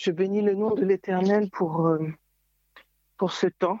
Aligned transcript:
Je 0.00 0.12
bénis 0.12 0.40
le 0.40 0.54
nom 0.54 0.74
de 0.74 0.82
l'Éternel 0.82 1.50
pour, 1.50 1.86
euh, 1.86 2.08
pour 3.18 3.32
ce 3.32 3.46
temps. 3.46 3.78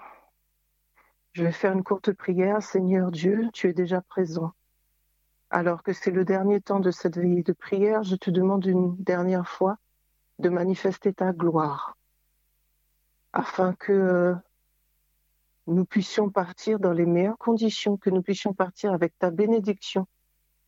Je 1.32 1.42
vais 1.42 1.50
faire 1.50 1.72
une 1.72 1.82
courte 1.82 2.12
prière. 2.12 2.62
Seigneur 2.62 3.10
Dieu, 3.10 3.48
tu 3.54 3.70
es 3.70 3.72
déjà 3.72 4.02
présent. 4.02 4.52
Alors 5.48 5.82
que 5.82 5.94
c'est 5.94 6.10
le 6.10 6.26
dernier 6.26 6.60
temps 6.60 6.78
de 6.78 6.90
cette 6.90 7.16
veillée 7.16 7.42
de 7.42 7.54
prière, 7.54 8.02
je 8.02 8.16
te 8.16 8.30
demande 8.30 8.66
une 8.66 9.02
dernière 9.02 9.48
fois 9.48 9.78
de 10.38 10.50
manifester 10.50 11.14
ta 11.14 11.32
gloire 11.32 11.96
afin 13.32 13.72
que 13.72 13.90
euh, 13.90 14.34
nous 15.68 15.86
puissions 15.86 16.28
partir 16.28 16.80
dans 16.80 16.92
les 16.92 17.06
meilleures 17.06 17.38
conditions, 17.38 17.96
que 17.96 18.10
nous 18.10 18.20
puissions 18.20 18.52
partir 18.52 18.92
avec 18.92 19.18
ta 19.18 19.30
bénédiction, 19.30 20.06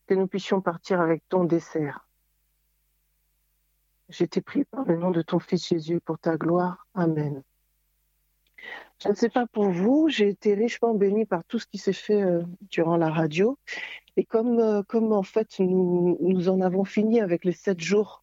que 0.06 0.14
nous 0.14 0.28
puissions 0.28 0.62
partir 0.62 1.02
avec 1.02 1.28
ton 1.28 1.44
dessert. 1.44 2.08
J'ai 4.12 4.24
été 4.24 4.42
pris 4.42 4.64
par 4.64 4.84
le 4.84 4.96
nom 4.96 5.10
de 5.10 5.22
ton 5.22 5.38
Fils 5.38 5.68
Jésus 5.68 5.98
pour 6.00 6.18
ta 6.18 6.36
gloire. 6.36 6.86
Amen. 6.94 7.42
Je 9.02 9.08
ne 9.08 9.14
sais 9.14 9.30
pas 9.30 9.46
pour 9.46 9.70
vous, 9.70 10.08
j'ai 10.10 10.28
été 10.28 10.52
richement 10.54 10.94
bénie 10.94 11.24
par 11.24 11.44
tout 11.44 11.58
ce 11.58 11.66
qui 11.66 11.78
s'est 11.78 11.94
fait 11.94 12.22
euh, 12.22 12.42
durant 12.70 12.98
la 12.98 13.10
radio. 13.10 13.58
Et 14.18 14.24
comme, 14.24 14.60
euh, 14.60 14.82
comme 14.82 15.12
en 15.12 15.22
fait 15.22 15.58
nous, 15.60 16.18
nous 16.20 16.48
en 16.50 16.60
avons 16.60 16.84
fini 16.84 17.20
avec 17.20 17.46
les 17.46 17.52
sept 17.52 17.80
jours 17.80 18.22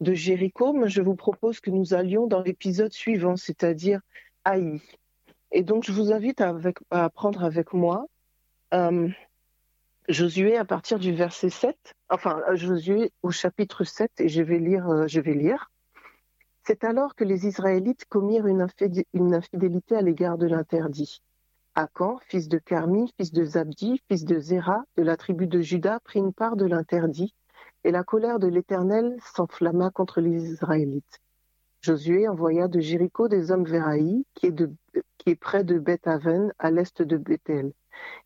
de 0.00 0.14
Jéricho, 0.14 0.76
je 0.88 1.00
vous 1.00 1.14
propose 1.14 1.60
que 1.60 1.70
nous 1.70 1.94
allions 1.94 2.26
dans 2.26 2.42
l'épisode 2.42 2.92
suivant, 2.92 3.36
c'est-à-dire 3.36 4.00
Haï. 4.44 4.80
Et 5.52 5.62
donc 5.62 5.84
je 5.84 5.92
vous 5.92 6.12
invite 6.12 6.40
à, 6.40 6.48
avec, 6.48 6.78
à 6.90 7.08
prendre 7.08 7.44
avec 7.44 7.72
moi 7.72 8.06
euh, 8.74 9.08
Josué 10.10 10.56
à 10.56 10.64
partir 10.64 10.98
du 10.98 11.12
verset 11.12 11.50
7, 11.50 11.76
enfin 12.08 12.42
Josué 12.54 13.12
au 13.22 13.30
chapitre 13.30 13.84
7, 13.84 14.10
et 14.18 14.28
je 14.28 14.42
vais 14.42 14.58
lire. 14.58 14.88
Euh, 14.88 15.06
je 15.06 15.20
vais 15.20 15.34
lire. 15.34 15.70
C'est 16.64 16.82
alors 16.82 17.14
que 17.14 17.22
les 17.22 17.46
Israélites 17.46 18.06
commirent 18.08 18.46
une, 18.46 18.60
infidélité 19.34 19.94
à 19.94 20.02
l'égard 20.02 20.36
de 20.36 20.48
l'interdit. 20.48 21.22
Akan, 21.76 22.18
fils 22.26 22.48
de 22.48 22.58
Carmi, 22.58 23.12
fils 23.16 23.30
de 23.30 23.44
Zabdi, 23.44 24.02
fils 24.08 24.24
de 24.24 24.40
Zéra, 24.40 24.82
de 24.96 25.04
la 25.04 25.16
tribu 25.16 25.46
de 25.46 25.60
Juda, 25.60 26.00
prit 26.00 26.18
une 26.18 26.32
part 26.32 26.56
de 26.56 26.66
l'interdit, 26.66 27.32
et 27.84 27.92
la 27.92 28.02
colère 28.02 28.40
de 28.40 28.48
l'Éternel 28.48 29.16
s'enflamma 29.34 29.90
contre 29.90 30.20
les 30.20 30.50
Israélites. 30.50 31.20
Josué 31.82 32.26
envoya 32.26 32.66
de 32.66 32.80
Jéricho 32.80 33.28
des 33.28 33.52
hommes 33.52 33.64
vers 33.64 33.86
Haï, 33.86 34.24
qui 34.34 34.46
est, 34.46 34.56
qui 35.18 35.30
est 35.30 35.36
près 35.36 35.62
de 35.62 35.78
Beth-Aven, 35.78 36.52
à 36.58 36.72
l'est 36.72 37.00
de 37.00 37.16
Bethel. 37.16 37.72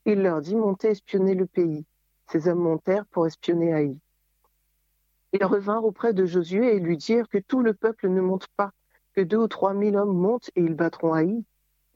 Il 0.04 0.22
leur 0.22 0.40
dit, 0.40 0.56
montez 0.56 0.88
espionner 0.88 1.34
le 1.34 1.46
pays. 1.46 1.86
Ces 2.28 2.48
hommes 2.48 2.60
montèrent 2.60 3.06
pour 3.06 3.26
espionner 3.26 3.72
Haï. 3.72 3.98
Ils 5.32 5.44
revinrent 5.44 5.84
auprès 5.84 6.12
de 6.12 6.26
Josué 6.26 6.76
et 6.76 6.78
lui 6.78 6.96
dirent 6.96 7.28
que 7.28 7.38
tout 7.38 7.60
le 7.60 7.74
peuple 7.74 8.08
ne 8.08 8.20
monte 8.20 8.46
pas, 8.56 8.70
que 9.14 9.20
deux 9.20 9.38
ou 9.38 9.48
trois 9.48 9.74
mille 9.74 9.96
hommes 9.96 10.16
montent 10.16 10.50
et 10.54 10.60
ils 10.62 10.74
battront 10.74 11.12
Haï. 11.12 11.44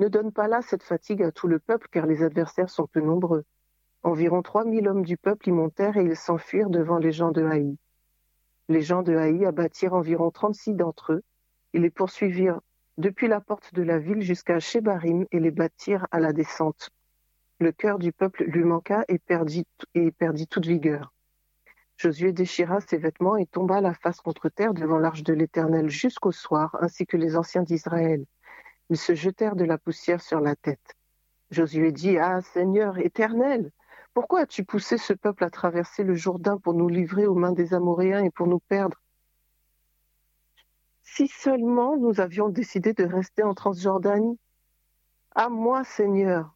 Ne 0.00 0.08
donne 0.08 0.32
pas 0.32 0.48
là 0.48 0.62
cette 0.62 0.82
fatigue 0.82 1.22
à 1.22 1.32
tout 1.32 1.48
le 1.48 1.58
peuple, 1.58 1.88
car 1.90 2.06
les 2.06 2.22
adversaires 2.22 2.70
sont 2.70 2.86
peu 2.86 3.00
nombreux. 3.00 3.44
Environ 4.02 4.42
trois 4.42 4.64
mille 4.64 4.88
hommes 4.88 5.04
du 5.04 5.16
peuple 5.16 5.48
y 5.48 5.52
montèrent 5.52 5.96
et 5.96 6.04
ils 6.04 6.16
s'enfuirent 6.16 6.70
devant 6.70 6.98
les 6.98 7.12
gens 7.12 7.32
de 7.32 7.44
Haï. 7.44 7.76
Les 8.68 8.82
gens 8.82 9.02
de 9.02 9.16
Haï 9.16 9.44
abattirent 9.44 9.94
environ 9.94 10.30
trente-six 10.30 10.74
d'entre 10.74 11.14
eux. 11.14 11.22
Ils 11.72 11.82
les 11.82 11.90
poursuivirent 11.90 12.60
depuis 12.96 13.28
la 13.28 13.40
porte 13.40 13.72
de 13.74 13.82
la 13.82 13.98
ville 13.98 14.22
jusqu'à 14.22 14.60
Shebarim 14.60 15.26
et 15.30 15.40
les 15.40 15.50
battirent 15.50 16.06
à 16.10 16.20
la 16.20 16.32
descente. 16.32 16.90
Le 17.60 17.72
cœur 17.72 17.98
du 17.98 18.12
peuple 18.12 18.44
lui 18.44 18.62
manqua 18.62 19.04
et 19.08 19.18
perdit, 19.18 19.66
toute 20.48 20.66
vigueur. 20.66 21.12
Josué 21.96 22.32
déchira 22.32 22.80
ses 22.80 22.98
vêtements 22.98 23.36
et 23.36 23.46
tomba 23.46 23.80
la 23.80 23.94
face 23.94 24.20
contre 24.20 24.48
terre 24.48 24.74
devant 24.74 24.98
l'arche 24.98 25.24
de 25.24 25.32
l'Éternel 25.32 25.88
jusqu'au 25.88 26.30
soir, 26.30 26.76
ainsi 26.80 27.04
que 27.04 27.16
les 27.16 27.36
anciens 27.36 27.64
d'Israël. 27.64 28.24
Ils 28.90 28.96
se 28.96 29.16
jetèrent 29.16 29.56
de 29.56 29.64
la 29.64 29.76
poussière 29.76 30.20
sur 30.20 30.40
la 30.40 30.54
tête. 30.54 30.94
Josué 31.50 31.90
dit, 31.90 32.16
Ah 32.18 32.40
Seigneur 32.42 32.98
éternel, 32.98 33.72
pourquoi 34.14 34.40
as-tu 34.40 34.64
poussé 34.64 34.96
ce 34.96 35.12
peuple 35.12 35.42
à 35.42 35.50
traverser 35.50 36.04
le 36.04 36.14
Jourdain 36.14 36.58
pour 36.58 36.74
nous 36.74 36.88
livrer 36.88 37.26
aux 37.26 37.34
mains 37.34 37.52
des 37.52 37.74
Amoréens 37.74 38.22
et 38.22 38.30
pour 38.30 38.46
nous 38.46 38.60
perdre? 38.60 39.02
Si 41.02 41.26
seulement 41.26 41.96
nous 41.96 42.20
avions 42.20 42.48
décidé 42.48 42.92
de 42.92 43.04
rester 43.04 43.42
en 43.42 43.54
Transjordanie. 43.54 44.38
À 45.34 45.48
moi, 45.48 45.82
Seigneur, 45.82 46.54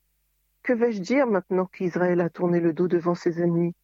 que 0.62 0.72
vais-je 0.72 1.00
dire 1.00 1.26
maintenant 1.26 1.66
qu'Israël 1.66 2.20
a 2.20 2.30
tourné 2.30 2.60
le 2.60 2.72
dos 2.72 2.88
devant 2.88 3.14
ses 3.14 3.42
ennemis? 3.42 3.74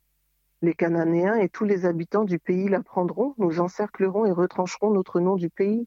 Les 0.62 0.74
Cananéens 0.74 1.36
et 1.36 1.48
tous 1.48 1.64
les 1.64 1.86
habitants 1.86 2.24
du 2.24 2.38
pays 2.38 2.68
l'apprendront, 2.68 3.34
nous 3.38 3.60
encerclerons 3.60 4.26
et 4.26 4.32
retrancherons 4.32 4.90
notre 4.90 5.20
nom 5.20 5.36
du 5.36 5.50
pays. 5.50 5.86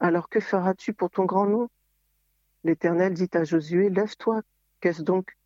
Alors 0.00 0.28
que 0.28 0.40
feras-tu 0.40 0.92
pour 0.92 1.10
ton 1.10 1.24
grand 1.24 1.46
nom? 1.46 1.68
L'Éternel 2.64 3.14
dit 3.14 3.30
à 3.32 3.44
Josué, 3.44 3.90
Lève-toi, 3.90 4.42
qu'est-ce 4.80 5.02
donc? 5.02 5.36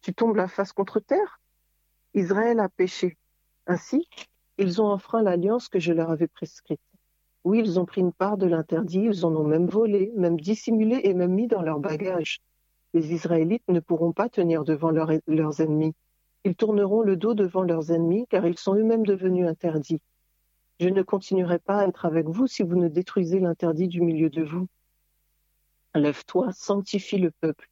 Tu 0.00 0.12
tombes 0.12 0.36
la 0.36 0.48
face 0.48 0.72
contre 0.72 1.00
terre? 1.00 1.40
Israël 2.14 2.60
a 2.60 2.68
péché. 2.68 3.16
Ainsi, 3.66 4.08
ils 4.58 4.82
ont 4.82 4.86
enfreint 4.86 5.22
l'alliance 5.22 5.68
que 5.68 5.78
je 5.78 5.92
leur 5.92 6.10
avais 6.10 6.28
prescrite. 6.28 6.80
Oui, 7.44 7.60
ils 7.60 7.78
ont 7.78 7.84
pris 7.84 8.00
une 8.00 8.12
part 8.12 8.36
de 8.36 8.46
l'interdit, 8.46 9.02
ils 9.04 9.26
en 9.26 9.34
ont 9.34 9.44
même 9.44 9.66
volé, 9.66 10.12
même 10.16 10.40
dissimulé 10.40 11.00
et 11.04 11.14
même 11.14 11.34
mis 11.34 11.46
dans 11.46 11.62
leur 11.62 11.78
bagage 11.78 12.40
les 12.94 13.12
Israélites 13.12 13.68
ne 13.68 13.80
pourront 13.80 14.12
pas 14.12 14.28
tenir 14.28 14.64
devant 14.64 14.90
leurs 14.90 15.60
ennemis. 15.60 15.94
Ils 16.44 16.54
tourneront 16.54 17.02
le 17.02 17.16
dos 17.16 17.34
devant 17.34 17.62
leurs 17.62 17.90
ennemis 17.90 18.26
car 18.30 18.46
ils 18.46 18.58
sont 18.58 18.74
eux-mêmes 18.74 19.04
devenus 19.04 19.46
interdits. 19.46 20.00
Je 20.80 20.88
ne 20.88 21.02
continuerai 21.02 21.58
pas 21.58 21.80
à 21.80 21.88
être 21.88 22.06
avec 22.06 22.26
vous 22.26 22.46
si 22.46 22.62
vous 22.62 22.76
ne 22.76 22.88
détruisez 22.88 23.40
l'interdit 23.40 23.88
du 23.88 24.00
milieu 24.00 24.30
de 24.30 24.42
vous. 24.42 24.66
Lève-toi, 25.94 26.52
sanctifie 26.52 27.18
le 27.18 27.30
peuple. 27.30 27.68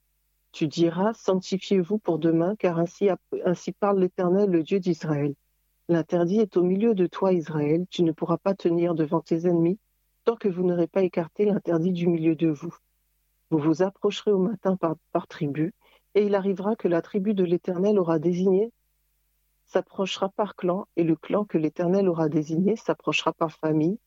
Tu 0.53 0.69
diras, 0.69 1.15
sanctifiez-vous 1.15 1.99
pour 1.99 2.19
demain, 2.19 2.55
car 2.57 2.79
ainsi, 2.79 3.09
ainsi 3.45 3.73
parle 3.73 4.01
l'Éternel, 4.01 4.51
le 4.51 4.63
Dieu 4.63 4.81
d'Israël. 4.81 5.35
L'interdit 5.89 6.41
est 6.41 6.57
au 6.57 6.63
milieu 6.63 6.95
de 6.95 7.07
toi, 7.07 7.33
Israël. 7.33 7.87
Tu 7.91 8.03
ne 8.03 8.13
pourras 8.13 8.39
pas 8.39 8.55
tenir 8.55 8.95
devant 8.95 9.21
tes 9.21 9.47
ennemis 9.47 9.79
tant 10.25 10.37
que 10.37 10.49
vous 10.49 10.63
n'aurez 10.63 10.87
pas 10.87 11.03
écarté 11.03 11.45
l'interdit 11.45 11.93
du 11.93 12.07
milieu 12.07 12.37
de 12.37 12.49
vous. 12.49 12.75
Vous 13.53 13.59
vous 13.59 13.83
approcherez 13.83 14.33
au 14.33 14.39
matin 14.39 14.79
par, 14.79 15.27
tribu, 15.27 15.75
et 16.15 16.25
il 16.25 16.35
arrivera 16.35 16.75
que 16.75 16.89
la 16.89 17.03
tribu 17.03 17.35
de 17.35 17.45
l'Éternel 17.45 17.99
aura 17.99 18.19
désigné 18.19 18.73
s'approchera 19.67 20.31
par 20.31 20.57
clan, 20.57 20.87
et 20.97 21.05
le 21.05 21.17
clan 21.17 21.45
que 21.45 21.59
l'Éternel 21.59 22.09
aura 22.09 22.31
désigné 22.31 22.77
s'approchera 22.77 23.35
par 23.35 23.53
famille, 23.53 23.99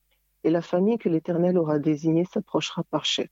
et 0.44 0.50
la 0.50 0.64
famille 0.64 0.98
que 0.98 1.10
l'Éternel 1.10 1.60
aura 1.60 1.78
désignée 1.78 2.26
s'approchera 2.26 2.84
par 2.86 3.06
chef. 3.06 3.30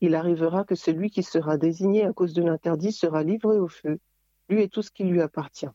Il 0.00 0.14
arrivera 0.14 0.64
que 0.64 0.74
celui 0.74 1.10
qui 1.10 1.22
sera 1.22 1.58
désigné 1.58 2.06
à 2.06 2.14
cause 2.14 2.32
de 2.32 2.42
l'interdit 2.42 2.92
sera 2.92 3.22
livré 3.24 3.58
au 3.58 3.68
feu, 3.68 3.98
lui 4.48 4.62
et 4.62 4.70
tout 4.70 4.80
ce 4.80 4.90
qui 4.90 5.04
lui 5.04 5.20
appartient. 5.20 5.68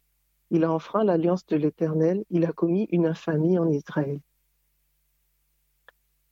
Il 0.49 0.63
a 0.63 0.71
enfreint 0.71 1.03
l'alliance 1.03 1.45
de 1.45 1.55
l'Éternel, 1.55 2.25
il 2.31 2.45
a 2.45 2.51
commis 2.51 2.87
une 2.89 3.05
infamie 3.05 3.59
en 3.59 3.69
Israël. 3.69 4.19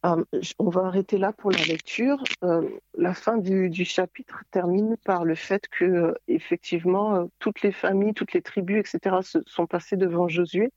Euh, 0.06 0.24
on 0.60 0.70
va 0.70 0.86
arrêter 0.86 1.18
là 1.18 1.34
pour 1.34 1.52
la 1.52 1.64
lecture. 1.64 2.24
Euh, 2.44 2.70
la 2.96 3.14
fin 3.14 3.38
du, 3.38 3.86
chapitre 3.86 4.44
termine 4.52 4.96
par 4.98 5.26
le 5.26 5.36
fait 5.36 5.68
que, 5.70 5.86
euh, 5.86 6.14
effectivement, 6.28 7.28
toutes 7.40 7.62
les 7.62 7.72
familles, 7.72 8.14
toutes 8.14 8.34
les 8.34 8.42
tribus, 8.42 8.80
etc., 8.80 9.18
se 9.24 9.40
sont 9.48 9.66
passées 9.66 9.98
devant 9.98 10.28
Josué. 10.28 10.72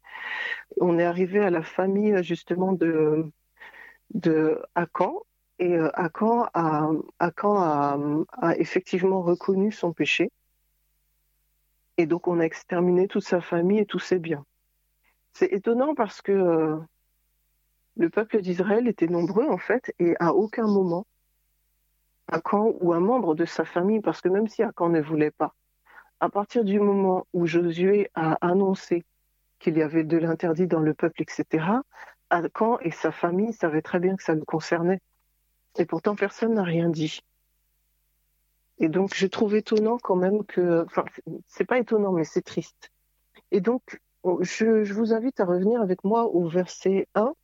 On 0.81 0.99
est 0.99 1.05
arrivé 1.05 1.41
à 1.41 1.51
la 1.51 1.63
famille 1.63 2.23
justement 2.23 2.73
de, 2.73 3.31
de 4.15 4.63
Akan, 4.75 5.15
et 5.59 5.77
Akan, 5.95 6.49
a, 6.55 6.91
a, 7.19 8.57
effectivement 8.57 9.23
reconnu 9.23 9.73
son 9.73 9.93
péché. 9.93 10.31
Et 11.99 12.07
donc, 12.07 12.29
on 12.29 12.41
a 12.41 12.45
exterminé 12.45 13.09
toute 13.09 13.25
sa 13.25 13.43
famille 13.43 13.81
et 13.81 13.87
tous 13.87 13.99
ses 13.99 14.19
biens. 14.19 14.47
C'est 15.35 15.53
étonnant 15.53 15.95
parce 15.95 16.23
que 16.23 16.81
le 17.97 18.11
peuple 18.11 18.41
d'Israël 18.41 18.89
était 18.89 19.09
nombreux 19.09 19.49
en 19.49 19.59
fait, 19.59 19.93
et 19.99 20.15
à 20.21 20.35
aucun 20.35 20.67
moment, 20.67 21.07
Akan 22.29 22.75
ou 22.81 22.93
un 22.93 23.01
membre 23.01 23.35
de 23.35 23.45
sa 23.45 23.65
famille, 23.65 24.01
parce 24.01 24.21
que 24.21 24.29
même 24.29 24.47
si 24.47 24.63
Akan 24.63 24.89
ne 24.89 25.01
voulait 25.01 25.33
pas, 25.33 25.55
à 26.21 26.29
partir 26.29 26.65
du 26.65 26.79
moment 26.79 27.27
où 27.33 27.47
Josué 27.47 28.11
a 28.15 28.35
annoncé 28.47 29.05
qu'il 29.59 29.77
y 29.77 29.83
avait 29.83 30.05
de 30.05 30.17
l'interdit 30.17 30.67
dans 30.67 30.81
le 30.81 30.95
peuple, 30.95 31.23
etc., 31.23 31.65
Akan 32.31 32.79
et 32.81 32.93
sa 32.93 33.11
famille 33.11 33.53
savaient 33.53 33.83
très 33.83 33.99
bien 33.99 34.15
que 34.15 34.23
ça 34.23 34.35
le 34.35 34.45
concernait. 34.45 35.01
Et 35.79 35.85
pourtant, 35.85 36.15
personne 36.15 36.55
n'a 36.55 36.63
rien 36.63 36.89
dit. 36.89 37.21
Et 38.79 38.89
donc, 38.89 39.15
je 39.15 39.27
trouve 39.27 39.57
étonnant 39.57 39.99
quand 39.99 40.17
même 40.17 40.45
que, 40.45 40.85
enfin, 40.87 41.05
c'est 41.47 41.65
pas 41.65 41.79
étonnant, 41.79 42.13
mais 42.13 42.25
c'est 42.25 42.43
triste. 42.43 42.91
Et 43.51 43.61
donc, 43.61 44.01
je, 44.41 44.85
je, 44.85 44.95
vous 44.95 45.13
invite 45.13 45.41
à 45.41 45.45
revenir 45.45 45.81
avec 45.83 46.05
moi 46.05 46.25
au 46.27 46.49
verset 46.49 47.09
1 47.15 47.35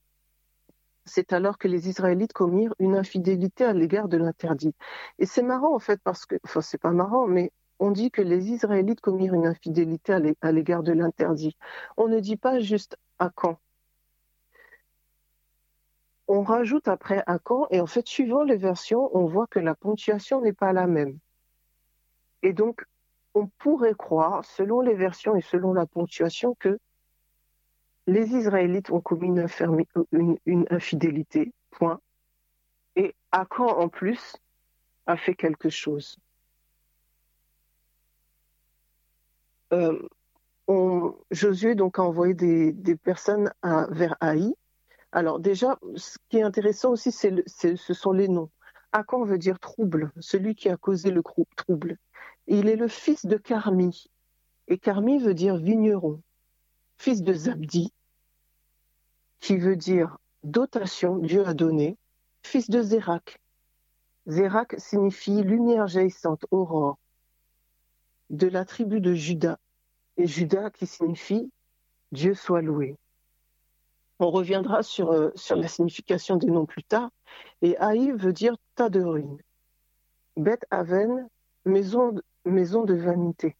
c'est 1.06 1.32
alors 1.32 1.58
que 1.58 1.69
les 1.69 1.88
Israélites 1.88 2.32
commirent 2.32 2.75
une 2.79 2.97
infidélité 2.97 3.64
à 3.64 3.73
l'égard 3.73 4.08
de 4.08 4.19
l'interdit. 4.19 4.75
Et 5.19 5.26
c'est 5.26 5.43
marrant 5.43 5.75
en 5.75 5.79
fait 5.79 6.00
parce 6.03 6.26
que, 6.26 6.37
enfin 6.44 6.61
c'est 6.61 6.79
pas 6.79 6.91
marrant, 6.91 7.26
mais 7.26 7.53
on 7.79 7.91
dit 7.91 8.11
que 8.11 8.23
les 8.23 8.50
Israélites 8.50 9.00
commirent 9.00 9.35
une 9.35 9.47
infidélité 9.47 10.12
à 10.41 10.53
l'égard 10.53 10.82
de 10.82 10.93
l'interdit. 10.93 11.56
On 11.97 12.08
ne 12.08 12.20
dit 12.20 12.37
pas 12.37 12.61
juste 12.61 12.97
à 13.19 13.31
quand. 13.31 13.58
on 16.29 16.43
rajoute 16.43 16.88
après 16.88 17.23
à 17.26 17.38
quand, 17.38 17.67
et 17.70 17.81
en 17.81 17.87
fait, 17.87 18.06
suivant 18.06 18.43
les 18.43 18.56
versions, 18.56 19.11
on 19.17 19.26
voit 19.26 19.47
que 19.47 19.59
la 19.59 19.75
ponctuation 19.75 20.41
n'est 20.41 20.52
pas 20.52 20.73
la 20.73 20.87
même. 20.87 21.19
Et 22.43 22.52
donc, 22.52 22.85
on 23.35 23.47
pourrait 23.59 23.94
croire, 23.94 24.44
selon 24.44 24.81
les 24.81 24.94
versions 24.94 25.37
et 25.37 25.41
selon 25.41 25.73
la 25.73 25.87
ponctuation, 25.87 26.56
que 26.59 26.79
les 28.06 28.35
Israélites 28.35 28.91
ont 28.91 29.00
commis 29.00 29.29
une, 30.12 30.67
infidélité, 30.70 31.53
point. 31.70 32.00
Et 32.94 33.14
Akan, 33.32 33.67
en 33.67 33.88
plus, 33.88 34.37
a 35.06 35.17
fait 35.17 35.35
quelque 35.35 35.69
chose. 35.69 36.17
Euh, 39.73 40.00
Josué 41.31 41.75
donc 41.75 41.99
a 41.99 42.03
envoyé 42.03 42.35
des, 42.35 42.97
personnes 42.97 43.53
vers 43.91 44.17
Haï. 44.20 44.55
Alors 45.12 45.41
déjà, 45.41 45.79
ce 45.97 46.19
qui 46.29 46.38
est 46.38 46.43
intéressant 46.43 46.91
aussi, 46.91 47.12
ce 47.12 47.94
sont 47.94 48.12
les 48.12 48.29
noms. 48.29 48.50
Akan 48.93 49.25
veut 49.25 49.38
dire 49.38 49.59
trouble, 49.59 50.12
celui 50.20 50.55
qui 50.55 50.69
a 50.69 50.76
causé 50.76 51.11
le 51.11 51.23
trouble. 51.56 51.99
il 52.47 52.69
est 52.69 52.76
le 52.76 52.88
fils 52.88 53.26
de 53.26 53.37
Carmi. 53.37 54.11
Et 54.69 54.79
Carmi 54.79 55.19
veut 55.19 55.35
dire 55.35 55.56
vigneron, 55.56 56.23
fils 56.99 57.23
de 57.23 57.32
Zabdi, 57.32 57.93
qui 59.41 59.56
veut 59.56 59.77
dire 59.77 60.19
dotation, 60.44 61.19
Dieu 61.19 61.47
a 61.47 61.55
donné, 61.55 61.97
fils 62.43 62.71
de 62.71 62.83
Zérak. 62.83 63.41
Zérak 64.27 64.75
signifie 64.79 65.43
lumière 65.43 65.87
jaillissante, 65.87 66.47
aurore, 66.50 66.99
de 68.31 68.49
la 68.49 68.65
tribu 68.65 69.00
de 69.00 69.15
Judas, 69.15 69.59
et 70.17 70.27
Judas 70.27 70.71
qui 70.71 70.87
signifie 70.87 71.50
Dieu 72.12 72.35
soit 72.35 72.62
loué. 72.62 72.97
On 74.19 74.31
reviendra 74.31 74.83
sur, 74.83 75.12
euh, 75.12 75.31
sur 75.35 75.56
la 75.56 75.69
signification 75.69 76.37
des 76.37 76.47
noms 76.47 76.65
plus 76.65 76.85
tard. 76.85 77.11
Et 77.61 77.77
Haï 77.77 78.12
veut 78.12 78.33
dire 78.33 78.56
tas 78.75 78.88
de 78.88 79.03
ruines. 79.03 79.38
Beth 80.37 80.65
Aven, 80.71 81.29
maison, 81.65 82.15
maison 82.44 82.85
de 82.85 82.94
vanité. 82.94 83.56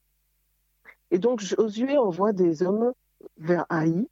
Et 1.11 1.19
donc 1.19 1.39
Josué 1.39 1.97
envoie 1.97 2.33
des 2.33 2.63
hommes 2.63 2.91
vers 3.37 3.65
Haï, 3.69 4.07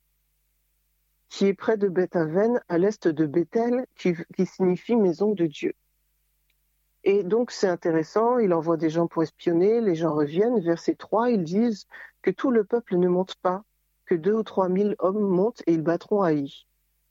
qui 1.29 1.47
est 1.47 1.53
près 1.53 1.77
de 1.77 1.87
Beth 1.87 2.15
Aven, 2.15 2.61
à 2.67 2.77
l'est 2.77 3.07
de 3.07 3.25
Bethel, 3.25 3.85
qui, 3.95 4.13
qui 4.35 4.45
signifie 4.45 4.95
maison 4.95 5.33
de 5.33 5.45
Dieu. 5.45 5.73
Et 7.03 7.23
donc 7.23 7.51
c'est 7.51 7.67
intéressant, 7.67 8.39
il 8.39 8.53
envoie 8.53 8.77
des 8.77 8.89
gens 8.89 9.07
pour 9.07 9.21
espionner, 9.21 9.79
les 9.79 9.95
gens 9.95 10.13
reviennent. 10.13 10.59
Verset 10.59 10.95
3, 10.95 11.29
ils 11.29 11.43
disent 11.43 11.85
que 12.23 12.31
tout 12.31 12.49
le 12.49 12.63
peuple 12.63 12.97
ne 12.97 13.07
monte 13.07 13.35
pas, 13.35 13.63
que 14.05 14.15
deux 14.15 14.33
ou 14.33 14.43
trois 14.43 14.69
mille 14.69 14.95
hommes 14.99 15.19
montent 15.19 15.61
et 15.67 15.73
ils 15.73 15.83
battront 15.83 16.21
Haï. 16.21 16.65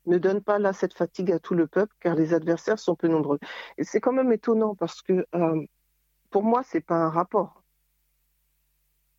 Ne 0.07 0.19
donne 0.19 0.43
pas 0.43 0.59
là 0.59 0.73
cette 0.73 0.95
fatigue 0.95 1.33
à 1.33 1.39
tout 1.39 1.55
le 1.55 1.67
peuple, 1.67 1.95
car 2.01 2.15
les 2.15 2.35
adversaires 2.35 2.79
sont 2.79 2.97
peu 2.97 3.09
nombreux. 3.09 3.39
Et 3.79 3.85
c'est 3.85 4.01
quand 4.01 4.13
même 4.13 4.33
étonnant 4.33 4.75
parce 4.75 5.01
que 5.01 5.27
euh, 5.35 5.65
pour 6.31 6.43
moi, 6.43 6.63
c'est 6.65 6.81
pas 6.81 6.97
un 6.97 7.11
rapport. 7.11 7.64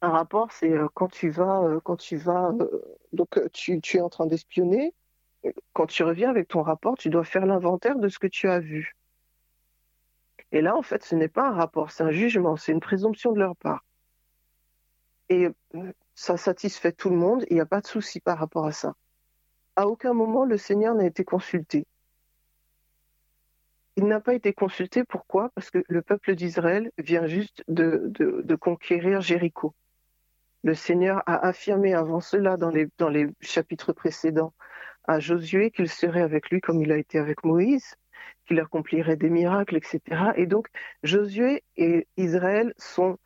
Un 0.05 0.09
rapport, 0.09 0.51
c'est 0.51 0.71
euh, 0.71 0.87
quand 0.93 1.07
tu 1.07 1.29
vas, 1.29 1.63
euh, 1.63 1.79
quand 1.79 1.95
tu 1.95 2.15
vas, 2.15 2.51
donc 3.11 3.39
tu, 3.53 3.81
es 3.95 4.01
en 4.01 4.09
train 4.09 4.27
d'espionner. 4.27 4.93
Quand 5.73 5.87
tu 5.87 6.03
reviens 6.03 6.29
avec 6.29 6.47
ton 6.47 6.61
rapport, 6.61 6.95
tu 6.95 7.09
dois 7.09 7.23
faire 7.23 7.47
l'inventaire 7.47 7.97
de 7.97 8.07
ce 8.07 8.19
que 8.19 8.27
tu 8.27 8.47
as 8.47 8.59
vu. 8.59 8.95
Et 10.51 10.61
là, 10.61 10.75
en 10.75 10.83
fait, 10.83 11.03
ce 11.03 11.15
n'est 11.15 11.27
pas 11.27 11.47
un 11.47 11.53
rapport, 11.53 11.89
c'est 11.89 12.03
un 12.03 12.11
jugement, 12.11 12.55
c'est 12.55 12.71
une 12.71 12.79
présomption 12.79 13.31
de 13.31 13.39
leur 13.39 13.55
part. 13.55 13.83
Et 15.29 15.47
euh, 15.73 15.91
ça 16.13 16.37
satisfait 16.37 16.91
tout 16.91 17.09
le 17.09 17.17
monde, 17.17 17.43
il 17.49 17.55
n'y 17.55 17.61
a 17.61 17.65
pas 17.65 17.81
de 17.81 17.87
souci 17.87 18.19
par 18.19 18.37
rapport 18.37 18.67
à 18.67 18.73
ça. 18.73 18.93
À 19.75 19.87
aucun 19.87 20.13
moment, 20.13 20.45
le 20.45 20.57
Seigneur 20.57 20.93
n'a 20.93 21.07
été 21.07 21.23
consulté. 21.23 21.87
Il 23.95 24.05
n'a 24.05 24.19
pas 24.19 24.35
été 24.35 24.53
consulté, 24.53 25.03
pourquoi? 25.03 25.49
Parce 25.55 25.71
que 25.71 25.83
le 25.87 26.03
peuple 26.03 26.35
d'Israël 26.35 26.91
vient 26.99 27.25
juste 27.25 27.63
de, 27.67 28.55
conquérir 28.55 29.21
Jéricho. 29.21 29.73
Le 30.65 30.73
Seigneur 30.73 31.21
a 31.27 31.45
affirmé 31.45 31.93
avant 31.93 32.21
cela, 32.21 32.57
dans 32.57 32.71
les, 32.71 32.87
dans 32.97 33.09
les 33.09 33.27
chapitres 33.39 33.93
précédents, 33.93 34.51
à 35.03 35.19
Josué 35.19 35.69
qu'il 35.69 35.87
serait 35.87 36.23
avec 36.23 36.49
lui 36.49 36.59
comme 36.59 36.81
il 36.81 36.91
a 36.91 36.97
été 36.97 37.19
avec 37.19 37.43
Moïse, 37.43 37.93
qu'il 38.47 38.59
accomplirait 38.59 39.15
des 39.15 39.29
miracles, 39.29 39.75
etc. 39.77 40.31
Et 40.37 40.47
donc, 40.47 40.67
Josué 41.03 41.63
et 41.77 42.07
Israël 42.17 42.73
sont 42.79 43.19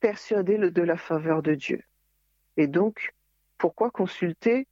persuadés 0.00 0.56
de 0.56 0.82
la 0.82 0.96
faveur 0.96 1.42
de 1.42 1.54
Dieu. 1.54 1.82
Et 2.56 2.66
donc, 2.66 3.14
pourquoi 3.58 3.90
consulter 3.90 4.66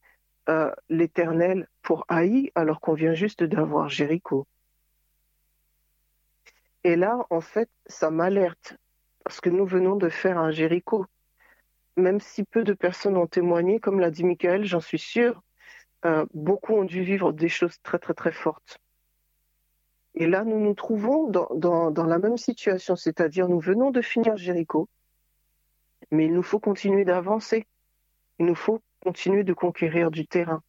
euh, 0.49 0.73
l'Éternel 0.89 1.69
pour 1.83 2.07
Haï 2.09 2.51
alors 2.55 2.81
qu'on 2.81 2.95
vient 2.95 3.13
juste 3.13 3.45
d'avoir 3.45 3.91
Jéricho? 3.91 4.47
Et 6.83 6.97
là, 6.97 7.27
en 7.29 7.43
fait, 7.43 7.69
ça 7.85 8.11
m'alerte 8.11 8.75
parce 9.23 9.43
que 9.43 9.51
nous 9.51 9.67
venons 9.67 9.97
de 9.97 10.09
faire 10.09 10.39
un 10.39 10.51
Jéricho. 10.51 11.05
Même 11.97 12.21
si 12.21 12.45
peu 12.45 12.65
de 12.65 12.75
personnes 12.75 13.17
ont 13.17 13.27
témoigné, 13.27 13.81
comme 13.81 14.01
l'a 14.01 14.11
dit 14.11 14.25
Michael, 14.25 14.65
j'en 14.65 14.81
suis 14.81 14.99
sûr, 14.99 15.43
euh, 16.05 16.27
beaucoup 16.35 16.75
ont 16.75 16.85
dû 16.85 17.03
vivre 17.03 17.33
des 17.33 17.49
choses 17.49 17.77
très 17.83 17.99
très 17.99 18.15
très 18.15 18.33
fortes. 18.33 18.79
Et 20.15 20.27
là, 20.27 20.45
nous 20.45 20.59
nous 20.59 20.75
trouvons 20.75 21.29
dans, 21.29 21.91
dans 21.91 22.07
la 22.07 22.19
même 22.19 22.39
situation, 22.39 22.97
c'est-à-dire 22.97 23.49
nous 23.49 23.61
venons 23.61 23.91
de 23.91 24.01
finir 24.01 24.37
Jéricho, 24.37 24.89
mais 26.11 26.27
il 26.27 26.33
nous 26.33 26.43
faut 26.43 26.61
continuer 26.61 27.05
d'avancer. 27.05 27.67
Il 28.39 28.47
nous 28.47 28.55
faut 28.55 28.81
continuer 29.03 29.45
de 29.45 29.53
conquérir 29.53 30.11
du 30.11 30.27
terrain. 30.27 30.63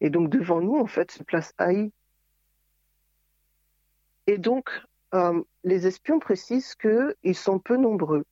Et 0.00 0.10
donc 0.10 0.30
devant 0.30 0.60
nous, 0.60 0.76
en 0.76 0.86
fait, 0.86 1.10
se 1.10 1.22
place 1.22 1.52
Haï. 1.58 1.90
Et 4.26 4.38
donc, 4.38 4.70
euh, 5.14 5.42
les 5.64 5.86
espions 5.86 6.18
précisent 6.18 6.74
qu'ils 6.74 7.34
sont 7.34 7.58
peu 7.58 7.76
nombreux. 7.76 8.24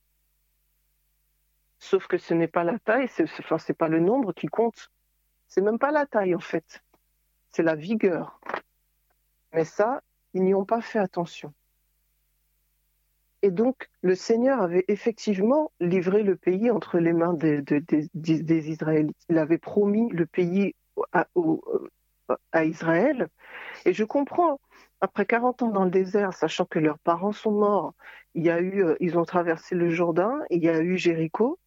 Sauf 1.79 2.07
que 2.07 2.17
ce 2.17 2.33
n'est 2.33 2.47
pas 2.47 2.63
la 2.63 2.79
taille, 2.79 3.07
c'est 3.07 3.23
enfin, 3.23 3.57
pas 3.73 3.87
le 3.87 3.99
nombre 3.99 4.33
qui 4.33 4.47
compte. 4.47 4.91
C'est 5.47 5.61
même 5.61 5.79
pas 5.79 5.91
la 5.91 6.05
taille, 6.05 6.35
en 6.35 6.39
fait. 6.39 6.83
C'est 7.49 7.63
la 7.63 7.75
vigueur. 7.75 8.39
Mais 9.53 9.63
ça, 9.63 10.01
ils 10.33 10.43
n'y 10.43 10.53
ont 10.53 10.65
pas 10.65 10.81
fait 10.81 10.99
attention. 10.99 11.53
Et 13.43 13.51
donc, 13.51 13.89
le 14.01 14.15
Seigneur 14.15 14.61
avait 14.61 14.85
effectivement 14.87 15.71
livré 15.79 16.23
le 16.23 16.35
pays 16.35 16.71
entre 16.71 16.97
les 16.97 17.13
mains 17.13 17.33
des, 17.33 17.63
Israélites. 18.69 19.15
Il 19.29 19.37
avait 19.37 19.59
promis 19.59 20.09
le 20.09 20.25
pays 20.25 20.73
à, 21.13 21.27
à, 22.51 22.65
Israël. 22.65 23.29
Et 23.85 23.93
je 23.93 24.03
comprends, 24.03 24.59
après 25.01 25.25
40 25.25 25.63
ans 25.63 25.69
dans 25.69 25.83
le 25.83 25.91
désert, 25.91 26.33
sachant 26.33 26.65
que 26.65 26.79
leurs 26.79 26.99
parents 26.99 27.31
sont 27.31 27.51
morts, 27.51 27.93
il 28.33 28.43
y 28.43 28.49
a 28.49 28.59
eu, 28.59 28.83
euh, 28.83 28.95
ils 28.99 29.17
ont 29.17 29.25
traversé 29.25 29.75
le 29.75 29.89
Jourdain, 29.89 30.39
il 30.49 30.63
y 30.63 30.69
a 30.69 30.79
eu 30.79 30.97
Jéricho. 30.97 31.59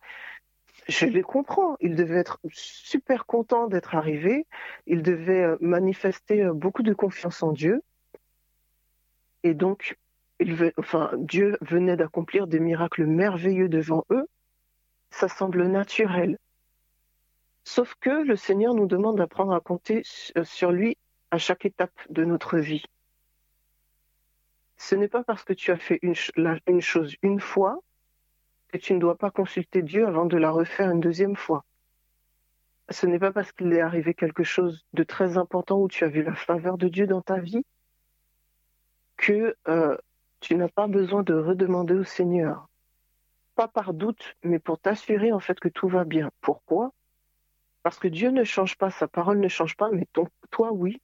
Je 0.89 1.07
les 1.07 1.23
comprends. 1.23 1.77
Ils 1.81 1.95
devaient 1.95 2.19
être 2.19 2.41
super 2.53 3.27
contents 3.27 3.69
d'être 3.69 3.95
arrivés. 3.95 4.47
Ils 4.87 5.03
devaient 5.03 5.45
euh, 5.45 5.57
manifester 5.61 6.43
euh, 6.43 6.53
beaucoup 6.53 6.83
de 6.83 6.95
confiance 6.95 7.43
en 7.43 7.53
Dieu. 7.53 7.83
Et 9.43 9.55
donc, 9.55 9.97
Dieu 10.41 11.59
venait 11.61 11.97
d'accomplir 11.97 12.47
des 12.47 12.61
miracles 12.61 13.07
merveilleux 13.07 13.69
devant 13.69 14.05
eux, 14.11 14.27
ça 15.11 15.29
semble 15.29 15.67
naturel. 15.67 16.39
Sauf 17.65 17.95
que 18.01 18.11
le 18.11 18.37
Seigneur 18.37 18.75
nous 18.75 18.87
demande 18.87 19.19
d'apprendre 19.19 19.53
à 19.53 19.61
compter 19.61 20.03
sur 20.45 20.73
lui 20.73 20.97
à 21.31 21.39
chaque 21.39 21.65
étape 21.65 21.93
de 22.09 22.25
notre 22.25 22.59
vie. 22.59 22.85
Ce 24.81 24.95
n'est 24.95 25.09
pas 25.09 25.23
parce 25.23 25.45
que 25.45 25.53
tu 25.53 25.71
as 25.73 25.77
fait 25.77 25.99
une, 26.01 26.81
chose 26.81 27.15
une 27.21 27.39
fois 27.39 27.81
que 28.69 28.79
tu 28.79 28.95
ne 28.95 28.99
dois 28.99 29.19
pas 29.19 29.31
consulter 29.31 29.83
Dieu 29.83 30.07
avant 30.07 30.25
de 30.25 30.39
la 30.39 30.51
refaire 30.51 30.91
une 30.91 31.01
deuxième 31.01 31.37
fois. 31.37 31.67
Ce 32.89 33.07
n'est 33.07 33.19
pas 33.19 33.31
parce 33.31 33.53
qu'il 33.53 33.75
est 33.75 33.83
arrivé 33.83 34.15
quelque 34.15 34.43
chose 34.43 34.87
de 34.95 35.03
très 35.03 35.37
important 35.37 35.79
où 35.83 35.87
tu 35.87 36.03
as 36.05 36.09
vu 36.09 36.23
la 36.23 36.35
faveur 36.35 36.79
de 36.79 36.89
Dieu 36.89 37.07
dans 37.07 37.21
ta 37.21 37.39
vie 37.39 37.63
que 39.19 39.55
euh, 39.69 39.99
tu 40.41 40.55
n'as 40.55 40.71
pas 40.71 40.87
besoin 40.87 41.23
de 41.23 41.35
redemander 41.35 41.95
au 41.95 42.05
Seigneur. 42.05 42.67
Pas 43.57 43.69
par 43.69 43.93
doute, 43.93 44.35
mais 44.43 44.59
pour 44.59 44.79
t'assurer 44.79 45.31
en 45.31 45.41
fait 45.41 45.61
que 45.61 45.69
tout 45.69 45.89
va 45.89 46.05
bien. 46.05 46.31
Pourquoi? 46.41 46.95
Parce 47.83 47.99
que 47.99 48.09
Dieu 48.09 48.31
ne 48.31 48.45
change 48.45 48.79
pas, 48.79 48.91
sa 48.91 49.09
parole 49.09 49.41
ne 49.41 49.49
change 49.49 49.77
pas, 49.77 49.91
mais 49.91 50.09
toi 50.51 50.73
oui. 50.73 51.03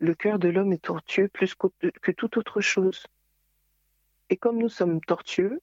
Le 0.00 0.14
cœur 0.14 0.38
de 0.38 0.48
l'homme 0.48 0.72
est 0.72 0.82
tortueux 0.82 1.28
plus 1.28 1.54
que 1.54 2.10
toute 2.10 2.38
autre 2.38 2.62
chose. 2.62 3.06
Et 4.30 4.36
comme 4.38 4.58
nous 4.58 4.70
sommes 4.70 5.00
tortueux, 5.02 5.60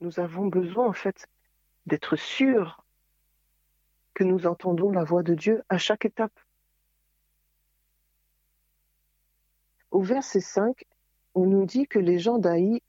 nous 0.00 0.20
avons 0.20 0.46
besoin 0.46 0.86
en 0.86 0.92
fait 0.92 1.26
d'être 1.86 2.16
sûrs 2.16 2.84
que 4.12 4.24
nous 4.24 4.46
entendons 4.46 4.90
la 4.90 5.04
voix 5.04 5.22
de 5.22 5.34
Dieu 5.34 5.62
à 5.70 5.78
chaque 5.78 6.04
étape. 6.04 6.38
Au 9.90 10.02
verset 10.02 10.40
5, 10.40 10.84
on 11.34 11.46
nous 11.46 11.64
dit 11.64 11.86
que 11.86 11.98
les 11.98 12.18
gens 12.18 12.38
d'Aï 12.38 12.82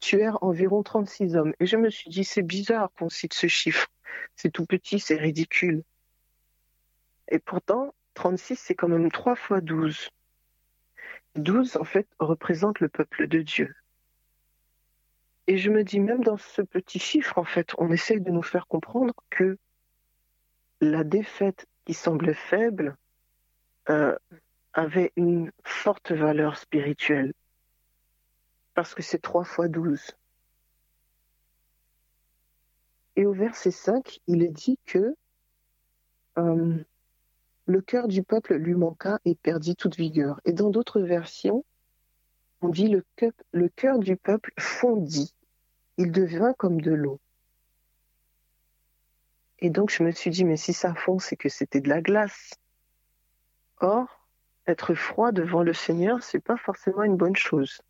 tuèrent 0.00 0.42
environ 0.42 0.82
36 0.82 1.36
hommes. 1.36 1.54
Et 1.60 1.66
je 1.66 1.76
me 1.76 1.88
suis 1.88 2.10
dit, 2.10 2.24
c'est 2.24 2.42
bizarre 2.42 2.90
qu'on 2.98 3.08
cite 3.08 3.32
ce 3.32 3.46
chiffre. 3.46 3.88
C'est 4.36 4.50
tout 4.50 4.66
petit, 4.66 5.00
c'est 5.00 5.16
ridicule. 5.16 5.82
Et 7.28 7.38
pourtant, 7.38 7.94
36, 8.20 8.56
c'est 8.56 8.74
quand 8.74 8.88
même 8.88 9.10
3 9.10 9.34
fois 9.34 9.62
12. 9.62 10.10
12, 11.36 11.78
en 11.78 11.84
fait, 11.84 12.06
représente 12.18 12.78
le 12.80 12.90
peuple 12.90 13.26
de 13.28 13.40
Dieu. 13.40 13.74
Et 15.46 15.56
je 15.56 15.70
me 15.70 15.82
dis, 15.84 16.00
même 16.00 16.22
dans 16.22 16.36
ce 16.36 16.60
petit 16.60 16.98
chiffre, 16.98 17.38
en 17.38 17.44
fait, 17.44 17.72
on 17.78 17.90
essaye 17.90 18.20
de 18.20 18.30
nous 18.30 18.42
faire 18.42 18.66
comprendre 18.66 19.14
que 19.30 19.56
la 20.82 21.02
défaite 21.02 21.64
qui 21.86 21.94
semblait 21.94 22.34
faible 22.34 22.94
euh, 23.88 24.14
avait 24.74 25.14
une 25.16 25.50
forte 25.64 26.12
valeur 26.12 26.58
spirituelle. 26.58 27.32
Parce 28.74 28.94
que 28.94 29.02
c'est 29.02 29.22
3 29.22 29.44
fois 29.44 29.68
12. 29.68 30.14
Et 33.16 33.24
au 33.24 33.32
verset 33.32 33.70
5, 33.70 34.20
il 34.26 34.42
est 34.42 34.52
dit 34.52 34.78
que 34.84 35.16
euh, 36.36 36.84
le 37.70 37.80
cœur 37.80 38.08
du 38.08 38.22
peuple 38.22 38.54
lui 38.54 38.74
manqua 38.74 39.20
et 39.24 39.34
perdit 39.34 39.76
toute 39.76 39.96
vigueur. 39.96 40.40
Et 40.44 40.52
dans 40.52 40.70
d'autres 40.70 41.00
versions, 41.00 41.64
on 42.60 42.68
dit 42.68 42.88
le, 42.88 43.04
le 43.52 43.68
cœur 43.68 43.98
du 43.98 44.16
peuple 44.16 44.52
fondit. 44.58 45.34
Il 45.96 46.12
devint 46.12 46.52
comme 46.52 46.80
de 46.80 46.92
l'eau. 46.92 47.20
Et 49.60 49.70
donc 49.70 49.90
je 49.90 50.02
me 50.02 50.10
suis 50.10 50.30
dit, 50.30 50.44
mais 50.44 50.56
si 50.56 50.72
ça 50.72 50.94
fond, 50.94 51.18
c'est 51.18 51.36
que 51.36 51.48
c'était 51.48 51.80
de 51.80 51.88
la 51.88 52.00
glace. 52.00 52.54
Or, 53.78 54.26
être 54.66 54.94
froid 54.94 55.32
devant 55.32 55.62
le 55.62 55.72
Seigneur, 55.72 56.22
c'est 56.22 56.40
pas 56.40 56.56
forcément 56.56 57.02
une 57.02 57.16
bonne 57.16 57.36
chose. 57.36 57.80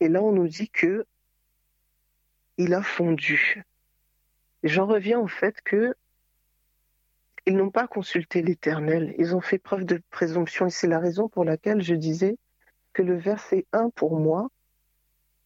Et 0.00 0.08
là, 0.08 0.22
on 0.22 0.32
nous 0.32 0.48
dit 0.48 0.68
que 0.68 1.06
il 2.58 2.74
a 2.74 2.82
fondu. 2.82 3.64
J'en 4.62 4.86
reviens 4.86 5.18
au 5.18 5.28
fait 5.28 5.60
que 5.62 5.94
ils 7.46 7.56
n'ont 7.56 7.70
pas 7.70 7.88
consulté 7.88 8.42
l'Éternel. 8.42 9.14
Ils 9.18 9.34
ont 9.34 9.40
fait 9.40 9.58
preuve 9.58 9.84
de 9.84 10.00
présomption. 10.10 10.66
Et 10.66 10.70
c'est 10.70 10.86
la 10.86 10.98
raison 10.98 11.28
pour 11.28 11.44
laquelle 11.44 11.82
je 11.82 11.94
disais 11.94 12.38
que 12.92 13.02
le 13.02 13.16
verset 13.16 13.66
1, 13.72 13.90
pour 13.90 14.18
moi, 14.18 14.48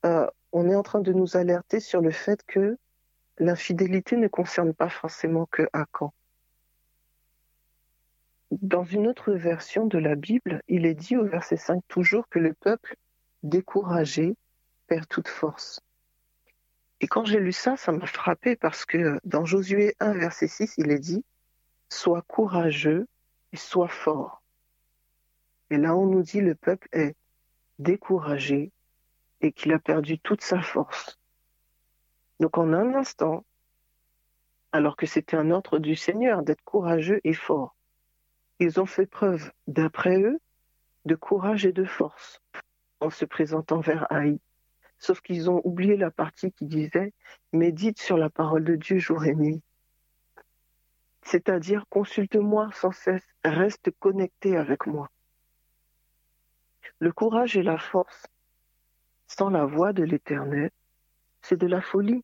euh, 0.05 0.27
on 0.53 0.69
est 0.69 0.75
en 0.75 0.83
train 0.83 1.01
de 1.01 1.13
nous 1.13 1.37
alerter 1.37 1.81
sur 1.81 2.01
le 2.01 2.11
fait 2.11 2.43
que 2.47 2.77
l'infidélité 3.39 4.17
ne 4.17 4.29
concerne 4.29 4.75
pas 4.75 4.89
forcément 4.89 5.47
que 5.47 5.69
Akan. 5.73 6.13
Dans 8.51 8.85
une 8.85 9.07
autre 9.07 9.33
version 9.33 9.87
de 9.87 9.99
la 9.99 10.15
Bible, 10.15 10.63
il 10.69 10.87
est 10.87 10.95
dit 10.95 11.17
au 11.17 11.25
verset 11.25 11.57
5 11.57 11.83
toujours 11.89 12.29
que 12.29 12.39
le 12.39 12.55
peuple 12.55 12.97
découragé 13.43 14.37
perd 14.87 15.09
toute 15.09 15.29
force. 15.29 15.81
Et 17.01 17.09
quand 17.09 17.25
j'ai 17.25 17.41
lu 17.41 17.53
ça, 17.53 17.77
ça 17.77 17.93
m'a 17.93 18.07
frappé 18.07 18.57
parce 18.57 18.87
que 18.87 19.19
dans 19.25 19.45
Josué 19.45 19.95
1, 20.01 20.15
verset 20.15 20.49
6, 20.49 20.75
il 20.79 20.91
est 20.91 20.99
dit 20.99 21.25
Sois 21.89 22.23
courageux 22.23 23.07
et 23.53 23.57
sois 23.57 23.89
fort. 23.89 24.43
Et 25.71 25.77
là, 25.77 25.97
on 25.97 26.07
nous 26.07 26.23
dit 26.23 26.41
le 26.41 26.55
peuple 26.55 26.89
est 26.93 27.17
découragé 27.79 28.73
et 29.41 29.53
qu'il 29.53 29.73
a 29.73 29.79
perdu 29.79 30.19
toute 30.19 30.43
sa 30.43 30.61
force. 30.61 31.19
Donc 32.41 32.59
en 32.59 32.73
un 32.73 32.95
instant, 32.95 33.45
alors 34.73 34.97
que 34.97 35.07
c'était 35.07 35.37
un 35.37 35.51
ordre 35.51 35.79
du 35.79 35.97
Seigneur 35.97 36.43
d'être 36.43 36.63
courageux 36.65 37.21
et 37.25 37.35
fort, 37.35 37.77
ils 38.59 38.81
ont 38.81 38.87
fait 38.87 39.07
preuve, 39.07 39.53
d'après 39.67 40.21
eux, 40.21 40.39
de 41.05 41.15
courage 41.15 41.67
et 41.67 41.73
de 41.73 41.85
force 41.85 42.41
en 43.01 43.11
se 43.11 43.25
présentant 43.25 43.81
vers 43.81 44.11
Haï. 44.11 44.41
Sauf 44.99 45.21
qu'ils 45.21 45.51
ont 45.51 45.61
oublié 45.65 45.97
la 45.97 46.11
partie 46.11 46.53
qui 46.53 46.67
disait 46.67 47.13
médite 47.53 48.01
sur 48.01 48.17
la 48.17 48.31
parole 48.31 48.65
de 48.65 48.77
Dieu 48.77 48.99
jour 48.99 49.25
et 49.25 49.35
nuit. 49.35 49.63
C'est-à-dire 51.27 51.85
consulte-moi 51.89 52.71
sans 52.73 52.93
cesse, 52.93 53.27
reste 53.45 53.91
connecté 53.99 54.57
avec 54.57 54.87
moi. 54.87 55.11
Le 57.01 57.13
courage 57.13 57.57
et 57.57 57.65
la 57.65 57.79
force, 57.79 58.27
sans 59.27 59.51
la 59.51 59.67
voix 59.67 59.93
de 59.93 60.05
l'Éternel, 60.05 60.71
c'est 61.43 61.57
de 61.57 61.67
la 61.67 61.81
folie. 61.81 62.23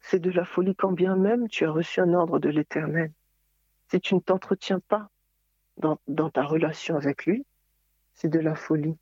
C'est 0.00 0.20
de 0.20 0.30
la 0.30 0.44
folie 0.44 0.76
quand 0.76 0.92
bien 0.92 1.16
même 1.16 1.48
tu 1.48 1.64
as 1.64 1.72
reçu 1.72 2.00
un 2.00 2.14
ordre 2.14 2.38
de 2.38 2.48
l'Éternel 2.48 3.12
si 3.90 4.00
tu 4.00 4.14
ne 4.14 4.20
t'entretiens 4.20 4.78
pas 4.78 5.10
dans, 5.76 6.30
ta 6.30 6.44
relation 6.44 6.94
avec 6.94 7.26
lui, 7.26 7.44
c'est 8.14 8.28
de 8.28 8.38
la 8.38 8.54
folie. 8.54 8.96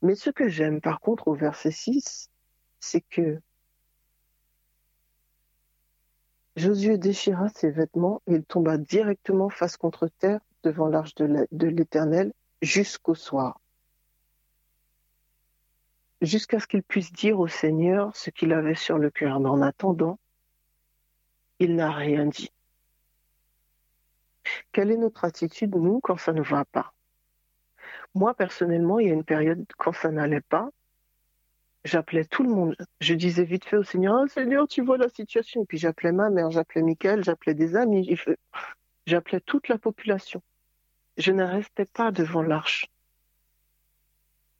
Mais 0.00 0.14
ce 0.14 0.30
que 0.30 0.48
j'aime 0.48 0.80
par 0.80 1.00
contre 1.00 1.28
au 1.28 1.34
verset 1.34 1.70
6, 1.70 2.30
c'est 2.80 3.02
que 3.02 3.38
Josué 6.56 6.96
déchira 6.96 7.50
ses 7.50 7.70
vêtements 7.70 8.22
et 8.26 8.34
il 8.34 8.44
tomba 8.44 8.78
directement 8.78 9.50
face 9.50 9.76
contre 9.76 10.08
terre 10.08 10.40
devant 10.62 10.88
l'arche 10.88 11.14
de 11.14 11.66
l'Éternel 11.66 12.32
jusqu'au 12.62 13.14
soir, 13.14 13.60
jusqu'à 16.22 16.58
ce 16.58 16.66
qu'il 16.66 16.82
puisse 16.82 17.12
dire 17.12 17.38
au 17.38 17.46
Seigneur 17.46 18.16
ce 18.16 18.30
qu'il 18.30 18.54
avait 18.54 18.74
sur 18.74 18.96
le 18.96 19.10
cœur. 19.10 19.38
Mais 19.38 19.50
en 19.50 19.60
attendant, 19.60 20.18
il 21.58 21.76
n'a 21.76 21.92
rien 21.92 22.24
dit. 22.24 22.50
Quelle 24.72 24.90
est 24.90 24.96
notre 24.96 25.24
attitude, 25.24 25.74
nous, 25.74 26.00
quand 26.00 26.16
ça 26.16 26.32
ne 26.32 26.42
va 26.42 26.64
pas? 26.64 26.94
Moi, 28.14 28.32
personnellement, 28.34 28.98
il 28.98 29.08
y 29.08 29.10
a 29.10 29.14
une 29.14 29.24
période 29.24 29.66
quand 29.76 29.92
ça 29.92 30.10
n'allait 30.10 30.40
pas, 30.40 30.70
j'appelais 31.86 32.24
tout 32.24 32.42
le 32.42 32.50
monde. 32.50 32.76
Je 33.00 33.14
disais 33.14 33.44
vite 33.44 33.64
fait 33.64 33.76
au 33.76 33.82
Seigneur, 33.82 34.20
oh, 34.22 34.26
Seigneur, 34.26 34.68
tu 34.68 34.82
vois 34.82 34.98
la 34.98 35.08
situation. 35.08 35.64
Puis 35.64 35.78
j'appelais 35.78 36.12
ma 36.12 36.30
mère, 36.30 36.50
j'appelais 36.50 36.82
Michael, 36.82 37.24
j'appelais 37.24 37.54
des 37.54 37.76
amis, 37.76 38.18
j'appelais 39.06 39.40
toute 39.40 39.68
la 39.68 39.78
population. 39.78 40.42
Je 41.16 41.32
ne 41.32 41.44
restais 41.44 41.86
pas 41.86 42.10
devant 42.10 42.42
l'arche. 42.42 42.86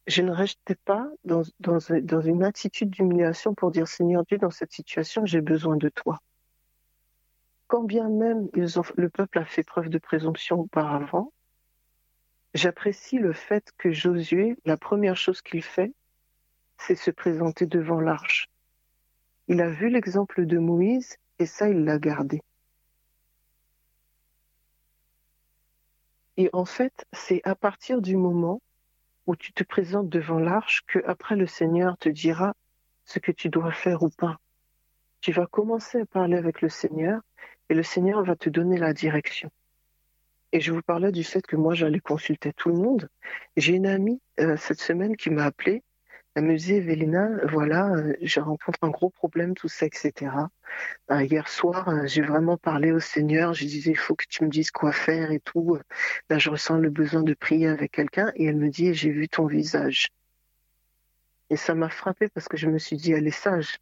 Je 0.07 0.23
ne 0.23 0.31
restais 0.31 0.77
pas 0.85 1.09
dans 1.25 2.21
une 2.21 2.45
attitude 2.45 2.91
d'humiliation 2.91 3.55
pour 3.55 3.73
dire, 3.73 3.89
Seigneur 3.89 4.25
Dieu, 4.25 4.39
dans 4.39 4.51
cette 4.51 4.73
situation, 4.73 5.27
j'ai 5.27 5.41
besoin 5.41 5.77
de 5.77 5.89
toi 5.89 6.21
quand 7.67 7.83
bien 7.83 8.09
même 8.09 8.49
le 8.55 9.09
peuple 9.09 9.39
a 9.39 9.45
fait 9.45 9.63
preuve 9.63 9.89
de 9.89 9.99
présomption 9.99 10.61
auparavant, 10.61 11.33
j'apprécie 12.55 13.19
le 13.19 13.33
fait 13.33 13.73
que 13.79 13.91
Josué, 13.91 14.57
la 14.65 14.77
première 14.77 15.17
chose 15.17 15.43
qu'il 15.43 15.63
fait, 15.63 15.93
c'est 16.79 16.95
se 16.95 17.11
présenter 17.11 17.67
devant 17.67 18.01
l'arche. 18.01 18.49
Il 19.49 19.61
a 19.61 19.69
vu 19.69 19.89
l'exemple 19.89 20.47
de 20.47 20.59
Moïse 20.59 21.17
et 21.39 21.47
ça, 21.47 21.69
il 21.69 21.85
l'a 21.85 21.99
gardé. 21.99 22.43
Et 26.37 26.51
en 26.53 26.65
fait, 26.65 27.07
c'est 27.13 27.41
à 27.45 27.55
partir 27.55 28.03
du 28.03 28.17
moment 28.17 28.61
où 29.27 29.37
tu 29.37 29.53
te 29.53 29.65
présentes 29.65 30.09
devant 30.09 30.39
l'arche 30.39 30.83
que 30.87 30.99
après 31.07 31.37
le 31.37 31.47
Seigneur 31.47 31.97
te 31.99 32.09
dira 32.09 32.55
ce 33.05 33.19
que 33.19 33.33
tu 33.33 33.49
dois 33.49 33.73
faire 33.73 34.03
ou 34.03 34.11
pas. 34.11 34.39
Tu 35.21 35.33
vas 35.33 35.47
commencer 35.47 36.01
à 36.01 36.07
parler 36.07 36.37
avec 36.37 36.61
le 36.61 36.69
Seigneur 36.69 37.21
et 37.69 37.75
le 37.75 37.83
Seigneur 37.83 38.23
va 38.23 38.37
te 38.37 38.49
donner 38.49 38.77
la 38.77 38.93
direction. 38.93 39.51
Et 40.53 40.61
je 40.61 40.73
vous 40.73 40.83
parlais 40.83 41.11
du 41.11 41.25
fait 41.25 41.45
que 41.47 41.57
moi, 41.57 41.75
j'allais 41.75 42.01
consulter 42.01 42.53
tout 42.53 42.69
le 42.69 42.77
monde. 42.77 43.09
J'ai 43.57 43.75
une 43.75 43.87
amie 43.87 44.21
euh, 44.39 44.57
cette 44.57 44.81
semaine 44.81 45.17
qui 45.17 45.31
m'a 45.31 45.45
appelé. 45.45 45.83
Me 46.43 46.57
dit, 46.57 46.75
Evelina, 46.75 47.31
voilà, 47.47 47.91
euh, 47.95 48.15
je 48.21 48.41
rencontre 48.41 48.79
un 48.83 48.91
gros 48.91 49.09
problème, 49.09 49.55
tout 49.55 49.69
ça, 49.69 49.87
etc. 49.87 50.13
Euh, 51.11 51.23
hier 51.23 51.49
soir, 51.49 52.07
j'ai 52.07 52.21
vraiment 52.21 52.59
parlé 52.59 52.93
au 52.93 53.01
Seigneur. 53.01 53.55
Je 53.55 53.65
disais, 53.65 53.93
il 53.93 53.97
faut 53.97 54.15
que 54.15 54.27
tu 54.29 54.45
me 54.45 54.51
dises 54.51 54.71
quoi 54.71 54.93
faire 54.93 55.31
et 55.31 55.41
tout. 55.41 55.79
Là, 56.29 56.39
je 56.39 56.51
ressens 56.51 56.77
le 56.77 56.91
besoin 56.91 57.23
de 57.23 57.33
prier 57.33 57.69
avec 57.69 57.93
quelqu'un. 57.93 58.33
Et 58.37 58.45
elle 58.45 58.57
me 58.57 58.69
dit, 58.69 58.93
j'ai 58.95 59.11
vu 59.11 59.29
ton 59.29 59.47
visage. 59.47 60.09
Et 61.49 61.57
ça 61.57 61.75
m'a 61.75 61.89
frappé 61.89 62.29
parce 62.29 62.49
que 62.49 62.57
je 62.57 62.69
me 62.69 62.79
suis 62.79 62.97
dit, 62.97 63.13
elle 63.13 63.27
est 63.27 63.31
sage. 63.31 63.79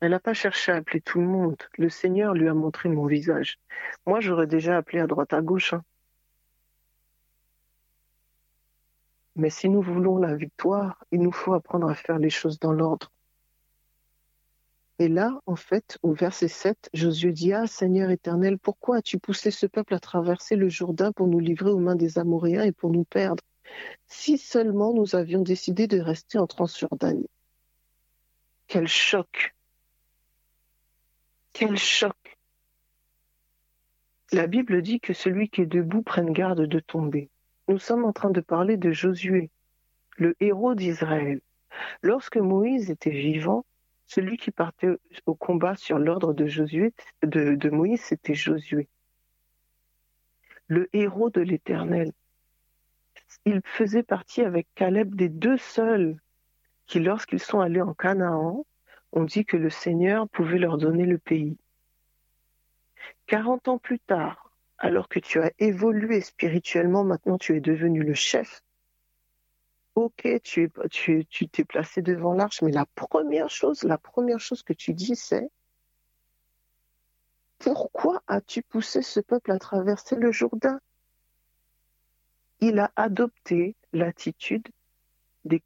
Elle 0.00 0.10
n'a 0.12 0.20
pas 0.20 0.34
cherché 0.34 0.72
à 0.72 0.76
appeler 0.76 1.00
tout 1.00 1.20
le 1.20 1.26
monde. 1.26 1.56
Le 1.76 1.88
Seigneur 1.88 2.34
lui 2.34 2.48
a 2.48 2.54
montré 2.54 2.88
mon 2.88 3.06
visage. 3.06 3.58
Moi, 4.06 4.20
j'aurais 4.20 4.46
déjà 4.46 4.76
appelé 4.76 5.00
à 5.00 5.06
droite 5.06 5.32
à 5.32 5.42
gauche. 5.42 5.74
Hein. 5.74 5.84
Mais 9.38 9.48
si 9.48 9.70
nous 9.70 9.80
voulons 9.80 10.18
la 10.18 10.34
victoire, 10.34 11.02
il 11.12 11.22
nous 11.22 11.32
faut 11.32 11.54
apprendre 11.54 11.88
à 11.88 11.94
faire 11.94 12.18
les 12.18 12.28
choses 12.28 12.58
dans 12.58 12.72
l'ordre. 12.72 13.10
Et 14.98 15.08
là, 15.08 15.40
en 15.46 15.56
fait, 15.56 15.96
au 16.02 16.12
verset 16.12 16.48
7, 16.48 16.90
Josué 16.92 17.32
dit, 17.32 17.52
Ah 17.54 17.66
Seigneur 17.66 18.10
éternel, 18.10 18.58
pourquoi 18.58 18.96
as-tu 18.96 19.18
poussé 19.18 19.50
ce 19.50 19.66
peuple 19.66 19.94
à 19.94 20.00
traverser 20.00 20.56
le 20.56 20.68
Jourdain 20.68 21.12
pour 21.12 21.28
nous 21.28 21.38
livrer 21.38 21.70
aux 21.70 21.78
mains 21.78 21.96
des 21.96 22.18
Amoréens 22.18 22.64
et 22.64 22.72
pour 22.72 22.90
nous 22.90 23.04
perdre 23.04 23.42
Si 24.06 24.36
seulement 24.36 24.92
nous 24.92 25.14
avions 25.14 25.40
décidé 25.40 25.86
de 25.86 26.00
rester 26.00 26.36
en 26.36 26.46
Transjordanie? 26.46 27.30
Quel 28.66 28.88
choc 28.88 29.54
quel 31.58 31.76
choc 31.76 32.38
La 34.30 34.46
Bible 34.46 34.80
dit 34.80 35.00
que 35.00 35.12
celui 35.12 35.48
qui 35.48 35.62
est 35.62 35.66
debout 35.66 36.02
prenne 36.02 36.32
garde 36.32 36.66
de 36.66 36.78
tomber. 36.78 37.30
Nous 37.68 37.78
sommes 37.78 38.06
en 38.06 38.12
train 38.12 38.30
de 38.30 38.40
parler 38.40 38.78
de 38.78 38.92
Josué, 38.92 39.50
le 40.16 40.34
héros 40.40 40.74
d'Israël. 40.74 41.42
Lorsque 42.02 42.38
Moïse 42.38 42.90
était 42.90 43.10
vivant, 43.10 43.66
celui 44.06 44.38
qui 44.38 44.50
partait 44.50 44.96
au 45.26 45.34
combat 45.34 45.76
sur 45.76 45.98
l'ordre 45.98 46.32
de 46.32 47.68
Moïse, 47.68 48.00
c'était 48.00 48.34
Josué. 48.34 48.88
le 50.66 50.88
héros 50.94 51.28
de 51.30 51.42
l'Éternel. 51.42 52.12
Il 53.44 53.60
faisait 53.64 54.02
partie 54.02 54.42
avec 54.42 54.66
Caleb 54.74 55.14
des 55.14 55.28
deux 55.28 55.58
seuls 55.58 56.18
qui, 56.86 57.00
lorsqu'ils 57.00 57.40
sont 57.40 57.60
allés 57.60 57.82
en 57.82 57.94
Canaan, 57.94 58.64
ont 59.12 59.24
dit 59.24 59.44
que 59.44 59.56
le 59.58 59.70
Seigneur 59.70 60.28
pouvait 60.28 60.58
leur 60.58 60.78
donner 60.78 61.04
le 61.04 61.18
pays. 61.18 61.58
Quarante 63.26 63.68
ans 63.68 63.78
plus 63.78 64.00
tard, 64.00 64.47
alors 64.78 65.08
que 65.08 65.18
tu 65.18 65.40
as 65.40 65.52
évolué 65.58 66.20
spirituellement, 66.20 67.04
maintenant 67.04 67.38
tu 67.38 67.56
es 67.56 67.60
devenu 67.60 68.02
le 68.02 68.14
chef. 68.14 68.62
Ok, 69.94 70.28
tu 70.42 70.70
tu, 70.90 71.26
tu 71.26 71.48
t'es 71.48 71.64
placé 71.64 72.02
devant 72.02 72.34
l'arche, 72.34 72.62
mais 72.62 72.70
la 72.70 72.86
première 72.86 73.50
chose, 73.50 73.82
la 73.82 73.98
première 73.98 74.38
chose 74.38 74.62
que 74.62 74.72
tu 74.72 74.94
dis, 74.94 75.16
c'est 75.16 75.50
pourquoi 77.58 78.22
as-tu 78.28 78.62
poussé 78.62 79.02
ce 79.02 79.20
peuple 79.20 79.50
à 79.50 79.58
traverser 79.58 80.16
le 80.16 80.30
Jourdain? 80.30 80.80
Il 82.60 82.78
a 82.78 82.92
adopté 82.96 83.76
l'attitude 83.92 84.68
des, 85.44 85.62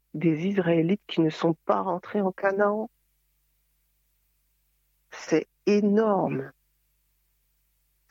Israélites 0.47 1.01
qui 1.07 1.21
ne 1.21 1.29
sont 1.29 1.55
pas 1.65 1.81
rentrés 1.81 2.21
en 2.21 2.31
Canaan. 2.31 2.89
C'est 5.11 5.47
énorme. 5.65 6.51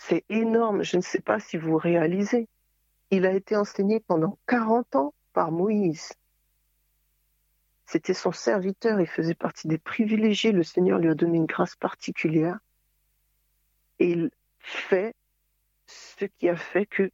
C'est 0.08 0.24
énorme. 0.28 0.82
Je 0.82 0.96
ne 0.96 1.02
sais 1.02 1.20
pas 1.20 1.38
si 1.38 1.56
vous 1.56 1.76
réalisez. 1.76 2.48
Il 3.10 3.24
a 3.24 3.32
été 3.32 3.54
enseigné 3.54 4.00
pendant 4.00 4.36
40 4.48 4.96
ans 4.96 5.14
par 5.32 5.52
Moïse. 5.52 6.12
C'était 7.86 8.14
son 8.14 8.32
serviteur, 8.32 9.00
il 9.00 9.06
faisait 9.06 9.34
partie 9.34 9.68
des 9.68 9.78
privilégiés. 9.78 10.50
Le 10.50 10.64
Seigneur 10.64 10.98
lui 10.98 11.08
a 11.08 11.14
donné 11.14 11.36
une 11.36 11.46
grâce 11.46 11.76
particulière 11.76 12.58
et 14.00 14.10
il 14.10 14.30
fait 14.58 15.14
ce 15.86 16.24
qui 16.24 16.48
a 16.48 16.56
fait 16.56 16.86
que 16.86 17.12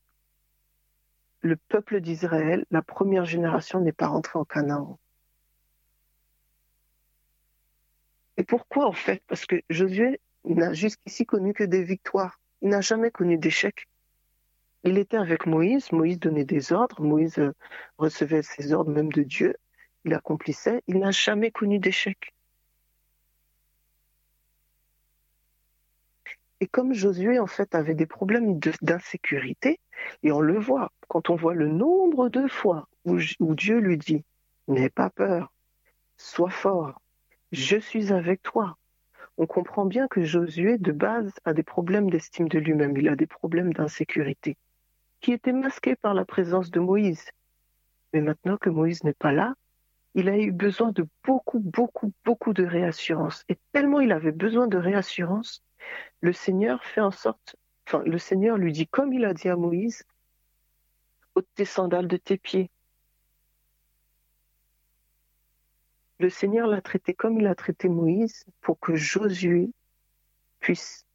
le 1.41 1.57
peuple 1.57 2.01
d'Israël, 2.01 2.65
la 2.71 2.81
première 2.81 3.27
génération, 3.27 3.81
n'est 3.81 3.93
pas 3.93 4.09
rentrée 4.09 4.39
en 4.39 4.45
Canaan. 4.45 4.99
Et 8.39 8.45
pourquoi 8.45 8.87
en 8.87 8.93
fait? 8.93 9.23
Parce 9.27 9.45
que 9.45 9.57
Josué 9.69 10.21
n'a 10.45 10.73
jusqu'ici 10.73 11.27
connu 11.27 11.53
que 11.53 11.65
des 11.65 11.83
victoires. 11.83 12.39
Il 12.63 12.71
n'a 12.71 12.81
jamais 12.81 13.11
connu 13.11 13.39
d'échecs. 13.39 13.89
Il 14.85 14.99
était 14.99 15.17
avec 15.17 15.47
Moïse, 15.47 15.91
Moïse 15.93 16.19
donnait 16.19 16.45
des 16.45 16.73
ordres, 16.73 17.03
Moïse 17.03 17.39
euh, 17.39 17.53
recevait 17.99 18.43
ses 18.43 18.73
ordres 18.73 18.91
même 18.91 19.13
de 19.13 19.23
Dieu, 19.23 19.57
il 20.05 20.15
accomplissait, 20.15 20.83
il 20.87 20.99
n'a 20.99 21.11
jamais 21.11 21.51
connu 21.51 21.79
d'échecs. 21.79 22.33
Et 26.61 26.67
comme 26.67 26.93
Josué, 26.93 27.39
en 27.39 27.47
fait, 27.47 27.75
avait 27.75 27.95
des 27.95 28.07
problèmes 28.07 28.59
d'insécurité, 28.83 29.81
et 30.23 30.33
on 30.33 30.41
le 30.41 30.59
voit, 30.59 30.93
quand 31.09 31.31
on 31.31 31.37
voit 31.37 31.55
le 31.55 31.69
nombre 31.69 32.29
de 32.29 32.49
fois 32.49 32.89
où, 33.05 33.19
où 33.41 33.55
Dieu 33.55 33.79
lui 33.79 33.97
dit, 33.97 34.25
n'aie 34.67 34.91
pas 34.91 35.11
peur, 35.11 35.53
sois 36.17 36.51
fort, 36.51 37.01
je 37.53 37.77
suis 37.77 38.13
avec 38.13 38.43
toi. 38.43 38.77
On 39.39 39.47
comprend 39.47 39.87
bien 39.87 40.09
que 40.09 40.23
Josué, 40.23 40.77
de 40.79 40.93
base, 40.93 41.33
a 41.45 41.55
des 41.55 41.63
problèmes 41.63 42.11
d'estime 42.11 42.49
de 42.49 42.59
lui-même, 42.59 42.97
il 42.97 43.09
a 43.09 43.17
des 43.17 43.27
problèmes 43.27 43.73
d'insécurité, 43.73 44.57
qui 45.21 45.33
étaient 45.33 45.53
masqués 45.53 45.97
par 45.97 46.13
la 46.13 46.25
présence 46.25 46.71
de 46.71 46.81
Moïse. 46.81 47.25
Mais 48.13 48.21
maintenant 48.21 48.57
que 48.57 48.69
Moïse 48.69 49.05
n'est 49.05 49.15
pas 49.15 49.33
là, 49.33 49.55
il 50.15 50.29
a 50.29 50.37
eu 50.37 50.51
besoin 50.51 50.93
de 50.93 51.07
beaucoup, 51.25 51.61
beaucoup, 51.61 52.13
beaucoup 52.25 52.53
de 52.53 52.65
réassurance. 52.65 53.45
Et 53.49 53.57
tellement 53.73 54.01
il 54.01 54.13
avait 54.13 54.33
besoin 54.33 54.67
de 54.67 54.77
réassurance 54.77 55.63
le 56.21 56.33
Seigneur 56.33 56.85
fait 56.85 57.01
en 57.01 57.11
sorte, 57.11 57.57
enfin, 57.87 58.03
le 58.05 58.19
Seigneur 58.19 58.57
lui 58.57 58.73
dit, 58.73 58.87
comme 58.87 59.13
il 59.13 59.25
a 59.25 59.35
dit 59.35 59.49
à 59.49 59.57
Moïse, 59.57 60.05
ôte 61.35 61.47
tes 61.55 61.65
sandales 61.65 62.09
de 62.09 62.17
tes 62.17 62.39
pieds. 62.39 62.71
Le 66.21 66.31
Seigneur 66.31 66.67
l'a 66.67 66.81
traité 66.81 67.15
comme 67.15 67.39
il 67.39 67.47
a 67.47 67.55
traité 67.55 67.89
Moïse 67.89 68.45
pour 68.61 68.81
que 68.81 68.97
Josué 68.97 69.71
puisse 70.59 71.07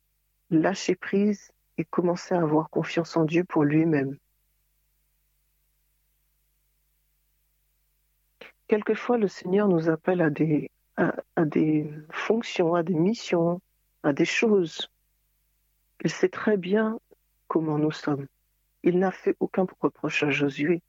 lâcher 0.50 0.96
prise 0.96 1.52
et 1.78 1.84
commencer 1.84 2.34
à 2.34 2.42
avoir 2.42 2.70
confiance 2.70 3.18
en 3.18 3.26
Dieu 3.26 3.44
pour 3.44 3.64
lui-même. 3.66 4.18
Quelquefois, 8.68 9.18
le 9.18 9.28
Seigneur 9.28 9.68
nous 9.68 9.90
appelle 9.90 10.22
à 10.22 10.30
des, 10.30 10.72
fonctions, 12.10 12.74
à 12.74 12.84
des 12.84 12.94
missions, 12.94 13.62
à 14.04 14.14
des 14.14 14.26
choses. 14.26 14.90
Il 16.04 16.12
sait 16.12 16.30
très 16.30 16.56
bien 16.56 16.98
comment 17.50 17.78
nous 17.78 17.92
sommes. 17.92 18.28
Il 18.84 19.00
n'a 19.00 19.12
fait 19.12 19.36
aucun 19.42 19.66
reproche 19.82 20.24
à 20.24 20.30
Josué 20.30 20.82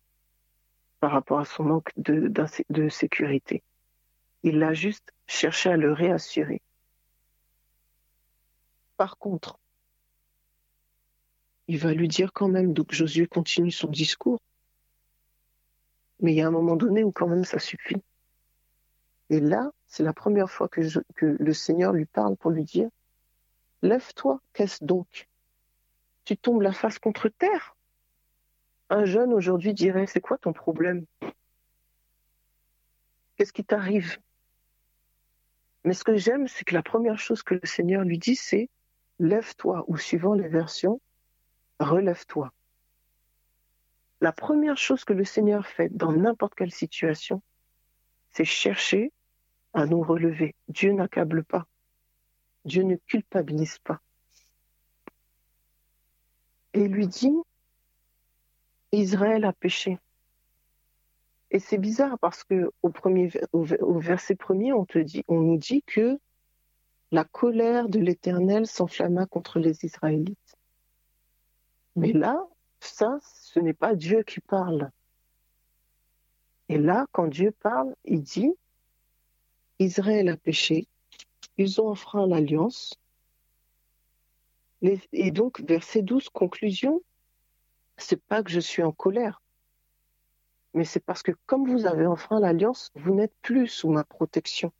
par 1.00 1.10
rapport 1.10 1.40
à 1.40 1.44
son 1.44 1.64
manque 1.64 1.90
de 1.96 2.88
sécurité. 2.88 3.62
Il 4.44 4.62
a 4.62 4.74
juste 4.74 5.12
cherché 5.26 5.70
à 5.70 5.76
le 5.76 5.92
réassurer. 5.92 6.60
Par 8.98 9.16
contre, 9.16 9.58
il 11.66 11.78
va 11.78 11.94
lui 11.94 12.08
dire 12.08 12.32
quand 12.34 12.48
même, 12.48 12.74
donc 12.74 12.92
Josué 12.92 13.26
continue 13.26 13.70
son 13.70 13.88
discours, 13.88 14.40
mais 16.20 16.32
il 16.32 16.36
y 16.36 16.42
a 16.42 16.46
un 16.46 16.50
moment 16.50 16.76
donné 16.76 17.02
où 17.02 17.10
quand 17.10 17.26
même 17.26 17.44
ça 17.44 17.58
suffit. 17.58 18.02
Et 19.30 19.40
là, 19.40 19.72
c'est 19.86 20.02
la 20.02 20.12
première 20.12 20.50
fois 20.50 20.68
que, 20.68 20.82
que 21.14 21.24
le 21.40 21.52
Seigneur 21.54 21.94
lui 21.94 22.04
parle 22.04 22.36
pour 22.36 22.50
lui 22.50 22.64
dire, 22.64 22.90
Lève-toi, 23.80 24.40
qu'est-ce 24.52 24.84
donc? 24.84 25.26
Tu 26.24 26.36
tombes 26.36 26.60
la 26.60 26.72
face 26.72 26.98
contre 26.98 27.30
terre! 27.30 27.76
Un 28.90 29.06
jeune 29.06 29.32
aujourd'hui 29.32 29.72
dirait, 29.72 30.06
c'est 30.06 30.20
quoi 30.20 30.36
ton 30.36 30.52
problème? 30.52 31.06
Qu'est-ce 33.36 33.52
qui 33.54 33.64
t'arrive? 33.64 34.18
Mais 35.84 35.92
ce 35.92 36.04
que 36.04 36.16
j'aime, 36.16 36.48
c'est 36.48 36.64
que 36.64 36.74
la 36.74 36.82
première 36.82 37.18
chose 37.18 37.42
que 37.42 37.54
le 37.54 37.66
Seigneur 37.66 38.04
lui 38.04 38.18
dit, 38.18 38.36
c'est 38.36 38.70
lève-toi, 39.18 39.84
ou 39.86 39.96
suivant 39.96 40.34
les 40.34 40.48
versions, 40.48 41.00
relève-toi. 41.78 42.52
La 44.20 44.32
première 44.32 44.78
chose 44.78 45.04
que 45.04 45.12
le 45.12 45.24
Seigneur 45.24 45.66
fait 45.66 45.94
dans 45.94 46.12
n'importe 46.12 46.54
quelle 46.54 46.72
situation, 46.72 47.42
c'est 48.32 48.44
chercher 48.44 49.12
à 49.74 49.86
nous 49.86 50.02
relever. 50.02 50.54
Dieu 50.68 50.92
n'accable 50.92 51.44
pas. 51.44 51.66
Dieu 52.64 52.82
ne 52.82 52.96
culpabilise 52.96 53.78
pas. 53.80 54.00
Et 56.72 56.88
lui 56.88 57.06
dit, 57.06 57.36
Israël 58.92 59.44
a 59.44 59.52
péché. 59.52 59.98
Et 61.54 61.60
c'est 61.60 61.78
bizarre 61.78 62.18
parce 62.18 62.42
que 62.42 62.72
au, 62.82 62.90
premier, 62.90 63.30
verset 63.52 64.34
premier, 64.34 64.72
on, 64.72 64.84
on 65.28 65.40
nous 65.40 65.56
dit 65.56 65.84
que 65.86 66.18
la 67.12 67.22
colère 67.22 67.88
de 67.88 68.00
l'Éternel 68.00 68.66
s'enflamma 68.66 69.26
contre 69.26 69.60
les 69.60 69.84
Israélites. 69.84 70.56
Mais 71.94 72.12
là, 72.12 72.44
ça, 72.80 73.20
ce 73.22 73.60
n'est 73.60 73.72
pas 73.72 73.94
Dieu 73.94 74.24
qui 74.24 74.40
parle. 74.40 74.90
Et 76.68 76.76
là, 76.76 77.06
quand 77.12 77.28
Dieu 77.28 77.52
parle, 77.52 77.94
il 78.04 78.22
dit, 78.22 78.50
Israël 79.78 80.30
a 80.30 80.36
péché, 80.36 80.88
ils 81.56 81.80
ont 81.80 81.86
enfreint 81.86 82.26
l'alliance. 82.26 82.98
Et 85.12 85.30
donc, 85.30 85.60
verset 85.60 86.02
12, 86.02 86.30
conclusion, 86.30 87.00
c'est 87.96 88.20
pas 88.20 88.42
que 88.42 88.50
je 88.50 88.58
suis 88.58 88.82
en 88.82 88.90
colère, 88.90 89.40
mais 90.74 90.84
c'est 90.84 91.00
parce 91.00 91.22
que 91.22 91.32
comme 91.46 91.68
vous 91.68 91.86
avez 91.86 92.06
enfreint 92.06 92.40
l'alliance, 92.40 92.90
vous 92.94 93.14
n'êtes 93.14 93.34
plus 93.42 93.68
sous 93.68 93.88
ma 93.88 94.04
protection. 94.04 94.72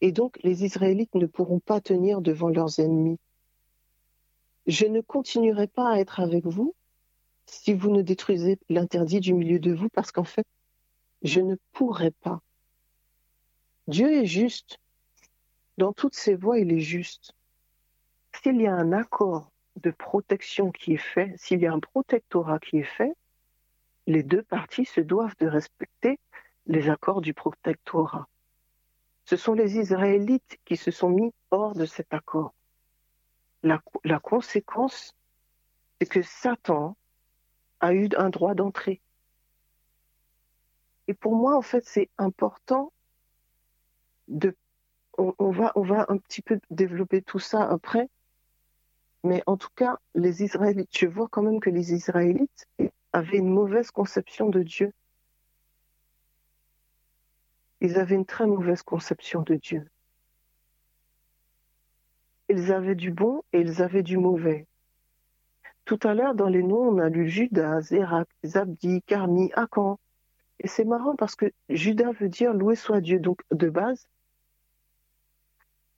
Et 0.00 0.12
donc, 0.12 0.38
les 0.42 0.64
Israélites 0.64 1.14
ne 1.14 1.26
pourront 1.26 1.60
pas 1.60 1.80
tenir 1.80 2.20
devant 2.20 2.48
leurs 2.48 2.78
ennemis. 2.78 3.18
Je 4.66 4.86
ne 4.86 5.00
continuerai 5.00 5.66
pas 5.66 5.90
à 5.90 5.98
être 5.98 6.20
avec 6.20 6.46
vous 6.46 6.74
si 7.46 7.74
vous 7.74 7.90
ne 7.90 8.02
détruisez 8.02 8.58
l'interdit 8.68 9.20
du 9.20 9.34
milieu 9.34 9.58
de 9.58 9.72
vous, 9.72 9.88
parce 9.88 10.12
qu'en 10.12 10.24
fait, 10.24 10.46
je 11.22 11.40
ne 11.40 11.56
pourrai 11.72 12.12
pas. 12.12 12.40
Dieu 13.88 14.12
est 14.12 14.26
juste. 14.26 14.78
Dans 15.78 15.92
toutes 15.92 16.14
ces 16.14 16.34
voies, 16.34 16.60
il 16.60 16.72
est 16.72 16.80
juste. 16.80 17.34
S'il 18.42 18.60
y 18.60 18.66
a 18.66 18.74
un 18.74 18.92
accord 18.92 19.50
de 19.76 19.90
protection 19.90 20.70
qui 20.70 20.94
est 20.94 20.96
fait, 20.96 21.34
s'il 21.36 21.60
y 21.60 21.66
a 21.66 21.72
un 21.72 21.80
protectorat 21.80 22.58
qui 22.60 22.78
est 22.78 22.84
fait, 22.84 23.14
les 24.06 24.22
deux 24.22 24.42
parties 24.42 24.84
se 24.84 25.00
doivent 25.00 25.36
de 25.38 25.46
respecter 25.46 26.18
les 26.66 26.88
accords 26.88 27.20
du 27.20 27.34
protectorat. 27.34 28.28
Ce 29.24 29.36
sont 29.36 29.54
les 29.54 29.78
Israélites 29.78 30.58
qui 30.64 30.76
se 30.76 30.90
sont 30.90 31.08
mis 31.08 31.32
hors 31.50 31.74
de 31.74 31.86
cet 31.86 32.12
accord. 32.12 32.54
La, 33.62 33.80
conséquence, 34.18 35.14
c'est 36.00 36.08
que 36.08 36.22
Satan 36.22 36.96
a 37.78 37.94
eu 37.94 38.08
un 38.16 38.30
droit 38.30 38.54
d'entrée. 38.54 39.00
Et 41.06 41.14
pour 41.14 41.36
moi, 41.36 41.56
en 41.56 41.62
fait, 41.62 41.84
c'est 41.86 42.10
important 42.18 42.92
de 44.26 44.56
on, 45.18 45.50
va, 45.50 45.72
on 45.76 45.82
va 45.82 46.06
un 46.08 46.16
petit 46.16 46.42
peu 46.42 46.58
développer 46.70 47.22
tout 47.22 47.38
ça 47.38 47.62
après. 47.68 48.08
Mais 49.22 49.42
en 49.46 49.56
tout 49.56 49.68
cas, 49.76 49.98
les 50.14 50.42
Israélites, 50.42 50.96
je 50.96 51.06
vois 51.06 51.28
quand 51.28 51.42
même 51.42 51.60
que 51.60 51.70
les 51.70 51.92
Israélites 51.92 52.66
avaient 53.12 53.38
une 53.38 53.52
mauvaise 53.52 53.90
conception 53.90 54.48
de 54.48 54.62
Dieu. 54.62 54.92
Ils 57.80 57.98
avaient 57.98 58.14
une 58.14 58.26
très 58.26 58.46
mauvaise 58.46 58.82
conception 58.82 59.42
de 59.42 59.56
Dieu. 59.56 59.88
Ils 62.48 62.72
avaient 62.72 62.94
du 62.94 63.10
bon 63.10 63.42
et 63.52 63.60
ils 63.60 63.82
avaient 63.82 64.02
du 64.02 64.18
mauvais. 64.18 64.66
Tout 65.84 65.98
à 66.04 66.14
l'heure, 66.14 66.34
dans 66.34 66.48
les 66.48 66.62
noms, 66.62 66.88
on 66.88 66.98
a 66.98 67.08
lu 67.08 67.28
Judas, 67.28 67.80
Zérak, 67.80 68.28
Zabdi, 68.44 69.02
Carmi, 69.02 69.50
Akan. 69.54 69.98
Et 70.60 70.68
c'est 70.68 70.84
marrant 70.84 71.16
parce 71.16 71.34
que 71.34 71.50
Judas 71.68 72.12
veut 72.12 72.28
dire 72.28 72.54
loué 72.54 72.76
soit 72.76 73.00
Dieu. 73.00 73.18
Donc, 73.18 73.42
de 73.50 73.68
base, 73.68 74.06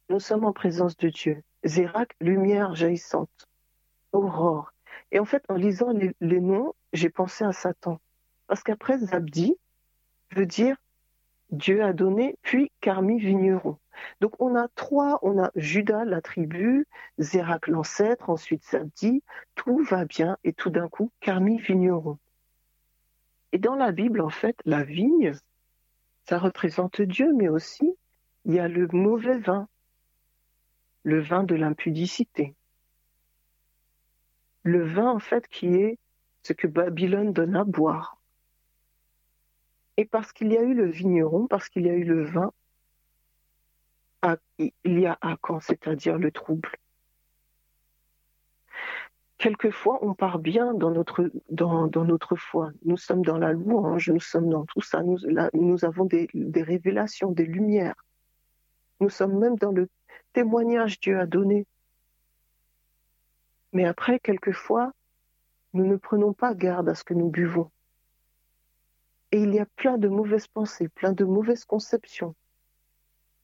nous 0.08 0.20
sommes 0.20 0.44
en 0.44 0.52
présence 0.52 0.96
de 0.96 1.08
Dieu. 1.10 1.42
Zérak, 1.64 2.14
lumière 2.20 2.74
jaillissante. 2.74 3.48
Aurore. 4.12 4.73
Et 5.12 5.18
en 5.18 5.24
fait, 5.24 5.44
en 5.48 5.54
lisant 5.54 5.92
les, 6.20 6.40
noms, 6.40 6.74
j'ai 6.92 7.10
pensé 7.10 7.44
à 7.44 7.52
Satan. 7.52 8.00
Parce 8.46 8.62
qu'après, 8.62 8.98
Zabdi 8.98 9.56
veut 10.32 10.46
dire 10.46 10.76
Dieu 11.50 11.82
a 11.84 11.92
donné, 11.92 12.36
puis 12.42 12.72
Carmi 12.80 13.18
vigneron. 13.20 13.78
Donc 14.20 14.40
on 14.40 14.56
a 14.56 14.68
trois, 14.74 15.20
on 15.22 15.40
a 15.40 15.50
Judas, 15.54 16.04
la 16.04 16.20
tribu, 16.20 16.86
Zérak, 17.18 17.68
l'ancêtre, 17.68 18.28
ensuite 18.28 18.64
Zabdi, 18.64 19.22
tout 19.54 19.78
va 19.84 20.04
bien 20.04 20.36
et 20.42 20.52
tout 20.52 20.70
d'un 20.70 20.88
coup, 20.88 21.12
Carmi 21.20 21.58
vigneron. 21.58 22.18
Et 23.52 23.58
dans 23.58 23.76
la 23.76 23.92
Bible, 23.92 24.20
en 24.20 24.30
fait, 24.30 24.56
la 24.64 24.82
vigne, 24.82 25.32
ça 26.24 26.38
représente 26.38 27.00
Dieu, 27.00 27.32
mais 27.32 27.48
aussi 27.48 27.96
il 28.44 28.54
y 28.54 28.58
a 28.58 28.68
le 28.68 28.88
mauvais 28.92 29.38
vin, 29.38 29.68
le 31.02 31.20
vin 31.20 31.44
de 31.44 31.54
l'impudicité. 31.54 32.54
Le 34.64 34.84
vin, 34.84 35.10
en 35.10 35.18
fait, 35.18 35.46
qui 35.48 35.68
est 35.68 35.98
ce 36.42 36.52
que 36.52 36.66
Babylone 36.66 37.32
donne 37.32 37.56
à 37.56 37.64
boire. 37.64 38.18
Et 39.96 40.04
parce 40.04 40.32
qu'il 40.32 40.52
y 40.52 40.58
a 40.58 40.62
eu 40.62 40.74
le 40.74 40.86
vigneron, 40.86 41.46
parce 41.46 41.68
qu'il 41.68 41.86
y 41.86 41.90
a 41.90 41.94
eu 41.94 42.04
le 42.04 42.24
vin, 42.24 42.52
il 44.58 45.00
y 45.00 45.06
a 45.06 45.18
quand 45.42 45.60
c'est-à-dire 45.60 46.18
le 46.18 46.30
trouble. 46.32 46.70
Quelquefois, 49.36 49.98
on 50.02 50.14
part 50.14 50.38
bien 50.38 50.72
dans 50.72 50.90
notre, 50.90 51.30
dans, 51.50 51.88
notre 51.88 52.34
foi. 52.34 52.70
Nous 52.84 52.96
sommes 52.96 53.22
dans 53.22 53.36
la 53.36 53.52
louange, 53.52 54.08
nous 54.08 54.20
sommes 54.20 54.48
dans 54.48 54.64
tout 54.64 54.80
ça. 54.80 55.02
Nous, 55.02 55.84
avons 55.84 56.04
des, 56.06 56.28
des 56.32 56.62
révélations, 56.62 57.30
des 57.30 57.44
lumières. 57.44 57.96
Nous 59.00 59.10
sommes 59.10 59.38
même 59.38 59.56
dans 59.56 59.72
le 59.72 59.88
témoignage 60.32 60.96
que 60.96 61.02
Dieu 61.02 61.20
a 61.20 61.26
donné. 61.26 61.66
Mais 63.74 63.84
après, 63.84 64.18
quelquefois, 64.18 64.92
nous 65.74 65.86
ne 65.86 65.96
prenons 65.96 66.32
pas 66.32 66.54
garde 66.54 66.88
à 66.88 66.94
ce 66.94 67.04
que 67.04 67.12
nous 67.12 67.28
buvons. 67.28 67.70
Et 69.32 69.42
il 69.42 69.52
y 69.52 69.58
a 69.58 69.66
plein 69.66 69.98
de 69.98 70.08
mauvaises 70.08 70.46
pensées, 70.46 70.88
plein 70.88 71.12
de 71.12 71.24
mauvaises 71.24 71.64
conceptions 71.64 72.34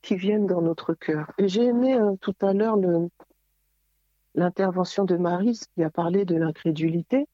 qui 0.02 0.16
viennent 0.16 0.46
dans 0.46 0.62
notre 0.62 0.94
cœur. 0.94 1.32
Et 1.36 1.48
j'ai 1.48 1.64
aimé 1.64 1.98
euh, 1.98 2.14
tout 2.20 2.36
à 2.40 2.52
l'heure 2.52 2.78
l'intervention 4.34 5.04
de 5.04 5.16
Marie 5.16 5.60
qui 5.74 5.82
a 5.82 5.90
parlé 5.90 6.24
de 6.24 6.36
l'incrédulité. 6.36 7.26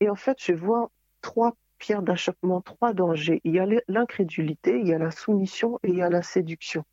Et 0.00 0.10
en 0.10 0.16
fait, 0.16 0.36
je 0.40 0.52
vois 0.52 0.90
trois 1.20 1.54
pierres 1.78 2.02
d'achoppement, 2.02 2.60
trois 2.60 2.92
dangers. 2.92 3.40
Il 3.44 3.54
y 3.54 3.60
a 3.60 3.66
l'incrédulité, 3.88 4.78
il 4.80 4.88
y 4.88 4.92
a 4.92 4.98
la 4.98 5.12
soumission 5.12 5.78
et 5.82 5.90
il 5.90 5.96
y 5.96 6.02
a 6.02 6.10
la 6.10 6.22
séduction. 6.22 6.84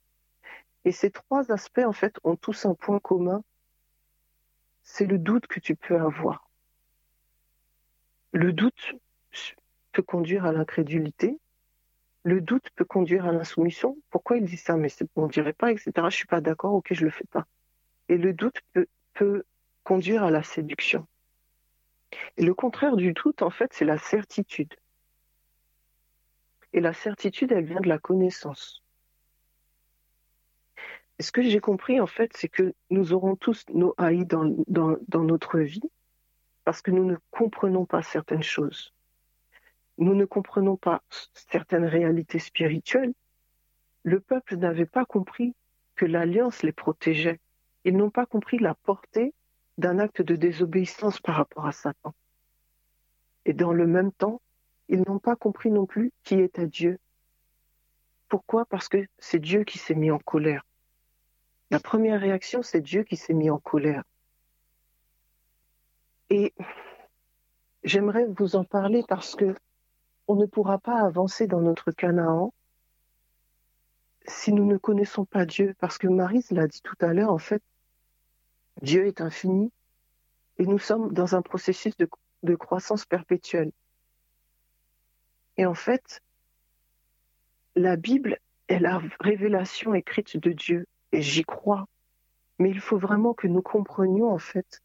Et 0.85 0.91
ces 0.91 1.09
trois 1.09 1.51
aspects, 1.51 1.83
en 1.85 1.93
fait, 1.93 2.15
ont 2.23 2.35
tous 2.35 2.65
un 2.65 2.75
point 2.75 2.99
commun. 2.99 3.43
C'est 4.89 5.05
le 5.05 5.19
doute 5.19 5.47
que 5.47 5.59
tu 5.59 5.75
peux 5.75 5.99
avoir. 5.99 6.49
Le 8.31 8.53
doute 8.53 8.93
peut 9.91 10.01
conduire 10.01 10.45
à 10.45 10.53
l'incrédulité. 10.53 11.37
Le 12.23 12.39
doute 12.39 12.69
peut 12.73 12.85
conduire 12.85 13.25
à 13.25 13.33
l'insoumission. 13.33 13.97
Pourquoi 14.09 14.37
il 14.37 14.45
dit 14.45 14.55
ça? 14.55 14.77
Mais 14.77 14.87
on 15.17 15.27
ne 15.27 15.31
dirait 15.31 15.53
pas, 15.53 15.71
etc. 15.71 15.91
Je 16.09 16.15
suis 16.15 16.25
pas 16.25 16.39
d'accord, 16.39 16.73
ok, 16.73 16.93
je 16.93 17.03
le 17.03 17.11
fais 17.11 17.27
pas. 17.29 17.45
Et 18.07 18.17
le 18.17 18.31
doute 18.33 18.61
peut, 18.71 18.87
peut 19.13 19.43
conduire 19.83 20.23
à 20.23 20.31
la 20.31 20.41
séduction. 20.41 21.05
Et 22.37 22.43
le 22.43 22.53
contraire 22.53 22.95
du 22.95 23.11
doute, 23.11 23.41
en 23.41 23.49
fait, 23.49 23.73
c'est 23.73 23.85
la 23.85 23.97
certitude. 23.97 24.73
Et 26.71 26.79
la 26.79 26.93
certitude, 26.93 27.51
elle 27.51 27.65
vient 27.65 27.81
de 27.81 27.89
la 27.89 27.99
connaissance. 27.99 28.83
Ce 31.19 31.31
que 31.31 31.41
j'ai 31.41 31.59
compris, 31.59 31.99
en 31.99 32.07
fait, 32.07 32.31
c'est 32.35 32.47
que 32.47 32.73
nous 32.89 33.13
aurons 33.13 33.35
tous 33.35 33.65
nos 33.73 33.93
haïs 33.97 34.25
dans 34.27 35.23
notre 35.23 35.59
vie 35.59 35.89
parce 36.63 36.81
que 36.81 36.91
nous 36.91 37.05
ne 37.05 37.15
comprenons 37.31 37.85
pas 37.85 38.03
certaines 38.03 38.43
choses 38.43 38.93
nous 39.97 40.13
ne 40.13 40.25
comprenons 40.25 40.77
pas 40.77 41.01
certaines 41.33 41.85
réalités 41.85 42.39
spirituelles, 42.39 43.13
le 44.03 44.19
peuple 44.19 44.57
n'avait 44.57 44.85
pas 44.85 45.05
compris 45.05 45.55
que 45.95 46.05
l'alliance 46.05 46.63
les 46.63 46.71
protégeait. 46.71 47.39
Ils 47.83 47.97
n'ont 47.97 48.11
pas 48.11 48.25
compris 48.25 48.59
la 48.59 48.75
portée 48.75 49.33
d'un 49.77 49.99
acte 49.99 50.21
de 50.21 50.35
désobéissance 50.35 51.19
par 51.19 51.35
rapport 51.35 51.65
à 51.65 51.71
Satan. 51.71 52.13
Et 53.45 53.53
dans 53.53 53.73
le 53.73 53.87
même 53.87 54.11
temps, 54.11 54.41
ils 54.89 55.03
n'ont 55.07 55.19
pas 55.19 55.35
compris 55.35 55.71
non 55.71 55.85
plus 55.85 56.11
qui 56.23 56.35
était 56.35 56.67
Dieu. 56.67 56.99
Pourquoi? 58.29 58.65
Parce 58.65 58.89
que 58.89 59.05
c'est 59.17 59.39
Dieu 59.39 59.63
qui 59.63 59.77
s'est 59.77 59.95
mis 59.95 60.11
en 60.11 60.19
colère. 60.19 60.65
La 61.69 61.79
première 61.79 62.21
réaction, 62.21 62.63
c'est 62.63 62.81
Dieu 62.81 63.03
qui 63.03 63.17
s'est 63.17 63.33
mis 63.33 63.49
en 63.49 63.59
colère. 63.59 64.03
Et 66.29 66.53
j'aimerais 67.83 68.25
vous 68.25 68.55
en 68.55 68.63
parler 68.63 69.03
parce 69.07 69.35
que 69.35 69.55
on 70.27 70.35
ne 70.35 70.45
pourra 70.45 70.77
pas 70.77 71.01
avancer 71.01 71.47
dans 71.47 71.61
notre 71.61 71.91
Canaan 71.91 72.53
si 74.27 74.51
nous 74.51 74.65
ne 74.65 74.77
connaissons 74.77 75.25
pas 75.25 75.45
Dieu. 75.45 75.73
Parce 75.79 75.97
que 75.97 76.07
Marie 76.07 76.45
l'a 76.51 76.67
dit 76.67 76.81
tout 76.81 76.97
à 76.99 77.13
l'heure, 77.13 77.31
en 77.31 77.37
fait, 77.37 77.63
Dieu 78.81 79.07
est 79.07 79.21
infini 79.21 79.71
et 80.57 80.65
nous 80.65 80.79
sommes 80.79 81.13
dans 81.13 81.35
un 81.35 81.41
processus 81.41 81.95
de 81.97 82.55
croissance 82.55 83.05
perpétuelle. 83.05 83.71
Et 85.57 85.65
en 85.65 85.73
fait, 85.73 86.21
la 87.75 87.95
Bible 87.95 88.37
est 88.67 88.79
la 88.79 89.01
révélation 89.19 89.93
écrite 89.93 90.37
de 90.37 90.51
Dieu 90.51 90.87
et 91.11 91.21
j'y 91.21 91.43
crois. 91.43 91.87
Mais 92.59 92.69
il 92.69 92.79
faut 92.79 92.97
vraiment 92.97 93.33
que 93.33 93.47
nous 93.47 93.61
comprenions 93.61 94.31
en 94.31 94.39
fait 94.39 94.81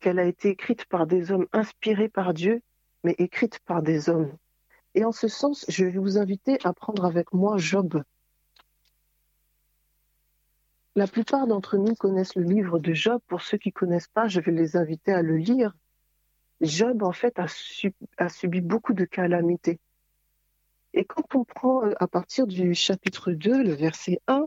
qu'elle 0.00 0.18
a 0.18 0.24
été 0.24 0.50
écrite 0.50 0.84
par 0.84 1.06
des 1.06 1.32
hommes 1.32 1.46
inspirés 1.52 2.08
par 2.08 2.34
Dieu, 2.34 2.62
mais 3.02 3.14
écrite 3.18 3.58
par 3.60 3.82
des 3.82 4.08
hommes. 4.08 4.36
Et 4.94 5.04
en 5.04 5.12
ce 5.12 5.28
sens, 5.28 5.64
je 5.68 5.84
vais 5.86 5.98
vous 5.98 6.18
inviter 6.18 6.58
à 6.64 6.72
prendre 6.72 7.04
avec 7.04 7.32
moi 7.32 7.56
Job. 7.58 8.02
La 10.96 11.08
plupart 11.08 11.48
d'entre 11.48 11.76
nous 11.76 11.94
connaissent 11.96 12.36
le 12.36 12.44
livre 12.44 12.78
de 12.78 12.92
Job. 12.92 13.20
Pour 13.26 13.42
ceux 13.42 13.58
qui 13.58 13.70
ne 13.70 13.72
connaissent 13.72 14.08
pas, 14.08 14.28
je 14.28 14.40
vais 14.40 14.52
les 14.52 14.76
inviter 14.76 15.12
à 15.12 15.22
le 15.22 15.36
lire. 15.36 15.74
Job, 16.60 17.02
en 17.02 17.12
fait, 17.12 17.36
a, 17.38 18.28
subi 18.28 18.60
beaucoup 18.60 18.92
de 18.92 19.04
calamités. 19.04 19.80
Et 20.92 21.04
quand 21.04 21.34
on 21.34 21.44
prend 21.44 21.84
euh, 21.84 21.92
à 21.98 22.06
partir 22.06 22.46
du 22.46 22.74
chapitre 22.74 23.32
2, 23.32 23.64
le 23.64 23.72
verset 23.72 24.20
1, 24.28 24.46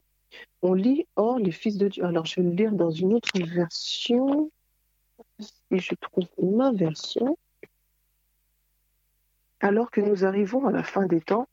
on 0.62 0.74
lit 0.74 1.08
Or, 1.16 1.40
les 1.40 1.52
fils 1.52 1.78
de 1.78 1.88
Dieu. 1.88 2.04
Alors, 2.04 2.26
je 2.26 2.42
vais 2.42 2.48
le 2.48 2.54
lire 2.54 2.72
dans 2.72 2.92
une 2.92 3.14
autre 3.14 3.30
version. 3.38 4.52
Si 5.40 5.54
je 5.72 5.96
trouve 5.96 6.28
ma 6.42 6.72
version. 6.72 7.38
Alors 9.60 9.90
que 9.90 10.02
nous 10.02 10.26
arrivons 10.26 10.68
à 10.68 10.72
la 10.72 10.84
fin 10.84 11.08
des 11.08 11.22
temps, 11.22 11.48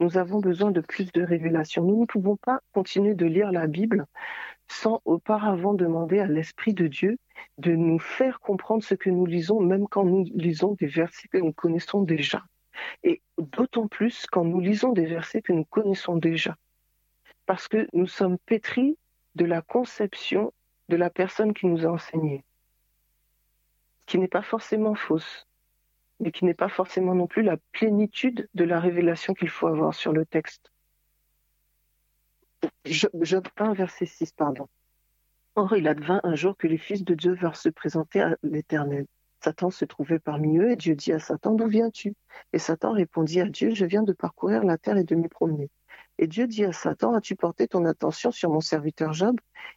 nous 0.00 0.18
avons 0.18 0.40
besoin 0.40 0.72
de 0.72 0.80
plus 0.80 1.12
de 1.12 1.22
révélations. 1.22 1.84
Nous 1.84 2.00
ne 2.00 2.06
pouvons 2.06 2.36
pas 2.36 2.60
continuer 2.72 3.14
de 3.14 3.26
lire 3.26 3.52
la 3.52 3.66
Bible 3.66 4.06
sans 4.68 5.00
auparavant 5.04 5.74
demander 5.74 6.18
à 6.18 6.26
l'Esprit 6.26 6.74
de 6.74 6.86
Dieu 6.88 7.18
de 7.58 7.72
nous 7.72 7.98
faire 7.98 8.40
comprendre 8.40 8.82
ce 8.82 8.94
que 8.94 9.10
nous 9.10 9.26
lisons, 9.26 9.60
même 9.60 9.86
quand 9.86 10.04
nous 10.04 10.24
lisons 10.34 10.74
des 10.74 10.86
versets 10.86 11.28
que 11.28 11.38
nous 11.38 11.52
connaissons 11.52 12.02
déjà. 12.02 12.42
Et 13.02 13.22
d'autant 13.38 13.86
plus 13.86 14.26
quand 14.30 14.44
nous 14.44 14.60
lisons 14.60 14.92
des 14.92 15.06
versets 15.06 15.42
que 15.42 15.52
nous 15.52 15.64
connaissons 15.64 16.16
déjà. 16.16 16.56
Parce 17.46 17.68
que 17.68 17.88
nous 17.92 18.06
sommes 18.06 18.38
pétris 18.38 18.98
de 19.34 19.44
la 19.44 19.62
conception 19.62 20.52
de 20.88 20.96
la 20.96 21.10
personne 21.10 21.54
qui 21.54 21.66
nous 21.66 21.86
a 21.86 21.90
enseigné, 21.90 22.44
qui 24.06 24.18
n'est 24.18 24.28
pas 24.28 24.42
forcément 24.42 24.94
fausse 24.94 25.46
mais 26.20 26.32
qui 26.32 26.44
n'est 26.44 26.54
pas 26.54 26.68
forcément 26.68 27.14
non 27.14 27.26
plus 27.26 27.42
la 27.42 27.56
plénitude 27.72 28.48
de 28.54 28.64
la 28.64 28.80
révélation 28.80 29.34
qu'il 29.34 29.48
faut 29.48 29.66
avoir 29.66 29.94
sur 29.94 30.12
le 30.12 30.24
texte. 30.24 30.70
Job 32.84 33.46
1, 33.56 33.74
verset 33.74 34.06
6, 34.06 34.32
pardon. 34.32 34.68
Or, 35.54 35.76
il 35.76 35.86
advint 35.86 36.20
un 36.24 36.34
jour 36.34 36.56
que 36.56 36.66
les 36.66 36.78
fils 36.78 37.04
de 37.04 37.14
Dieu 37.14 37.34
vinrent 37.34 37.56
se 37.56 37.68
présenter 37.68 38.20
à 38.20 38.36
l'Éternel. 38.42 39.06
Satan 39.42 39.70
se 39.70 39.84
trouvait 39.84 40.18
parmi 40.18 40.58
eux 40.58 40.70
et 40.70 40.76
Dieu 40.76 40.94
dit 40.94 41.12
à 41.12 41.18
Satan, 41.18 41.52
D'où 41.52 41.66
viens-tu? 41.66 42.14
Et 42.52 42.58
Satan 42.58 42.92
répondit 42.92 43.40
à 43.40 43.44
Dieu, 43.44 43.74
Je 43.74 43.84
viens 43.84 44.02
de 44.02 44.12
parcourir 44.14 44.64
la 44.64 44.78
terre 44.78 44.96
et 44.96 45.04
de 45.04 45.14
m'y 45.14 45.28
promener. 45.28 45.68
Et 46.18 46.28
Dieu 46.28 46.46
dit 46.46 46.64
à 46.64 46.72
Satan, 46.72 47.14
as-tu 47.14 47.34
porté 47.34 47.66
ton 47.66 47.84
attention 47.84 48.30
sur 48.30 48.48
mon 48.50 48.60
serviteur 48.60 49.12
Job? 49.12 49.36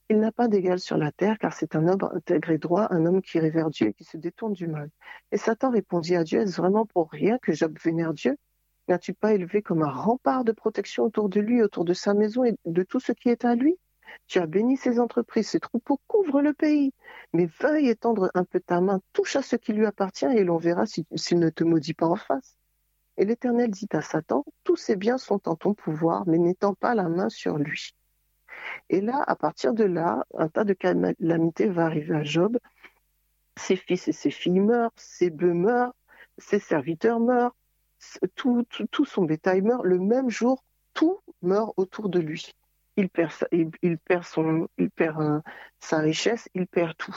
Il 0.10 0.20
n'a 0.20 0.32
pas 0.32 0.48
d'égal 0.48 0.80
sur 0.80 0.98
la 0.98 1.12
terre, 1.12 1.38
car 1.40 1.54
c'est 1.54 1.76
un 1.76 1.88
homme 1.88 2.10
intégré 2.14 2.58
droit, 2.58 2.88
un 2.92 3.06
homme 3.06 3.22
qui 3.22 3.40
révère 3.40 3.70
Dieu 3.70 3.88
et 3.88 3.94
qui 3.94 4.04
se 4.04 4.18
détourne 4.18 4.54
du 4.54 4.68
mal. 4.68 4.90
Et 5.32 5.38
Satan 5.38 5.72
répondit 5.72 6.16
à 6.16 6.24
Dieu, 6.24 6.42
est-ce 6.42 6.58
vraiment 6.58 6.86
pour 6.86 7.10
rien 7.10 7.40
que 7.40 7.54
Job 7.54 7.76
vénère 7.84 8.14
Dieu? 8.14 8.38
N'as-tu 8.88 9.14
pas 9.14 9.34
élevé 9.34 9.62
comme 9.62 9.82
un 9.82 9.92
rempart 9.92 10.44
de 10.44 10.52
protection 10.52 11.06
autour 11.06 11.28
de 11.28 11.40
lui, 11.40 11.64
autour 11.64 11.86
de 11.86 11.94
sa 11.94 12.14
maison 12.14 12.44
et 12.44 12.56
de 12.66 12.84
tout 12.84 13.00
ce 13.00 13.12
qui 13.12 13.30
est 13.30 13.44
à 13.44 13.56
lui? 13.56 13.78
Tu 14.28 14.40
as 14.40 14.46
béni 14.46 14.78
ses 14.78 15.00
entreprises, 15.00 15.50
ses 15.50 15.60
troupeaux 15.60 16.00
couvrent 16.08 16.42
le 16.42 16.54
pays. 16.54 16.94
Mais 17.34 17.48
veuille 17.60 17.90
étendre 17.90 18.30
un 18.36 18.44
peu 18.44 18.60
ta 18.60 18.80
main, 18.80 19.02
touche 19.12 19.36
à 19.36 19.42
ce 19.42 19.56
qui 19.56 19.74
lui 19.74 19.86
appartient 19.86 20.26
et 20.26 20.44
l'on 20.44 20.58
verra 20.58 20.86
s'il 20.86 21.40
ne 21.40 21.50
te 21.50 21.64
maudit 21.64 21.94
pas 21.94 22.08
en 22.08 22.16
face. 22.16 22.58
Et 23.18 23.26
l'Éternel 23.26 23.72
dit 23.72 23.90
à 23.92 24.02
Satan, 24.02 24.46
tous 24.64 24.76
ses 24.76 24.96
biens 24.96 25.18
sont 25.18 25.50
en 25.50 25.56
ton 25.56 25.74
pouvoir, 25.74 26.24
mais 26.28 26.38
n'étends 26.38 26.76
pas 26.76 26.94
la 26.94 27.10
main 27.10 27.30
sur 27.30 27.58
lui. 27.58 27.96
Et 28.90 29.02
là, 29.02 29.24
à 29.26 29.36
partir 29.36 29.74
de 29.74 29.84
là, 29.84 30.26
un 30.36 30.50
tas 30.50 30.64
de 30.64 30.74
calamités 30.74 31.68
va 31.68 31.86
arriver 31.86 32.16
à 32.16 32.24
Job. 32.24 32.58
Ses 33.58 33.76
fils 33.76 34.08
et 34.08 34.12
ses 34.12 34.30
filles 34.30 34.60
meurent, 34.60 34.92
ses 34.96 35.30
bœufs 35.32 35.54
meurent, 35.54 35.94
ses 36.38 36.60
serviteurs 36.60 37.20
meurent, 37.20 37.56
tout, 38.36 38.66
son 39.06 39.24
bétail 39.24 39.62
meurt. 39.62 39.84
Le 39.84 40.00
même 40.00 40.30
jour, 40.30 40.64
tout 40.94 41.20
meurt 41.42 41.74
autour 41.78 42.10
de 42.10 42.20
lui. 42.20 42.52
Il 42.98 43.10
perd, 43.10 43.32
son, 44.24 44.68
perd 44.96 45.22
euh, 45.22 45.42
sa 45.80 46.00
richesse, 46.00 46.50
il 46.54 46.68
perd 46.68 46.96
tout. 46.98 47.16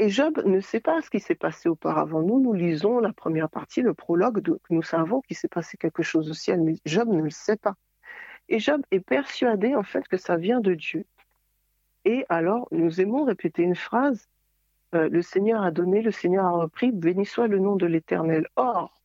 Et 0.00 0.08
Job 0.08 0.40
ne 0.46 0.60
sait 0.60 0.80
pas 0.80 1.02
ce 1.02 1.10
qui 1.10 1.20
s'est 1.20 1.34
passé 1.34 1.68
auparavant. 1.68 2.22
Nous, 2.22 2.40
nous 2.40 2.54
lisons 2.54 3.00
la 3.00 3.12
première 3.12 3.50
partie, 3.50 3.82
le 3.82 3.92
prologue, 3.92 4.42
nous 4.70 4.82
savons 4.82 5.20
qu'il 5.20 5.36
s'est 5.36 5.46
passé 5.46 5.76
quelque 5.76 6.02
chose 6.02 6.30
au 6.30 6.32
ciel, 6.32 6.62
mais 6.62 6.76
Job 6.86 7.10
ne 7.10 7.20
le 7.20 7.28
sait 7.28 7.58
pas. 7.58 7.74
Et 8.48 8.60
Job 8.60 8.80
est 8.92 9.00
persuadé 9.00 9.74
en 9.74 9.82
fait 9.82 10.08
que 10.08 10.16
ça 10.16 10.38
vient 10.38 10.60
de 10.60 10.72
Dieu. 10.72 11.04
Et 12.06 12.24
alors, 12.30 12.66
nous 12.70 13.02
aimons 13.02 13.24
répéter 13.24 13.60
une 13.60 13.76
phrase, 13.76 14.26
euh, 14.94 15.10
le 15.10 15.20
Seigneur 15.20 15.62
a 15.62 15.70
donné, 15.70 16.00
le 16.00 16.12
Seigneur 16.12 16.46
a 16.46 16.52
repris, 16.52 16.92
béni 16.92 17.26
soit 17.26 17.46
le 17.46 17.58
nom 17.58 17.76
de 17.76 17.84
l'Éternel. 17.84 18.48
Or, 18.56 19.02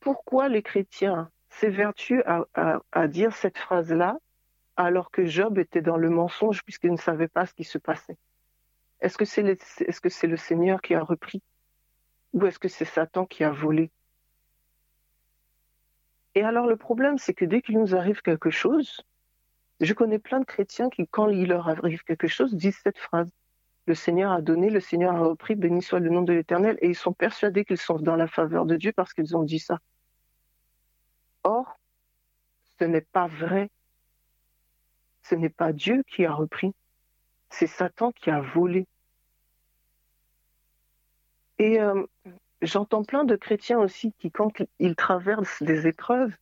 pourquoi 0.00 0.48
les 0.48 0.62
chrétiens 0.62 1.30
s'évertuent 1.48 2.24
à, 2.26 2.44
à 2.90 3.06
dire 3.06 3.36
cette 3.36 3.58
phrase-là 3.58 4.18
alors 4.76 5.12
que 5.12 5.26
Job 5.26 5.60
était 5.60 5.80
dans 5.80 5.96
le 5.96 6.10
mensonge 6.10 6.64
puisqu'il 6.64 6.90
ne 6.90 6.96
savait 6.96 7.28
pas 7.28 7.46
ce 7.46 7.54
qui 7.54 7.62
se 7.62 7.78
passait? 7.78 8.18
Est-ce 9.00 9.16
que 9.16 9.24
c'est 9.24 10.26
le, 10.26 10.36
Seigneur 10.36 10.80
qui 10.80 10.94
a 10.94 11.02
repris? 11.02 11.42
Ou 12.32 12.46
est-ce 12.46 12.58
que 12.58 12.68
c'est 12.68 12.84
Satan 12.84 13.26
qui 13.26 13.44
a 13.44 13.50
volé? 13.50 13.90
Et 16.34 16.42
alors 16.42 16.66
le 16.66 16.76
problème, 16.76 17.18
c'est 17.18 17.34
que 17.34 17.44
dès 17.44 17.62
qu'il 17.62 17.78
nous 17.78 17.94
arrive 17.94 18.22
quelque 18.22 18.50
chose, 18.50 19.00
je 19.80 19.94
connais 19.94 20.18
plein 20.18 20.40
de 20.40 20.44
chrétiens 20.44 20.90
qui, 20.90 21.06
quand 21.06 21.28
il 21.28 21.48
leur 21.48 21.68
arrive 21.68 22.02
quelque 22.04 22.28
chose, 22.28 22.54
disent 22.54 22.80
cette 22.82 22.98
phrase. 22.98 23.30
Le 23.86 23.94
Seigneur 23.94 24.32
a 24.32 24.42
donné, 24.42 24.68
le 24.68 24.80
Seigneur 24.80 25.14
a 25.14 25.20
repris, 25.20 25.54
béni 25.54 25.80
soit 25.80 26.00
le 26.00 26.10
nom 26.10 26.22
de 26.22 26.32
l'Éternel, 26.32 26.76
et 26.82 26.88
ils 26.88 26.96
sont 26.96 27.12
persuadés 27.12 27.64
qu'ils 27.64 27.78
sont 27.78 27.98
dans 27.98 28.16
la 28.16 28.26
faveur 28.26 28.66
de 28.66 28.76
Dieu 28.76 28.92
parce 28.92 29.14
qu'ils 29.14 29.36
ont 29.36 29.44
dit 29.44 29.60
ça. 29.60 29.78
Or, 31.44 31.78
ce 32.78 32.84
n'est 32.84 33.00
pas 33.00 33.28
vrai. 33.28 33.70
Ce 35.22 35.34
n'est 35.34 35.48
pas 35.48 35.72
Dieu 35.72 36.02
qui 36.06 36.26
a 36.26 36.32
repris 36.32 36.74
c'est 37.50 37.66
Satan 37.66 38.12
qui 38.12 38.30
a 38.30 38.40
volé. 38.40 38.86
Et 41.58 41.80
euh, 41.80 42.04
j'entends 42.62 43.04
plein 43.04 43.24
de 43.24 43.36
chrétiens 43.36 43.78
aussi 43.78 44.12
qui, 44.18 44.30
quand 44.30 44.52
ils 44.78 44.96
traversent 44.96 45.62
des 45.62 45.86
épreuves, 45.86 46.34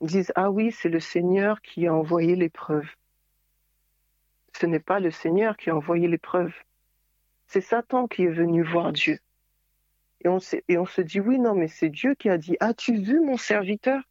disent 0.00 0.32
Ah 0.34 0.50
oui, 0.50 0.72
c'est 0.72 0.88
le 0.88 1.00
Seigneur 1.00 1.60
qui 1.60 1.86
a 1.86 1.94
envoyé 1.94 2.34
l'épreuve. 2.36 2.86
Ce 4.58 4.66
n'est 4.66 4.80
pas 4.80 5.00
le 5.00 5.10
Seigneur 5.10 5.56
qui 5.56 5.70
a 5.70 5.76
envoyé 5.76 6.08
l'épreuve. 6.08 6.52
C'est 7.46 7.60
Satan 7.60 8.08
qui 8.08 8.24
est 8.24 8.30
venu 8.30 8.62
voir 8.62 8.92
Dieu. 8.92 9.18
Et 10.24 10.28
on, 10.28 10.38
et 10.68 10.78
on 10.78 10.86
se 10.86 11.00
dit 11.00 11.20
Oui, 11.20 11.38
non, 11.38 11.54
mais 11.54 11.68
c'est 11.68 11.88
Dieu 11.88 12.14
qui 12.14 12.28
a 12.28 12.38
dit 12.38 12.56
As-tu 12.60 12.96
vu 12.96 13.20
mon 13.20 13.36
serviteur? 13.36 14.02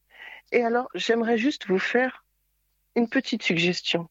Et 0.51 0.63
alors, 0.63 0.87
j'aimerais 0.95 1.37
juste 1.37 1.67
vous 1.67 1.79
faire 1.79 2.23
une 2.95 3.09
petite 3.09 3.43
suggestion. 3.43 4.07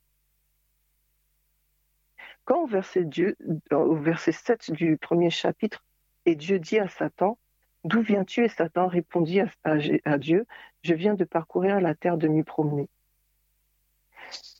Quand 2.47 2.63
au 2.63 2.67
verset, 2.67 3.05
Dieu, 3.05 3.37
au 3.73 3.97
verset 3.97 4.31
7 4.31 4.71
du 4.71 4.97
premier 4.97 5.31
chapitre, 5.31 5.85
et 6.27 6.37
Dieu 6.37 6.61
dit 6.61 6.79
à 6.79 6.89
Satan, 6.89 7.39
D'où 7.83 8.01
viens-tu? 8.03 8.45
Et 8.45 8.49
Satan 8.49 8.87
répondit 8.87 9.41
à, 9.65 10.19
Dieu, 10.19 10.47
Je 10.83 10.95
viens 10.95 11.15
de 11.15 11.25
parcourir 11.25 11.81
la 11.81 11.97
terre 11.97 12.17
de 12.17 12.29
m'y 12.29 12.45
promener. 12.45 12.89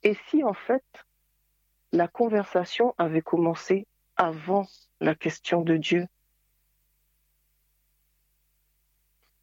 Et 0.03 0.17
si 0.29 0.43
en 0.43 0.53
fait 0.53 0.85
la 1.93 2.09
conversation 2.09 2.93
avait 2.99 3.23
commencé 3.23 3.87
avant 4.17 4.67
la 5.01 5.15
question 5.15 5.63
de 5.63 5.77
Dieu 5.77 6.07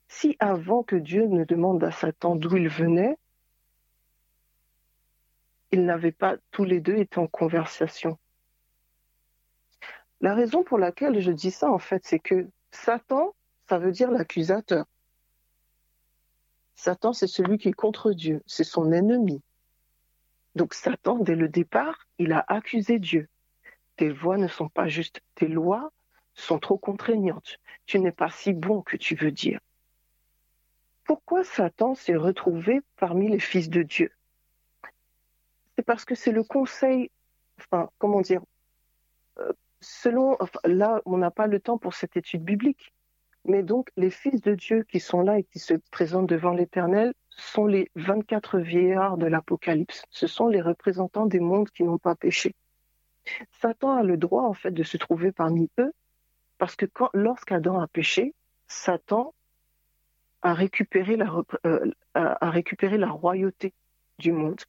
Si 0.09 0.35
avant 0.39 0.83
que 0.83 0.97
Dieu 0.97 1.27
ne 1.27 1.45
demande 1.45 1.83
à 1.83 1.91
Satan 1.91 2.35
d'où 2.35 2.57
il 2.57 2.67
venait, 2.67 3.17
ils 5.71 5.85
n'avaient 5.85 6.11
pas 6.11 6.35
tous 6.51 6.65
les 6.65 6.81
deux 6.81 6.97
été 6.97 7.19
en 7.19 7.27
conversation. 7.27 8.17
La 10.23 10.35
raison 10.35 10.63
pour 10.63 10.77
laquelle 10.77 11.19
je 11.19 11.31
dis 11.33 11.51
ça, 11.51 11.69
en 11.69 11.79
fait, 11.79 12.05
c'est 12.05 12.17
que 12.17 12.47
Satan, 12.71 13.35
ça 13.67 13.77
veut 13.77 13.91
dire 13.91 14.09
l'accusateur. 14.09 14.85
Satan, 16.75 17.11
c'est 17.11 17.27
celui 17.27 17.57
qui 17.57 17.67
est 17.67 17.73
contre 17.73 18.13
Dieu, 18.13 18.41
c'est 18.45 18.63
son 18.63 18.93
ennemi. 18.93 19.41
Donc 20.55 20.75
Satan, 20.75 21.17
dès 21.17 21.35
le 21.35 21.49
départ, 21.49 22.07
il 22.19 22.31
a 22.31 22.45
accusé 22.47 22.99
Dieu. 22.99 23.27
Tes 23.97 24.11
voix 24.11 24.37
ne 24.37 24.47
sont 24.47 24.69
pas 24.69 24.87
justes, 24.87 25.19
tes 25.35 25.49
lois 25.49 25.91
sont 26.35 26.57
trop 26.57 26.77
contraignantes, 26.77 27.59
tu 27.85 27.99
n'es 27.99 28.13
pas 28.13 28.29
si 28.29 28.53
bon 28.53 28.81
que 28.81 28.95
tu 28.95 29.15
veux 29.15 29.31
dire. 29.31 29.59
Pourquoi 31.03 31.43
Satan 31.43 31.95
s'est 31.95 32.15
retrouvé 32.15 32.79
parmi 32.95 33.27
les 33.27 33.39
fils 33.39 33.69
de 33.69 33.83
Dieu? 33.83 34.09
C'est 35.75 35.83
parce 35.83 36.05
que 36.05 36.15
c'est 36.15 36.31
le 36.31 36.45
conseil, 36.45 37.11
enfin, 37.59 37.89
comment 37.97 38.21
dire, 38.21 38.41
selon, 39.83 40.37
là, 40.63 41.01
on 41.05 41.17
n'a 41.17 41.31
pas 41.31 41.47
le 41.47 41.59
temps 41.59 41.77
pour 41.77 41.93
cette 41.93 42.17
étude 42.17 42.43
biblique, 42.43 42.93
mais 43.45 43.61
donc 43.61 43.89
les 43.97 44.09
fils 44.09 44.41
de 44.41 44.55
Dieu 44.55 44.83
qui 44.83 44.99
sont 44.99 45.21
là 45.21 45.39
et 45.39 45.43
qui 45.43 45.59
se 45.59 45.73
présentent 45.91 46.29
devant 46.29 46.53
l'Éternel 46.53 47.13
sont 47.29 47.65
les 47.65 47.91
24 47.95 48.59
vieillards 48.59 49.17
de 49.17 49.25
l'Apocalypse. 49.25 50.03
Ce 50.09 50.27
sont 50.27 50.47
les 50.47 50.61
représentants 50.61 51.25
des 51.25 51.39
mondes 51.39 51.69
qui 51.69 51.83
n'ont 51.83 51.97
pas 51.97 52.15
péché. 52.15 52.55
Satan 53.51 53.93
a 53.93 54.03
le 54.03 54.17
droit, 54.17 54.43
en 54.43 54.53
fait, 54.53 54.71
de 54.71 54.83
se 54.83 54.97
trouver 54.97 55.31
parmi 55.31 55.69
eux, 55.79 55.93
parce 56.57 56.75
que 56.75 56.85
lorsqu'Adam 57.13 57.77
a 57.77 57.87
péché, 57.87 58.33
Satan 58.67 59.33
a 60.41 60.53
récupéré 60.53 61.15
la, 61.15 61.33
euh, 61.65 61.91
a 62.13 62.49
récupéré 62.49 62.97
la 62.97 63.09
royauté 63.09 63.73
du 64.19 64.31
monde. 64.31 64.61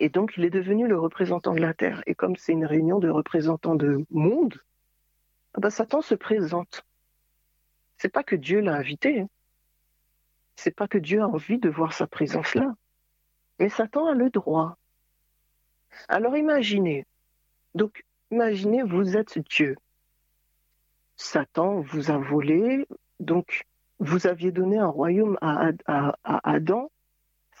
Et 0.00 0.08
donc, 0.08 0.32
il 0.38 0.44
est 0.46 0.50
devenu 0.50 0.88
le 0.88 0.98
représentant 0.98 1.52
de 1.52 1.60
la 1.60 1.74
Terre. 1.74 2.02
Et 2.06 2.14
comme 2.14 2.34
c'est 2.34 2.52
une 2.52 2.64
réunion 2.64 2.98
de 2.98 3.10
représentants 3.10 3.74
de 3.74 4.06
monde, 4.10 4.58
ah 5.52 5.60
ben, 5.60 5.68
Satan 5.68 6.00
se 6.00 6.14
présente. 6.14 6.86
C'est 7.98 8.08
pas 8.08 8.24
que 8.24 8.34
Dieu 8.34 8.60
l'a 8.60 8.76
invité. 8.76 9.20
Hein. 9.20 9.28
C'est 10.56 10.74
pas 10.74 10.88
que 10.88 10.96
Dieu 10.96 11.20
a 11.20 11.28
envie 11.28 11.58
de 11.58 11.68
voir 11.68 11.92
sa 11.92 12.06
présence 12.06 12.54
là. 12.54 12.74
Mais 13.58 13.68
Satan 13.68 14.06
a 14.06 14.14
le 14.14 14.30
droit. 14.30 14.78
Alors 16.08 16.34
imaginez. 16.34 17.04
Donc, 17.74 18.02
imaginez, 18.30 18.82
vous 18.82 19.18
êtes 19.18 19.38
Dieu. 19.50 19.76
Satan 21.16 21.80
vous 21.80 22.10
a 22.10 22.16
volé, 22.16 22.86
donc 23.18 23.64
vous 23.98 24.26
aviez 24.26 24.50
donné 24.50 24.78
un 24.78 24.86
royaume 24.86 25.36
à 25.42 25.72
Adam 26.24 26.90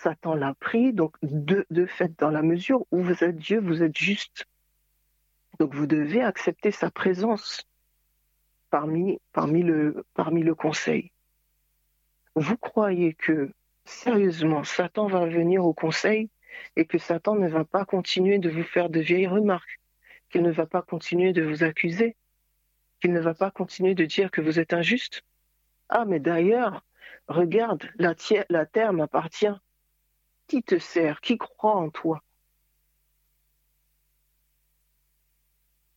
Satan 0.02 0.34
l'a 0.34 0.54
pris, 0.54 0.94
donc 0.94 1.14
de, 1.22 1.86
fait, 1.86 2.18
dans 2.18 2.30
la 2.30 2.40
mesure 2.40 2.86
où 2.90 3.02
vous 3.02 3.22
êtes 3.22 3.36
Dieu, 3.36 3.60
vous 3.60 3.82
êtes 3.82 3.98
juste. 3.98 4.46
Donc 5.58 5.74
vous 5.74 5.86
devez 5.86 6.22
accepter 6.22 6.70
sa 6.70 6.90
présence 6.90 7.66
parmi, 8.70 9.20
le, 9.34 10.54
conseil. 10.54 11.12
Vous 12.34 12.56
croyez 12.56 13.12
que, 13.12 13.50
sérieusement, 13.84 14.64
Satan 14.64 15.06
va 15.06 15.26
venir 15.26 15.66
au 15.66 15.74
conseil 15.74 16.30
et 16.76 16.86
que 16.86 16.96
Satan 16.96 17.34
ne 17.34 17.48
va 17.48 17.66
pas 17.66 17.84
continuer 17.84 18.38
de 18.38 18.48
vous 18.48 18.62
faire 18.62 18.88
de 18.88 19.00
vieilles 19.00 19.26
remarques, 19.26 19.80
qu'il 20.30 20.42
ne 20.42 20.50
va 20.50 20.64
pas 20.64 20.80
continuer 20.80 21.34
de 21.34 21.42
vous 21.42 21.62
accuser, 21.62 22.16
qu'il 23.02 23.12
ne 23.12 23.20
va 23.20 23.34
pas 23.34 23.50
continuer 23.50 23.94
de 23.94 24.06
dire 24.06 24.30
que 24.30 24.40
vous 24.40 24.58
êtes 24.58 24.72
injuste? 24.72 25.24
Ah, 25.90 26.06
mais 26.06 26.20
d'ailleurs, 26.20 26.82
regarde, 27.28 27.90
la 27.98 28.64
terre 28.64 28.94
m'appartient 28.94 29.60
qui 30.50 30.64
te 30.64 30.80
sert, 30.80 31.20
qui 31.20 31.38
croit 31.38 31.76
en 31.76 31.90
toi. 31.90 32.24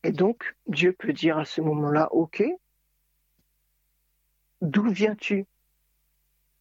Et 0.04 0.12
donc, 0.12 0.56
Dieu 0.68 0.94
peut 0.94 1.12
dire 1.12 1.40
à 1.40 1.46
ce 1.46 1.60
moment-là, 1.60 2.14
OK, 2.14 2.44
d'où 4.62 4.88
viens-tu? 4.90 5.48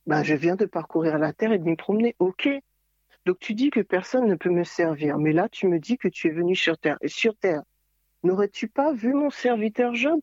Bah, 0.06 0.22
je 0.22 0.34
viens 0.34 0.56
de 0.56 0.64
parcourir 0.64 1.18
la 1.18 1.34
terre 1.34 1.52
et 1.52 1.58
de 1.58 1.64
m'y 1.64 1.76
promener. 1.76 2.16
Ok. 2.18 2.48
Donc 3.26 3.38
tu 3.38 3.52
dis 3.52 3.68
que 3.70 3.80
personne 3.80 4.26
ne 4.26 4.36
peut 4.36 4.50
me 4.50 4.64
servir, 4.64 5.18
mais 5.18 5.32
là 5.32 5.48
tu 5.50 5.68
me 5.68 5.78
dis 5.78 5.98
que 5.98 6.08
tu 6.08 6.28
es 6.28 6.30
venu 6.30 6.56
sur 6.56 6.78
terre. 6.78 6.96
Et 7.02 7.08
sur 7.08 7.36
terre, 7.36 7.62
n'aurais-tu 8.22 8.68
pas 8.68 8.94
vu 8.94 9.12
mon 9.12 9.28
serviteur 9.28 9.94
Job? 9.94 10.20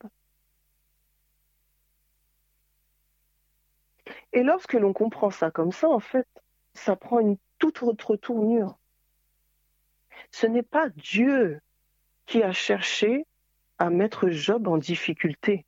Et 4.34 4.41
lorsque 4.41 4.73
l'on 4.73 4.91
comprend 4.91 5.29
ça 5.29 5.51
comme 5.51 5.71
ça, 5.71 5.88
en 5.88 5.99
fait, 5.99 6.27
ça 6.73 6.95
prend 6.95 7.19
une 7.19 7.38
toute 7.60 7.84
autre 7.84 8.15
tournure. 8.15 8.78
Ce 10.32 10.48
n'est 10.48 10.63
pas 10.63 10.89
Dieu 10.89 11.60
qui 12.26 12.41
a 12.41 12.52
cherché 12.52 13.26
à 13.78 13.89
mettre 13.89 14.30
Job 14.30 14.67
en 14.67 14.78
difficulté. 14.78 15.65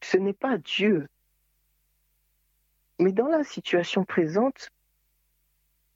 Ce 0.00 0.16
n'est 0.16 0.32
pas 0.32 0.58
Dieu. 0.58 1.08
Mais 2.98 3.12
dans 3.12 3.28
la 3.28 3.44
situation 3.44 4.04
présente, 4.04 4.70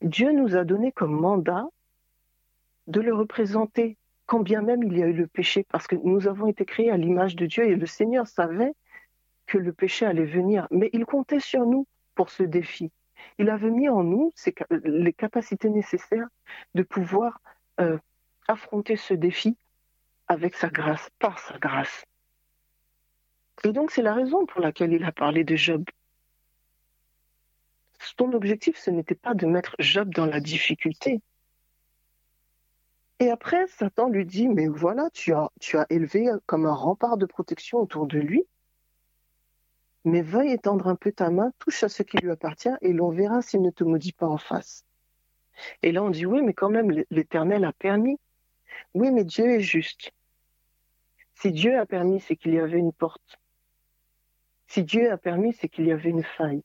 Dieu 0.03 0.33
nous 0.33 0.57
a 0.57 0.65
donné 0.65 0.93
comme 0.93 1.19
mandat 1.19 1.67
de 2.87 3.01
le 3.01 3.15
représenter, 3.15 3.97
quand 4.27 4.41
bien 4.41 4.63
même 4.63 4.83
il 4.83 4.97
y 4.97 5.03
a 5.03 5.07
eu 5.07 5.13
le 5.13 5.27
péché, 5.27 5.65
parce 5.71 5.87
que 5.87 5.97
nous 5.97 6.29
avons 6.29 6.47
été 6.47 6.65
créés 6.65 6.91
à 6.91 6.97
l'image 6.97 7.37
de 7.37 7.47
Dieu 7.47 7.65
et 7.65 7.77
le 7.77 7.87
Seigneur 7.87 8.27
savait 8.27 8.75
que 9.47 9.59
le 9.59 9.73
péché 9.73 10.07
allait 10.07 10.25
venir, 10.25 10.67
mais 10.71 10.91
il 10.93 11.05
comptait 11.05 11.41
sur 11.41 11.67
nous 11.67 11.87
pour 12.17 12.31
ce 12.31 12.43
défi. 12.43 12.91
Il 13.39 13.49
avait 13.51 13.71
mis 13.71 13.89
en 13.89 14.03
nous 14.03 14.33
les 14.83 15.13
capacités 15.13 15.69
nécessaires 15.69 16.27
de 16.75 16.83
pouvoir 16.83 17.41
euh, 17.81 17.99
affronter 18.49 18.97
ce 18.97 19.15
défi 19.15 19.57
avec 20.27 20.57
sa 20.57 20.69
grâce, 20.69 21.09
par 21.21 21.39
sa 21.39 21.59
grâce. 21.59 22.05
Et 23.63 23.73
donc 23.73 23.91
c'est 23.91 24.03
la 24.03 24.15
raison 24.15 24.47
pour 24.47 24.61
laquelle 24.61 24.93
il 24.93 25.05
a 25.05 25.13
parlé 25.13 25.45
de 25.45 25.55
Job. 25.55 25.85
Son 28.01 28.33
objectif, 28.33 28.77
ce 28.77 28.91
n'était 28.91 29.15
pas 29.15 29.35
de 29.35 29.47
mettre 29.47 29.77
Job 29.79 30.13
dans 30.13 30.27
la 30.27 30.41
difficulté. 30.41 31.21
Et 33.19 33.31
après, 33.31 33.67
Satan 33.69 34.09
lui 34.11 34.27
dit, 34.27 34.47
mais 34.47 34.67
voilà, 34.67 35.09
tu 35.11 35.33
as, 35.33 35.51
tu 35.59 35.79
as 35.79 35.87
élevé 35.89 36.29
comme 36.45 36.67
un 36.67 36.75
rempart 36.75 37.17
de 37.17 37.25
protection 37.25 37.79
autour 37.79 38.07
de 38.07 38.19
lui, 38.19 38.45
mais 40.07 40.23
veuille 40.23 40.53
étendre 40.53 40.87
un 40.87 40.95
peu 40.95 41.11
ta 41.11 41.31
main, 41.31 41.53
touche 41.59 41.83
à 41.83 41.89
ce 41.89 42.05
qui 42.05 42.17
lui 42.19 42.31
appartient, 42.31 42.71
et 42.81 42.93
l'on 42.93 43.11
verra 43.11 43.43
s'il 43.43 43.61
ne 43.61 43.71
te 43.71 43.83
maudit 43.83 44.13
pas 44.13 44.29
en 44.29 44.39
face. 44.39 44.85
Et 45.83 45.91
là, 45.91 46.01
on 46.01 46.11
dit, 46.11 46.27
oui, 46.27 46.43
mais 46.43 46.55
quand 46.55 46.71
même, 46.71 47.05
l'Éternel 47.11 47.65
a 47.65 47.73
permis. 47.73 48.17
Oui, 48.95 49.11
mais 49.11 49.25
Dieu 49.25 49.51
est 49.51 49.61
juste. 49.61 50.13
Si 51.35 51.51
Dieu 51.51 51.77
a 51.77 51.87
permis, 51.87 52.21
c'est 52.21 52.37
qu'il 52.37 52.55
y 52.55 52.61
avait 52.61 52.79
une 52.79 52.93
porte. 52.93 53.41
Si 54.69 54.85
Dieu 54.85 55.11
a 55.11 55.19
permis, 55.19 55.53
c'est 55.55 55.69
qu'il 55.69 55.87
y 55.87 55.93
avait 55.93 56.11
une 56.11 56.23
faille. 56.23 56.63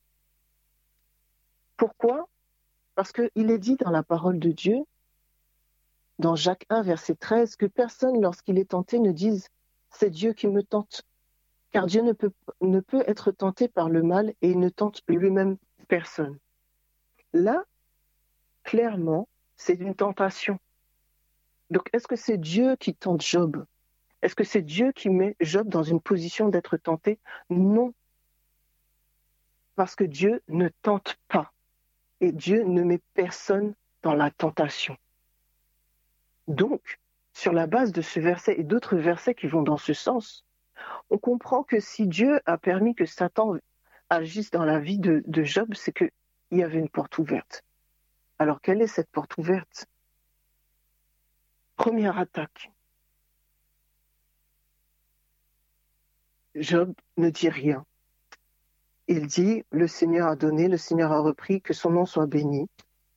Pourquoi? 1.78 2.30
Parce 2.94 3.12
qu'il 3.12 3.50
est 3.50 3.58
dit 3.58 3.76
dans 3.76 3.90
la 3.90 4.04
parole 4.04 4.38
de 4.38 4.52
Dieu, 4.52 4.78
dans 6.20 6.36
Jacques 6.36 6.68
1, 6.70 6.84
verset 6.84 7.16
13, 7.16 7.56
que 7.56 7.66
personne, 7.66 8.22
lorsqu'il 8.22 8.60
est 8.60 8.70
tenté, 8.70 9.00
ne 9.00 9.12
dise 9.12 9.48
c'est 9.90 10.12
Dieu 10.12 10.34
qui 10.34 10.48
me 10.48 10.62
tente 10.62 11.02
car 11.72 11.86
Dieu 11.86 12.02
ne 12.02 12.12
peut, 12.12 13.04
être 13.08 13.32
tenté 13.32 13.68
par 13.68 13.90
le 13.90 14.04
mal 14.04 14.34
et 14.42 14.56
ne 14.56 14.70
tente 14.70 15.02
lui-même 15.08 15.58
personne. 15.88 16.38
Là, 17.34 17.64
clairement, 18.64 19.28
c'est 19.56 19.76
une 19.76 19.96
tentation. 19.96 20.60
Donc, 21.70 21.90
est-ce 21.94 22.08
que 22.08 22.18
c'est 22.18 22.38
Dieu 22.38 22.76
qui 22.76 22.94
tente 22.94 23.22
Job? 23.22 23.66
Est-ce 24.22 24.36
que 24.36 24.44
c'est 24.44 24.62
Dieu 24.62 24.92
qui 24.92 25.10
met 25.10 25.36
Job 25.40 25.70
dans 25.70 25.84
une 25.84 26.02
position 26.02 26.50
d'être 26.50 26.78
tenté? 26.78 27.20
Non. 27.50 27.94
Parce 29.76 29.96
que 29.96 30.04
Dieu 30.04 30.44
ne 30.50 30.68
tente 30.82 31.18
pas. 31.30 31.54
Et 32.20 32.34
Dieu 32.34 32.64
ne 32.64 32.84
met 32.84 33.00
personne 33.14 33.74
dans 34.04 34.14
la 34.14 34.30
tentation. 34.30 34.98
Donc, 36.48 37.00
sur 37.34 37.54
la 37.54 37.66
base 37.66 37.94
de 37.94 38.02
ce 38.02 38.20
verset 38.20 38.60
et 38.60 38.64
d'autres 38.64 38.98
versets 38.98 39.34
qui 39.34 39.48
vont 39.48 39.64
dans 39.64 39.78
ce 39.78 39.94
sens, 39.94 40.46
on 41.10 41.18
comprend 41.18 41.64
que 41.64 41.80
si 41.80 42.08
Dieu 42.08 42.40
a 42.46 42.58
permis 42.58 42.96
que 42.96 43.06
Satan 43.06 43.56
agisse 44.10 44.52
dans 44.52 44.66
la 44.66 44.80
vie 44.80 45.00
de, 45.00 45.24
Job, 45.44 45.74
c'est 45.74 45.94
qu'il 45.94 46.12
y 46.52 46.64
avait 46.64 46.80
une 46.80 46.90
porte 46.90 47.18
ouverte. 47.18 47.64
Alors 48.40 48.62
quelle 48.62 48.82
est 48.82 48.88
cette 48.88 49.10
porte 49.10 49.38
ouverte? 49.38 49.88
Première 51.76 52.18
attaque. 52.18 52.72
Job 56.56 56.94
ne 57.18 57.30
dit 57.30 57.50
rien. 57.50 57.86
Il 59.08 59.28
dit, 59.28 59.64
le 59.72 59.88
Seigneur 59.88 60.28
a 60.28 60.36
donné, 60.36 60.68
le 60.68 60.78
Seigneur 60.78 61.12
a 61.12 61.20
repris, 61.20 61.62
que 61.62 61.74
son 61.74 61.92
nom 61.92 62.06
soit 62.06 62.28
béni. 62.28 62.70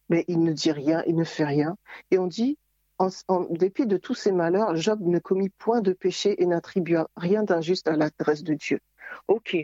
Mais 0.09 0.25
il 0.29 0.41
ne 0.43 0.53
dit 0.53 0.73
rien, 0.73 1.03
il 1.07 1.15
ne 1.15 1.25
fait 1.25 1.45
rien. 1.45 1.77
Et 2.11 2.19
on 2.19 2.27
dit, 2.27 2.59
en, 2.99 3.41
dépit 3.51 3.87
de 3.87 3.97
tous 3.97 4.15
ses 4.15 4.33
malheurs, 4.33 4.77
Job 4.77 5.01
ne 5.03 5.19
commit 5.19 5.51
point 5.51 5.81
de 5.81 5.93
péché 5.93 6.41
et 6.43 6.47
n'attribua 6.47 7.09
rien 7.17 7.43
d'injuste 7.43 7.89
à 7.89 7.97
l'adresse 7.97 8.43
de 8.43 8.55
Dieu. 8.55 8.81
Ok. 9.29 9.57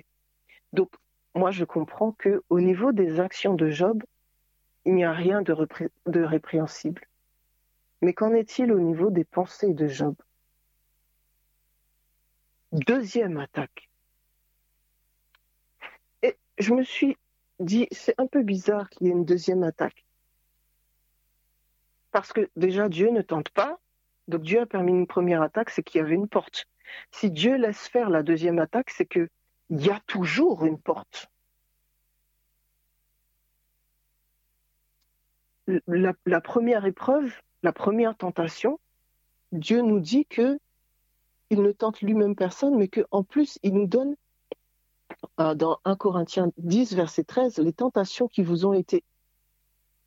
Donc, 0.73 0.90
moi, 1.35 1.51
je 1.51 1.64
comprends 1.64 2.12
que 2.12 2.43
au 2.49 2.61
niveau 2.61 2.93
des 2.93 3.21
actions 3.21 3.55
de 3.55 3.71
Job, 3.71 4.03
il 4.85 4.95
n'y 4.95 5.05
a 5.05 5.12
rien 5.12 5.43
de, 5.43 5.55
de 6.07 6.23
répréhensible. 6.23 7.03
Mais 8.03 8.14
qu'en 8.14 8.33
est-il 8.33 8.73
au 8.73 8.81
niveau 8.81 9.11
des 9.11 9.25
pensées 9.25 9.75
de 9.75 9.87
Job? 9.87 10.14
Deuxième 12.73 13.38
attaque. 13.38 13.90
Et 16.23 16.37
je 16.59 16.73
me 16.73 16.83
suis 16.83 17.16
dit, 17.59 17.88
c'est 17.90 18.19
un 18.19 18.27
peu 18.27 18.43
bizarre 18.43 18.88
qu'il 18.88 19.07
y 19.07 19.11
ait 19.11 19.12
une 19.12 19.25
deuxième 19.25 19.62
attaque. 19.62 20.05
Parce 22.11 22.33
que 22.33 22.49
déjà, 22.57 22.88
Dieu 22.88 23.11
ne 23.11 23.23
tente 23.23 23.51
pas. 23.51 23.79
Donc 24.29 24.42
Dieu 24.42 24.61
a 24.61 24.66
permis 24.66 24.92
une 24.92 25.07
première 25.07 25.42
attaque, 25.42 25.70
c'est 25.70 25.83
qu'il 25.83 26.01
y 26.01 26.05
avait 26.05 26.14
une 26.14 26.29
porte. 26.29 26.66
Si 27.11 27.31
Dieu 27.31 27.57
laisse 27.57 27.88
faire 27.88 28.11
la 28.11 28.23
deuxième 28.23 28.59
attaque, 28.59 28.90
c'est 28.90 29.07
qu'il 29.07 29.29
y 29.70 29.90
a 29.90 30.01
toujours 30.07 30.64
une 30.64 30.79
porte. 30.79 31.29
La, 35.87 36.40
première 36.40 36.85
épreuve, 36.85 37.33
la 37.62 37.73
première 37.73 38.16
tentation, 38.16 38.81
Dieu 39.53 39.83
nous 39.83 40.01
dit 40.01 40.27
que 40.27 40.59
il 41.51 41.62
ne 41.62 41.73
tente 41.73 42.01
lui-même 42.01 42.37
personne, 42.37 42.77
mais 42.77 42.88
qu'en 42.88 43.25
plus, 43.25 43.59
il 43.62 43.75
nous 43.75 43.87
donne, 43.87 44.14
euh, 45.40 45.55
dans 45.55 45.79
1 45.85 45.96
Corinthiens 45.96 46.51
10, 46.59 46.94
verset 46.94 47.25
13, 47.25 47.59
les 47.59 47.73
tentations 47.73 48.29
qui 48.29 48.42
vous 48.42 48.66
ont 48.66 48.73
été 48.73 49.05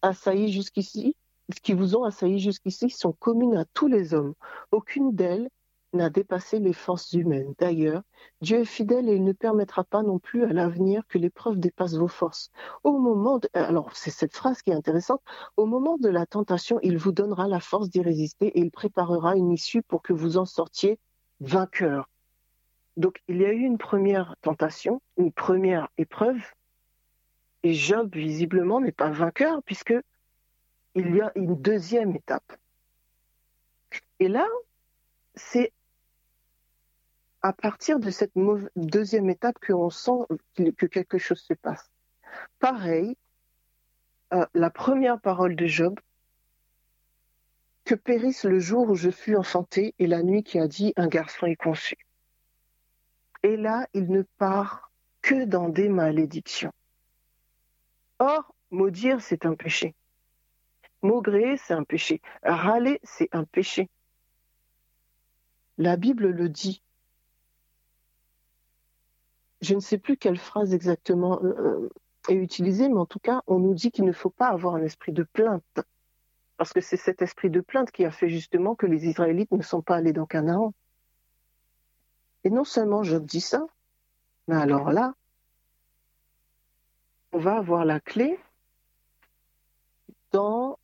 assaillies 0.01 0.51
jusqu'ici 0.51 1.15
qui 1.59 1.73
vous 1.73 1.95
ont 1.95 2.03
assailli 2.03 2.39
jusqu'ici 2.39 2.89
sont 2.89 3.13
communes 3.13 3.57
à 3.57 3.65
tous 3.65 3.87
les 3.87 4.13
hommes. 4.13 4.33
Aucune 4.71 5.15
d'elles 5.15 5.49
n'a 5.93 6.09
dépassé 6.09 6.59
les 6.59 6.73
forces 6.73 7.13
humaines. 7.13 7.53
D'ailleurs, 7.59 8.01
Dieu 8.41 8.59
est 8.59 8.65
fidèle 8.65 9.09
et 9.09 9.15
il 9.15 9.23
ne 9.23 9.31
permettra 9.31 9.83
pas 9.83 10.01
non 10.01 10.19
plus 10.19 10.43
à 10.43 10.53
l'avenir 10.53 11.03
que 11.07 11.17
l'épreuve 11.17 11.59
dépasse 11.59 11.95
vos 11.95 12.07
forces. 12.07 12.49
Au 12.83 12.97
moment 12.97 13.37
de, 13.39 13.47
alors 13.53 13.95
c'est 13.95 14.11
cette 14.11 14.35
phrase 14.35 14.61
qui 14.61 14.71
est 14.71 14.75
intéressante, 14.75 15.21
au 15.57 15.65
moment 15.65 15.97
de 15.97 16.09
la 16.09 16.25
tentation, 16.25 16.79
il 16.81 16.97
vous 16.97 17.11
donnera 17.11 17.47
la 17.47 17.59
force 17.59 17.89
d'y 17.89 18.01
résister 18.01 18.47
et 18.47 18.59
il 18.59 18.71
préparera 18.71 19.35
une 19.35 19.51
issue 19.51 19.83
pour 19.83 20.01
que 20.01 20.13
vous 20.13 20.37
en 20.37 20.45
sortiez 20.45 20.99
vainqueur. 21.39 22.09
Donc 22.97 23.21
il 23.27 23.37
y 23.37 23.45
a 23.45 23.51
eu 23.51 23.61
une 23.61 23.77
première 23.77 24.35
tentation, 24.41 25.01
une 25.17 25.31
première 25.31 25.89
épreuve, 25.97 26.41
et 27.63 27.73
Job 27.73 28.13
visiblement 28.13 28.81
n'est 28.81 28.91
pas 28.91 29.09
vainqueur 29.09 29.63
puisque 29.63 29.95
il 30.95 31.15
y 31.15 31.21
a 31.21 31.31
une 31.35 31.55
deuxième 31.55 32.15
étape. 32.15 32.57
Et 34.19 34.27
là, 34.27 34.47
c'est 35.35 35.71
à 37.41 37.51
partir 37.53 37.99
de 37.99 38.09
cette 38.09 38.33
deuxième 38.75 39.29
étape 39.29 39.57
qu'on 39.65 39.89
sent 39.89 40.25
que 40.55 40.85
quelque 40.85 41.17
chose 41.17 41.41
se 41.41 41.53
passe. 41.53 41.91
Pareil, 42.59 43.17
euh, 44.33 44.45
la 44.53 44.69
première 44.69 45.19
parole 45.19 45.55
de 45.55 45.65
Job, 45.65 45.99
que 47.85 47.95
périsse 47.95 48.45
le 48.45 48.59
jour 48.59 48.89
où 48.89 48.95
je 48.95 49.09
fus 49.09 49.35
enfanté 49.35 49.93
et 49.99 50.07
la 50.07 50.23
nuit 50.23 50.43
qui 50.43 50.57
a 50.57 50.67
dit 50.67 50.93
un 50.95 51.07
garçon 51.07 51.45
est 51.47 51.57
conçu. 51.57 51.95
Et 53.43 53.57
là, 53.57 53.87
il 53.93 54.09
ne 54.09 54.21
part 54.37 54.91
que 55.21 55.43
dans 55.43 55.67
des 55.67 55.89
malédictions. 55.89 56.71
Or, 58.19 58.55
maudire, 58.71 59.21
c'est 59.21 59.45
un 59.45 59.55
péché. 59.55 59.95
Maugréer, 61.03 61.57
c'est 61.57 61.73
un 61.73 61.83
péché. 61.83 62.21
Râler, 62.43 62.99
c'est 63.03 63.29
un 63.33 63.43
péché. 63.43 63.89
La 65.77 65.97
Bible 65.97 66.29
le 66.29 66.49
dit. 66.49 66.81
Je 69.61 69.75
ne 69.75 69.79
sais 69.79 69.97
plus 69.97 70.17
quelle 70.17 70.37
phrase 70.37 70.73
exactement 70.73 71.41
euh, 71.43 71.53
euh, 71.59 71.89
est 72.29 72.35
utilisée, 72.35 72.89
mais 72.89 72.99
en 72.99 73.05
tout 73.05 73.19
cas, 73.19 73.41
on 73.47 73.59
nous 73.59 73.73
dit 73.73 73.91
qu'il 73.91 74.05
ne 74.05 74.11
faut 74.11 74.29
pas 74.29 74.47
avoir 74.47 74.75
un 74.75 74.83
esprit 74.83 75.13
de 75.13 75.23
plainte. 75.23 75.81
Parce 76.57 76.73
que 76.73 76.81
c'est 76.81 76.97
cet 76.97 77.21
esprit 77.21 77.49
de 77.49 77.61
plainte 77.61 77.91
qui 77.91 78.05
a 78.05 78.11
fait 78.11 78.29
justement 78.29 78.75
que 78.75 78.85
les 78.85 79.07
Israélites 79.07 79.51
ne 79.51 79.61
sont 79.61 79.81
pas 79.81 79.97
allés 79.97 80.13
dans 80.13 80.25
Canaan. 80.25 80.73
Et 82.43 82.49
non 82.49 82.63
seulement 82.63 83.03
Job 83.03 83.25
dit 83.25 83.41
ça, 83.41 83.65
mais 84.47 84.55
alors 84.55 84.91
là, 84.91 85.13
on 87.31 87.39
va 87.39 87.57
avoir 87.57 87.85
la 87.85 87.99
clé 87.99 88.37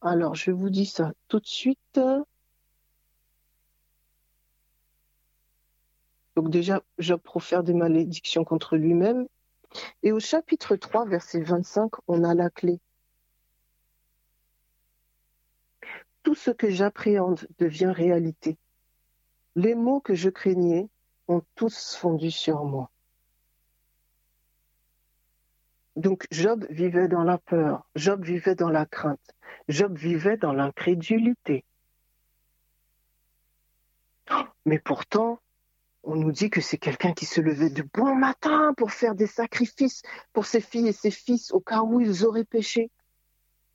alors 0.02 0.36
je 0.36 0.52
vous 0.52 0.70
dis 0.70 0.86
ça 0.86 1.14
tout 1.28 1.40
de 1.40 1.48
suite. 1.48 2.00
Donc 6.36 6.50
déjà, 6.50 6.84
Job 7.00 7.20
profère 7.22 7.64
des 7.64 7.74
malédictions 7.74 8.44
contre 8.44 8.78
lui-même. 8.78 9.28
Et 10.04 10.12
au 10.12 10.20
chapitre 10.20 10.76
3, 10.76 11.06
verset 11.06 11.42
25, 11.42 11.92
on 12.08 12.24
a 12.24 12.34
la 12.34 12.50
clé. 12.50 12.80
Tout 16.24 16.36
ce 16.36 16.52
que 16.52 16.70
j'appréhende 16.70 17.48
devient 17.58 17.92
réalité. 17.94 18.58
Les 19.56 19.76
mots 19.76 20.00
que 20.00 20.14
je 20.14 20.30
craignais 20.30 20.90
ont 21.28 21.42
tous 21.56 21.96
fondu 21.96 22.32
sur 22.32 22.64
moi. 22.64 22.92
Donc 26.00 26.28
Job 26.32 26.66
vivait 26.70 27.10
dans 27.10 27.26
la 27.26 27.38
peur, 27.38 27.86
Job 27.94 28.24
vivait 28.24 28.56
dans 28.56 28.70
la 28.70 28.86
crainte, 28.86 29.36
Job 29.68 29.98
vivait 29.98 30.38
dans 30.38 30.54
l'incrédulité. 30.54 31.66
Mais 34.66 34.80
pourtant, 34.80 35.42
on 36.04 36.16
nous 36.16 36.32
dit 36.32 36.50
que 36.50 36.62
c'est 36.62 36.78
quelqu'un 36.78 37.12
qui 37.12 37.26
se 37.26 37.42
levait 37.42 37.70
de 37.70 37.84
bon 37.94 38.16
matin 38.16 38.74
pour 38.78 38.94
faire 38.94 39.14
des 39.14 39.28
sacrifices 39.28 40.02
pour 40.32 40.46
ses 40.46 40.62
filles 40.62 40.88
et 40.88 40.94
ses 40.94 41.12
fils 41.12 41.52
au 41.52 41.60
cas 41.60 41.82
où 41.82 42.00
ils 42.00 42.26
auraient 42.26 42.46
péché. 42.46 42.92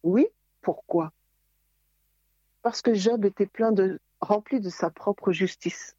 Oui, 0.03 0.27
pourquoi? 0.62 1.12
Parce 2.62 2.81
que 2.81 2.95
Job 2.95 3.27
était 3.27 3.45
plein 3.45 3.72
de 3.72 4.01
rempli 4.22 4.61
de 4.61 4.70
sa 4.70 4.89
propre 4.89 5.31
justice. 5.33 5.95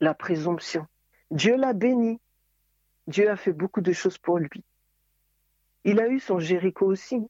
La 0.00 0.14
présomption. 0.14 0.86
Dieu 1.30 1.56
l'a 1.56 1.74
béni. 1.74 2.18
Dieu 3.08 3.28
a 3.28 3.36
fait 3.36 3.52
beaucoup 3.52 3.82
de 3.82 3.92
choses 3.92 4.16
pour 4.16 4.38
lui. 4.38 4.64
Il 5.84 6.00
a 6.00 6.08
eu 6.08 6.20
son 6.20 6.38
Jéricho 6.38 6.86
aussi. 6.86 7.26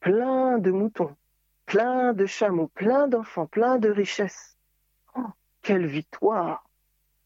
Plein 0.00 0.58
de 0.58 0.70
moutons, 0.70 1.16
plein 1.66 2.12
de 2.12 2.26
chameaux, 2.26 2.68
plein 2.68 3.08
d'enfants, 3.08 3.46
plein 3.46 3.78
de 3.78 3.88
richesses. 3.88 4.56
Oh, 5.16 5.26
quelle 5.62 5.86
victoire 5.86 6.68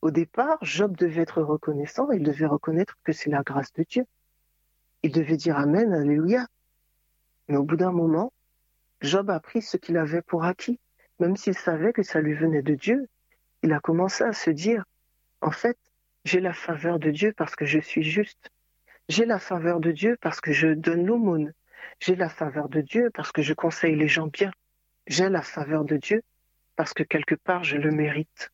Au 0.00 0.11
départ, 0.11 0.59
Job 0.62 0.96
devait 0.96 1.22
être 1.22 1.42
reconnaissant, 1.42 2.11
il 2.11 2.22
devait 2.22 2.46
reconnaître 2.46 2.96
que 3.04 3.12
c'est 3.12 3.30
la 3.30 3.42
grâce 3.42 3.72
de 3.72 3.84
Dieu. 3.88 4.04
Il 5.02 5.12
devait 5.12 5.36
dire 5.36 5.56
Amen, 5.56 5.92
Alléluia. 5.92 6.46
Mais 7.48 7.56
au 7.56 7.64
bout 7.64 7.76
d'un 7.76 7.92
moment, 7.92 8.32
Job 9.00 9.30
a 9.30 9.40
pris 9.40 9.62
ce 9.62 9.76
qu'il 9.76 9.96
avait 9.96 10.22
pour 10.22 10.44
acquis 10.44 10.78
même 11.18 11.36
s'il 11.36 11.56
savait 11.56 11.92
que 11.92 12.02
ça 12.02 12.20
lui 12.20 12.34
venait 12.34 12.62
de 12.62 12.74
Dieu, 12.74 13.09
il 13.62 13.72
a 13.72 13.80
commencé 13.80 14.24
à 14.24 14.32
se 14.32 14.50
dire, 14.50 14.84
en 15.40 15.50
fait, 15.50 15.78
j'ai 16.24 16.40
la 16.40 16.52
faveur 16.52 16.98
de 16.98 17.11
Dieu 17.11 17.32
parce 17.36 17.56
que 17.56 17.64
je 17.64 17.80
suis 17.80 18.02
juste. 18.02 18.50
J'ai 19.09 19.24
la 19.24 19.38
faveur 19.38 19.80
de 19.80 19.90
Dieu 19.90 20.18
parce 20.20 20.40
que 20.40 20.52
je 20.52 20.68
donne 20.68 21.06
l'aumône. 21.06 21.54
J'ai 22.00 22.14
la 22.14 22.28
faveur 22.28 22.68
de 22.68 22.80
Dieu 22.80 23.11
parce 23.14 23.32
que 23.32 23.42
je 23.42 23.54
conseille 23.54 23.96
les 23.96 24.09
gens 24.09 24.26
bien. 24.26 24.50
J'ai 25.06 25.28
la 25.28 25.42
faveur 25.42 25.84
de 25.84 25.96
Dieu 25.96 26.22
parce 26.76 26.92
que 26.92 27.02
quelque 27.02 27.34
part 27.34 27.64
je 27.64 27.76
le 27.76 27.90
mérite. 27.90 28.52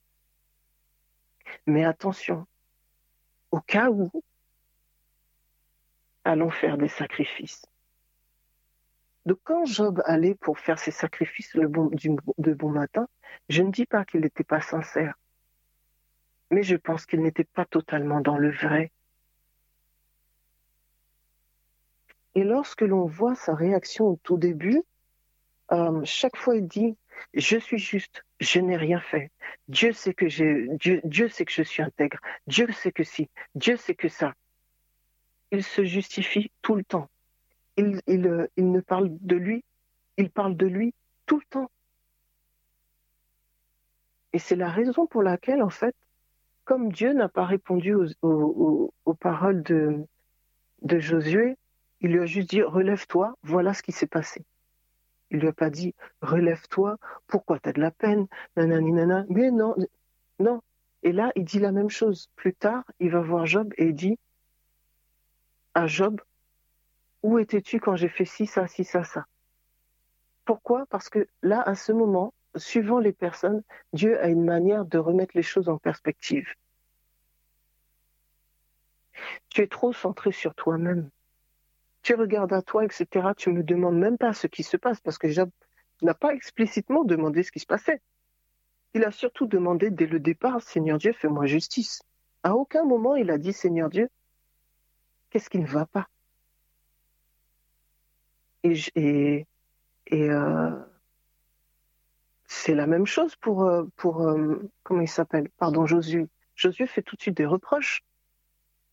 Mais 1.66 1.84
attention, 1.84 2.46
au 3.50 3.60
cas 3.60 3.90
où, 3.90 4.10
allons 6.24 6.50
faire 6.50 6.78
des 6.78 6.88
sacrifices. 6.88 7.66
Donc 9.26 9.38
quand 9.42 9.64
Job 9.64 10.02
allait 10.04 10.34
pour 10.34 10.58
faire 10.58 10.78
ses 10.78 10.90
sacrifices 10.90 11.56
de 11.56 11.66
bon 11.66 12.70
matin, 12.70 13.08
je 13.48 13.62
ne 13.62 13.70
dis 13.70 13.86
pas 13.86 14.04
qu'il 14.04 14.20
n'était 14.20 14.44
pas 14.44 14.60
sincère, 14.60 15.14
mais 16.50 16.62
je 16.62 16.76
pense 16.76 17.06
qu'il 17.06 17.22
n'était 17.22 17.44
pas 17.44 17.64
totalement 17.64 18.20
dans 18.20 18.38
le 18.38 18.50
vrai. 18.50 18.92
Et 22.34 22.44
lorsque 22.44 22.82
l'on 22.82 23.06
voit 23.06 23.34
sa 23.34 23.54
réaction 23.54 24.06
au 24.06 24.18
tout 24.22 24.38
début, 24.38 24.82
euh, 25.72 26.00
chaque 26.04 26.36
fois 26.36 26.56
il 26.56 26.66
dit 26.66 26.96
je 27.32 27.56
suis 27.58 27.78
juste, 27.78 28.24
je 28.40 28.60
n'ai 28.60 28.76
rien 28.76 29.00
fait. 29.00 29.30
Dieu 29.68 29.92
sait 29.92 30.14
que 30.14 30.28
j'ai, 30.28 30.68
Dieu, 30.78 31.00
Dieu 31.04 31.28
sait 31.28 31.44
que 31.44 31.52
je 31.52 31.62
suis 31.62 31.82
intègre. 31.82 32.18
Dieu 32.46 32.70
sait 32.72 32.92
que 32.92 33.04
si, 33.04 33.28
Dieu 33.54 33.76
sait 33.76 33.94
que 33.94 34.08
ça. 34.08 34.34
Il 35.50 35.62
se 35.62 35.84
justifie 35.84 36.50
tout 36.62 36.74
le 36.74 36.84
temps. 36.84 37.08
Euh, 37.78 37.98
il, 38.06 38.70
ne 38.70 38.80
parle 38.80 39.08
de 39.20 39.36
lui, 39.36 39.64
il 40.16 40.30
parle 40.30 40.56
de 40.56 40.66
lui 40.66 40.94
tout 41.26 41.38
le 41.38 41.46
temps. 41.50 41.70
Et 44.32 44.38
c'est 44.38 44.56
la 44.56 44.68
raison 44.68 45.06
pour 45.06 45.22
laquelle, 45.22 45.62
en 45.62 45.70
fait, 45.70 45.94
comme 46.64 46.90
Dieu 46.90 47.12
n'a 47.12 47.28
pas 47.28 47.44
répondu 47.44 47.94
aux, 48.22 48.92
paroles 49.20 49.62
de, 49.62 50.04
de 50.82 50.98
Josué, 50.98 51.56
il 52.04 52.12
lui 52.12 52.20
a 52.20 52.26
juste 52.26 52.50
dit 52.50 52.60
relève-toi, 52.60 53.34
voilà 53.42 53.72
ce 53.72 53.82
qui 53.82 53.90
s'est 53.90 54.06
passé. 54.06 54.44
Il 55.30 55.38
lui 55.38 55.48
a 55.48 55.54
pas 55.54 55.70
dit 55.70 55.94
relève-toi, 56.20 56.98
pourquoi 57.26 57.58
tu 57.58 57.70
as 57.70 57.72
de 57.72 57.80
la 57.80 57.90
peine, 57.90 58.26
nanani 58.56 58.92
nana. 58.92 59.24
Mais 59.30 59.50
non, 59.50 59.74
non. 60.38 60.60
Et 61.02 61.12
là, 61.12 61.32
il 61.34 61.44
dit 61.44 61.58
la 61.60 61.72
même 61.72 61.88
chose. 61.88 62.28
Plus 62.36 62.52
tard, 62.52 62.84
il 63.00 63.10
va 63.10 63.22
voir 63.22 63.46
Job 63.46 63.72
et 63.78 63.86
il 63.86 63.94
dit 63.94 64.18
à 65.72 65.86
Job 65.86 66.20
où 67.22 67.38
étais-tu 67.38 67.80
quand 67.80 67.96
j'ai 67.96 68.10
fait 68.10 68.26
ci, 68.26 68.44
ça, 68.44 68.66
ci, 68.66 68.84
ça, 68.84 69.02
ça? 69.02 69.24
Pourquoi? 70.44 70.84
Parce 70.90 71.08
que 71.08 71.26
là, 71.40 71.62
à 71.62 71.74
ce 71.74 71.90
moment, 71.92 72.34
suivant 72.54 72.98
les 72.98 73.14
personnes, 73.14 73.62
Dieu 73.94 74.20
a 74.20 74.28
une 74.28 74.44
manière 74.44 74.84
de 74.84 74.98
remettre 74.98 75.34
les 75.34 75.42
choses 75.42 75.70
en 75.70 75.78
perspective. 75.78 76.48
Tu 79.48 79.62
es 79.62 79.68
trop 79.68 79.94
centré 79.94 80.32
sur 80.32 80.54
toi-même. 80.54 81.08
Tu 82.04 82.14
regardes 82.14 82.52
à 82.52 82.60
toi, 82.60 82.84
etc. 82.84 83.34
Tu 83.34 83.50
me 83.50 83.62
demandes 83.62 83.96
même 83.96 84.18
pas 84.18 84.34
ce 84.34 84.46
qui 84.46 84.62
se 84.62 84.76
passe 84.76 85.00
parce 85.00 85.16
que 85.16 85.28
Job 85.28 85.50
n'a 86.02 86.12
pas 86.12 86.34
explicitement 86.34 87.02
demandé 87.02 87.42
ce 87.42 87.50
qui 87.50 87.60
se 87.60 87.66
passait. 87.66 88.02
Il 88.92 89.04
a 89.04 89.10
surtout 89.10 89.46
demandé 89.46 89.90
dès 89.90 90.06
le 90.06 90.20
départ, 90.20 90.60
Seigneur 90.60 90.98
Dieu, 90.98 91.14
fais-moi 91.14 91.46
justice. 91.46 92.02
À 92.42 92.54
aucun 92.54 92.84
moment 92.84 93.16
il 93.16 93.30
a 93.30 93.38
dit, 93.38 93.54
Seigneur 93.54 93.88
Dieu, 93.88 94.10
qu'est-ce 95.30 95.48
qui 95.48 95.58
ne 95.58 95.66
va 95.66 95.86
pas? 95.86 96.06
Et, 98.64 99.46
et, 100.06 100.30
euh, 100.30 100.70
c'est 102.46 102.74
la 102.74 102.86
même 102.86 103.06
chose 103.06 103.34
pour, 103.36 103.64
euh, 103.64 103.84
pour 103.96 104.28
euh, 104.28 104.70
comment 104.82 105.00
il 105.00 105.08
s'appelle? 105.08 105.48
Pardon, 105.56 105.86
Josué. 105.86 106.28
Josué 106.54 106.86
fait 106.86 107.02
tout 107.02 107.16
de 107.16 107.22
suite 107.22 107.36
des 107.36 107.46
reproches. 107.46 108.02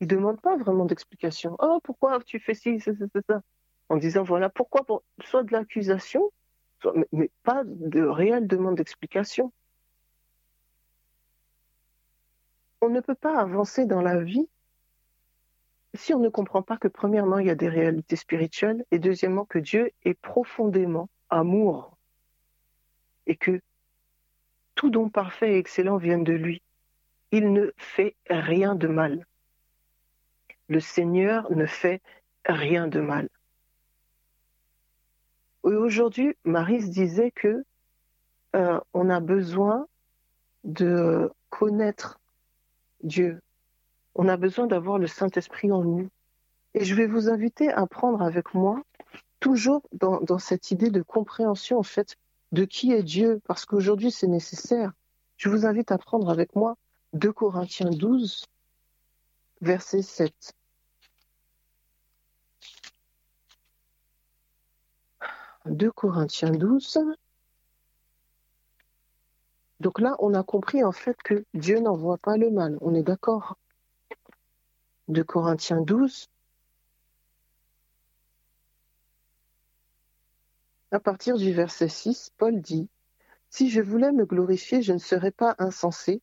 Il 0.01 0.07
demande 0.07 0.41
pas 0.41 0.57
vraiment 0.57 0.85
d'explication. 0.85 1.55
Oh, 1.59 1.79
pourquoi 1.83 2.19
tu 2.25 2.39
fais 2.39 2.55
ci, 2.55 2.79
ça, 2.79 2.91
ça, 2.95 3.21
ça, 3.27 3.41
En 3.87 3.97
disant, 3.97 4.23
voilà, 4.23 4.49
pourquoi 4.49 4.83
pour, 4.83 5.03
Soit 5.23 5.43
de 5.43 5.51
l'accusation, 5.53 6.31
mais, 6.95 7.07
mais, 7.11 7.31
pas 7.43 7.63
de 7.63 8.01
réelle 8.01 8.47
demande 8.47 8.75
d'explication. 8.75 9.53
On 12.81 12.89
ne 12.89 12.99
peut 12.99 13.15
pas 13.15 13.39
avancer 13.39 13.85
dans 13.85 14.01
la 14.01 14.21
vie 14.21 14.49
si 15.93 16.13
on 16.13 16.19
ne 16.19 16.29
comprend 16.29 16.63
pas 16.63 16.77
que 16.77 16.87
premièrement, 16.87 17.37
il 17.37 17.47
y 17.47 17.51
a 17.51 17.55
des 17.55 17.69
réalités 17.69 18.15
spirituelles 18.15 18.83
et 18.91 18.99
deuxièmement, 18.99 19.45
que 19.45 19.59
Dieu 19.59 19.91
est 20.03 20.13
profondément 20.13 21.09
amour 21.29 21.97
et 23.27 23.35
que 23.35 23.61
tout 24.75 24.89
don 24.89 25.09
parfait 25.09 25.53
et 25.53 25.57
excellent 25.57 25.97
vient 25.97 26.17
de 26.17 26.33
lui. 26.33 26.61
Il 27.31 27.53
ne 27.53 27.71
fait 27.77 28.15
rien 28.29 28.73
de 28.73 28.87
mal. 28.87 29.25
Le 30.71 30.79
Seigneur 30.79 31.51
ne 31.51 31.65
fait 31.65 32.01
rien 32.45 32.87
de 32.87 33.01
mal. 33.01 33.27
Aujourd'hui, 35.63 36.33
Marie 36.45 36.87
disait 36.87 37.31
que 37.31 37.65
euh, 38.55 38.79
on 38.93 39.09
a 39.09 39.19
besoin 39.19 39.85
de 40.63 41.29
connaître 41.49 42.21
Dieu, 43.03 43.41
on 44.15 44.29
a 44.29 44.37
besoin 44.37 44.65
d'avoir 44.65 44.97
le 44.97 45.07
Saint-Esprit 45.07 45.73
en 45.73 45.83
nous. 45.83 46.07
Et 46.73 46.85
je 46.85 46.95
vais 46.95 47.05
vous 47.05 47.27
inviter 47.27 47.69
à 47.69 47.85
prendre 47.85 48.21
avec 48.21 48.53
moi, 48.53 48.81
toujours 49.41 49.81
dans, 49.91 50.39
cette 50.39 50.71
idée 50.71 50.89
de 50.89 51.01
compréhension, 51.01 51.79
en 51.79 51.83
fait, 51.83 52.15
de 52.53 52.63
qui 52.63 52.93
est 52.93 53.03
Dieu, 53.03 53.41
parce 53.45 53.65
qu'aujourd'hui 53.65 54.09
c'est 54.09 54.27
nécessaire. 54.27 54.93
Je 55.35 55.49
vous 55.49 55.65
invite 55.65 55.91
à 55.91 55.97
prendre 55.97 56.29
avec 56.29 56.55
moi 56.55 56.77
2 57.11 57.33
Corinthiens 57.33 57.89
12, 57.89 58.45
verset 59.59 60.01
7. 60.01 60.53
«2 65.65 65.91
Corinthiens 65.91 66.51
12. 66.51 66.99
Donc 69.79 69.99
là, 69.99 70.15
on 70.19 70.33
a 70.33 70.43
compris 70.43 70.83
en 70.83 70.91
fait 70.91 71.17
que 71.23 71.45
Dieu 71.53 71.79
n'envoie 71.79 72.17
pas 72.17 72.37
le 72.37 72.51
mal. 72.51 72.77
On 72.81 72.93
est 72.93 73.03
d'accord? 73.03 73.57
De 75.07 75.23
Corinthiens 75.23 75.81
12, 75.81 76.29
à 80.91 80.99
partir 80.99 81.37
du 81.37 81.53
verset 81.53 81.89
6, 81.89 82.31
Paul 82.37 82.59
dit, 82.61 82.89
Si 83.49 83.69
je 83.69 83.81
voulais 83.81 84.11
me 84.11 84.25
glorifier, 84.25 84.81
je 84.81 84.93
ne 84.93 84.97
serais 84.97 85.31
pas 85.31 85.55
insensé, 85.57 86.21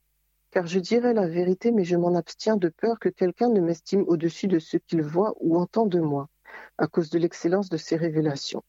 car 0.50 0.66
je 0.66 0.78
dirai 0.78 1.14
la 1.14 1.26
vérité, 1.26 1.70
mais 1.70 1.84
je 1.84 1.96
m'en 1.96 2.14
abstiens 2.14 2.56
de 2.56 2.68
peur 2.68 2.98
que 2.98 3.08
quelqu'un 3.08 3.48
ne 3.48 3.60
m'estime 3.60 4.04
au-dessus 4.06 4.46
de 4.46 4.58
ce 4.58 4.76
qu'il 4.76 5.02
voit 5.02 5.34
ou 5.40 5.58
entend 5.58 5.86
de 5.86 6.00
moi, 6.00 6.28
à 6.78 6.86
cause 6.86 7.10
de 7.10 7.18
l'excellence 7.18 7.68
de 7.68 7.76
ses 7.76 7.96
révélations. 7.96 8.62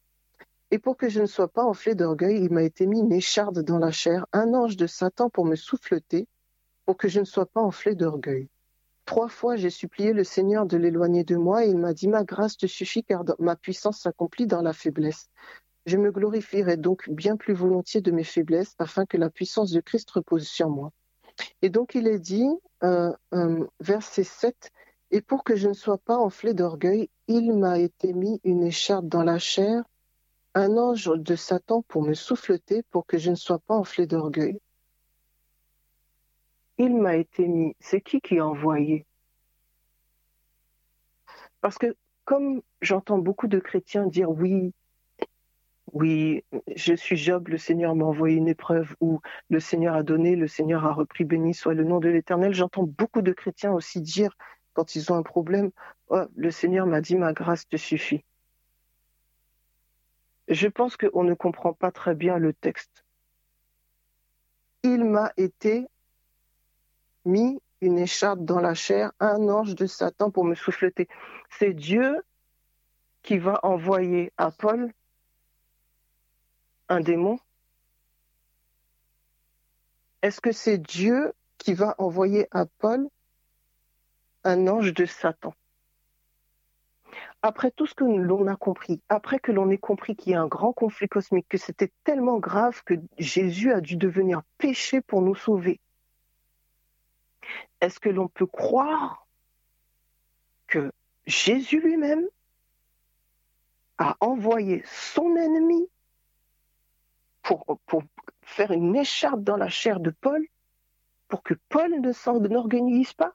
Et 0.72 0.78
pour 0.78 0.98
que 0.98 1.10
je 1.10 1.20
ne 1.20 1.26
sois 1.26 1.48
pas 1.48 1.64
enflé 1.64 1.96
d'orgueil, 1.96 2.44
il 2.44 2.52
m'a 2.52 2.64
été 2.64 2.86
mis 2.86 3.00
une 3.00 3.12
écharde 3.12 3.64
dans 3.64 3.80
la 3.80 3.92
chair, 3.92 4.28
un 4.34 4.54
ange 4.54 4.78
de 4.78 4.86
Satan 4.86 5.30
pour 5.30 5.46
me 5.46 5.56
souffleter, 5.56 6.28
pour 6.86 6.96
que 6.96 7.08
je 7.08 7.20
ne 7.20 7.26
sois 7.26 7.48
pas 7.48 7.62
enflé 7.62 7.96
d'orgueil. 7.96 8.50
Trois 9.06 9.30
fois 9.30 9.56
j'ai 9.56 9.72
supplié 9.72 10.14
le 10.14 10.24
Seigneur 10.24 10.68
de 10.68 10.78
l'éloigner 10.78 11.24
de 11.24 11.36
moi, 11.36 11.66
et 11.66 11.70
il 11.70 11.78
m'a 11.78 11.94
dit, 11.94 12.08
ma 12.08 12.24
grâce 12.24 12.56
te 12.56 12.68
suffit, 12.68 13.04
car 13.04 13.24
ma 13.40 13.56
puissance 13.56 14.02
s'accomplit 14.02 14.46
dans 14.46 14.62
la 14.62 14.74
faiblesse. 14.74 15.30
Je 15.88 15.98
me 15.98 16.12
glorifierai 16.12 16.78
donc 16.78 17.10
bien 17.10 17.36
plus 17.36 17.56
volontiers 17.56 18.02
de 18.02 18.12
mes 18.12 18.24
faiblesses, 18.24 18.76
afin 18.78 19.08
que 19.08 19.18
la 19.18 19.32
puissance 19.32 19.72
de 19.72 19.82
Christ 19.82 20.12
repose 20.12 20.48
sur 20.48 20.70
moi. 20.70 20.92
Et 21.64 21.70
donc 21.70 21.96
il 21.96 22.08
est 22.08 22.20
dit, 22.20 22.48
euh, 22.84 23.12
euh, 23.34 23.66
verset 23.80 24.24
7, 24.24 24.72
Et 25.10 25.22
pour 25.22 25.44
que 25.44 25.56
je 25.56 25.68
ne 25.68 25.74
sois 25.74 25.98
pas 25.98 26.18
enflé 26.18 26.54
d'orgueil, 26.54 27.10
il 27.28 27.54
m'a 27.54 27.80
été 27.80 28.14
mis 28.14 28.40
une 28.44 28.62
écharpe 28.62 29.08
dans 29.08 29.24
la 29.24 29.40
chair, 29.40 29.84
un 30.60 30.78
ange 30.78 31.12
de 31.16 31.36
Satan 31.36 31.82
pour 31.84 32.04
me 32.04 32.14
souffleter, 32.14 32.84
pour 32.92 33.06
que 33.06 33.18
je 33.18 33.30
ne 33.30 33.36
sois 33.36 33.60
pas 33.60 33.76
enflé 33.76 34.08
d'orgueil. 34.08 34.60
Il 36.78 36.96
m'a 36.96 37.16
été 37.16 37.48
mis. 37.48 37.76
C'est 37.80 38.02
qui 38.02 38.22
qui 38.22 38.40
a 38.40 38.46
envoyé? 38.46 39.06
Parce 41.62 41.78
que 41.78 41.96
comme 42.26 42.62
j'entends 42.82 43.18
beaucoup 43.18 43.48
de 43.48 43.60
chrétiens 43.60 44.06
dire 44.06 44.30
oui, 44.30 44.74
oui, 45.94 46.44
je 46.76 46.94
suis 46.94 47.18
Job, 47.18 47.48
le 47.48 47.58
Seigneur 47.58 47.96
m'a 47.96 48.06
envoyé 48.06 48.38
une 48.38 48.48
épreuve 48.48 48.96
où 49.02 49.20
le 49.50 49.60
Seigneur 49.60 49.96
a 49.96 50.04
donné, 50.04 50.36
le 50.36 50.48
Seigneur 50.48 50.86
a 50.86 50.94
repris, 50.94 51.24
béni 51.24 51.54
soit 51.54 51.74
le 51.74 51.84
nom 51.84 52.00
de 52.00 52.10
l'Éternel. 52.10 52.54
J'entends 52.54 52.84
beaucoup 52.84 53.22
de 53.22 53.32
chrétiens 53.32 53.74
aussi 53.74 54.00
dire, 54.02 54.36
quand 54.74 54.96
ils 54.96 55.12
ont 55.12 55.16
un 55.16 55.24
problème, 55.24 55.72
oh, 56.10 56.26
le 56.36 56.52
Seigneur 56.52 56.86
m'a 56.86 57.02
dit, 57.02 57.16
ma 57.16 57.34
grâce 57.34 57.68
te 57.68 57.78
suffit. 57.78 58.24
Je 60.50 60.68
pense 60.68 60.98
qu'on 60.98 61.24
ne 61.24 61.36
comprend 61.36 61.74
pas 61.74 61.92
très 61.92 62.16
bien 62.16 62.38
le 62.38 62.54
texte. 62.54 63.06
Il 64.84 65.06
m'a 65.06 65.32
été 65.38 65.88
mis 67.26 67.62
une 67.82 68.00
écharpe 68.00 68.40
dans 68.40 68.60
la 68.60 68.74
chair, 68.74 69.12
un 69.20 69.48
ange 69.48 69.76
de 69.76 69.86
Satan 69.86 70.32
pour 70.32 70.46
me 70.46 70.56
souffleter. 70.56 71.08
C'est 71.50 71.74
Dieu 71.74 72.22
qui 73.22 73.38
va 73.38 73.60
envoyer 73.64 74.34
à 74.38 74.52
Paul 74.52 74.92
un 76.88 77.02
démon 77.02 77.40
Est-ce 80.22 80.42
que 80.42 80.52
c'est 80.52 80.78
Dieu 80.78 81.34
qui 81.58 81.74
va 81.74 81.96
envoyer 81.98 82.48
à 82.52 82.66
Paul 82.66 83.08
un 84.44 84.68
ange 84.68 84.94
de 84.94 85.06
Satan? 85.06 85.54
Après 87.42 87.72
tout 87.72 87.86
ce 87.86 87.94
que 87.94 88.04
l'on 88.04 88.48
a 88.48 88.56
compris, 88.58 89.02
après 89.08 89.40
que 89.40 89.54
l'on 89.54 89.70
ait 89.70 89.78
compris 89.78 90.16
qu'il 90.16 90.34
y 90.34 90.36
a 90.36 90.42
un 90.42 90.48
grand 90.48 90.74
conflit 90.74 91.08
cosmique, 91.08 91.48
que 91.48 91.58
c'était 91.58 91.92
tellement 92.04 92.38
grave 92.38 92.84
que 92.84 92.96
Jésus 93.18 93.72
a 93.72 93.80
dû 93.80 93.96
devenir 93.96 94.42
péché 94.58 95.00
pour 95.00 95.22
nous 95.22 95.36
sauver, 95.36 95.80
est-ce 97.80 98.00
que 98.00 98.10
l'on 98.10 98.28
peut 98.28 98.46
croire 98.46 99.26
que 100.68 100.92
Jésus 101.26 101.80
lui-même 101.80 102.28
a 103.98 104.18
envoyé 104.20 104.84
son 104.86 105.36
ennemi 105.36 105.88
pour, 107.44 107.80
faire 108.42 108.72
une 108.72 108.96
écharpe 108.96 109.42
dans 109.42 109.58
la 109.58 109.70
chair 109.70 110.00
de 110.00 110.10
Paul 110.10 110.46
pour 111.28 111.44
que 111.44 111.54
Paul 111.70 112.02
ne 112.02 112.12
s'enorgueillisse 112.12 113.14
pas? 113.14 113.34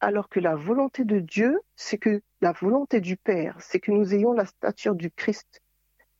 Alors 0.00 0.28
que 0.28 0.40
la 0.40 0.54
volonté 0.54 1.04
de 1.04 1.18
Dieu, 1.18 1.60
c'est 1.76 1.98
que 1.98 2.22
la 2.40 2.52
volonté 2.52 3.00
du 3.00 3.16
Père, 3.16 3.56
c'est 3.60 3.80
que 3.80 3.90
nous 3.90 4.14
ayons 4.14 4.32
la 4.32 4.46
stature 4.46 4.94
du 4.94 5.10
Christ, 5.10 5.62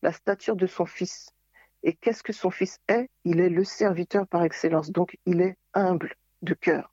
la 0.03 0.13
stature 0.13 0.57
de 0.57 0.67
son 0.67 0.87
Fils. 0.87 1.31
Et 1.83 1.95
qu'est-ce 1.95 2.23
que 2.23 2.33
son 2.33 2.51
Fils 2.51 2.81
est? 2.89 3.09
Il 3.25 3.41
est 3.41 3.51
le 3.51 3.65
serviteur 3.65 4.27
par 4.27 4.43
excellence, 4.43 4.91
donc 4.91 5.17
il 5.27 5.41
est 5.41 5.57
humble 5.75 6.15
de 6.43 6.55
cœur. 6.55 6.93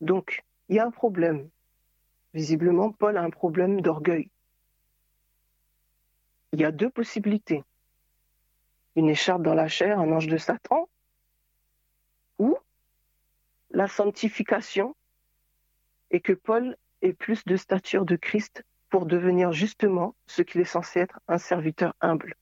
Donc, 0.00 0.44
il 0.68 0.76
y 0.76 0.78
a 0.78 0.86
un 0.86 0.90
problème. 0.90 1.48
Visiblement, 2.34 2.92
Paul 2.92 3.16
a 3.16 3.22
un 3.22 3.30
problème 3.30 3.80
d'orgueil. 3.80 4.30
Il 6.52 6.60
y 6.60 6.64
a 6.64 6.72
deux 6.72 6.90
possibilités 6.90 7.64
une 8.96 9.10
écharpe 9.10 9.42
dans 9.42 9.54
la 9.54 9.68
chair, 9.68 10.00
un 10.00 10.10
ange 10.10 10.26
de 10.26 10.38
Satan, 10.38 10.88
ou 12.38 12.56
la 13.76 13.88
sanctification 13.88 14.96
et 16.10 16.20
que 16.20 16.32
Paul 16.32 16.78
ait 17.02 17.12
plus 17.12 17.44
de 17.44 17.56
stature 17.56 18.06
de 18.06 18.16
Christ 18.16 18.64
pour 18.88 19.04
devenir 19.04 19.52
justement 19.52 20.14
ce 20.26 20.40
qu'il 20.40 20.62
est 20.62 20.64
censé 20.64 21.00
être, 21.00 21.20
un 21.28 21.36
serviteur 21.36 21.94
humble. 22.00 22.36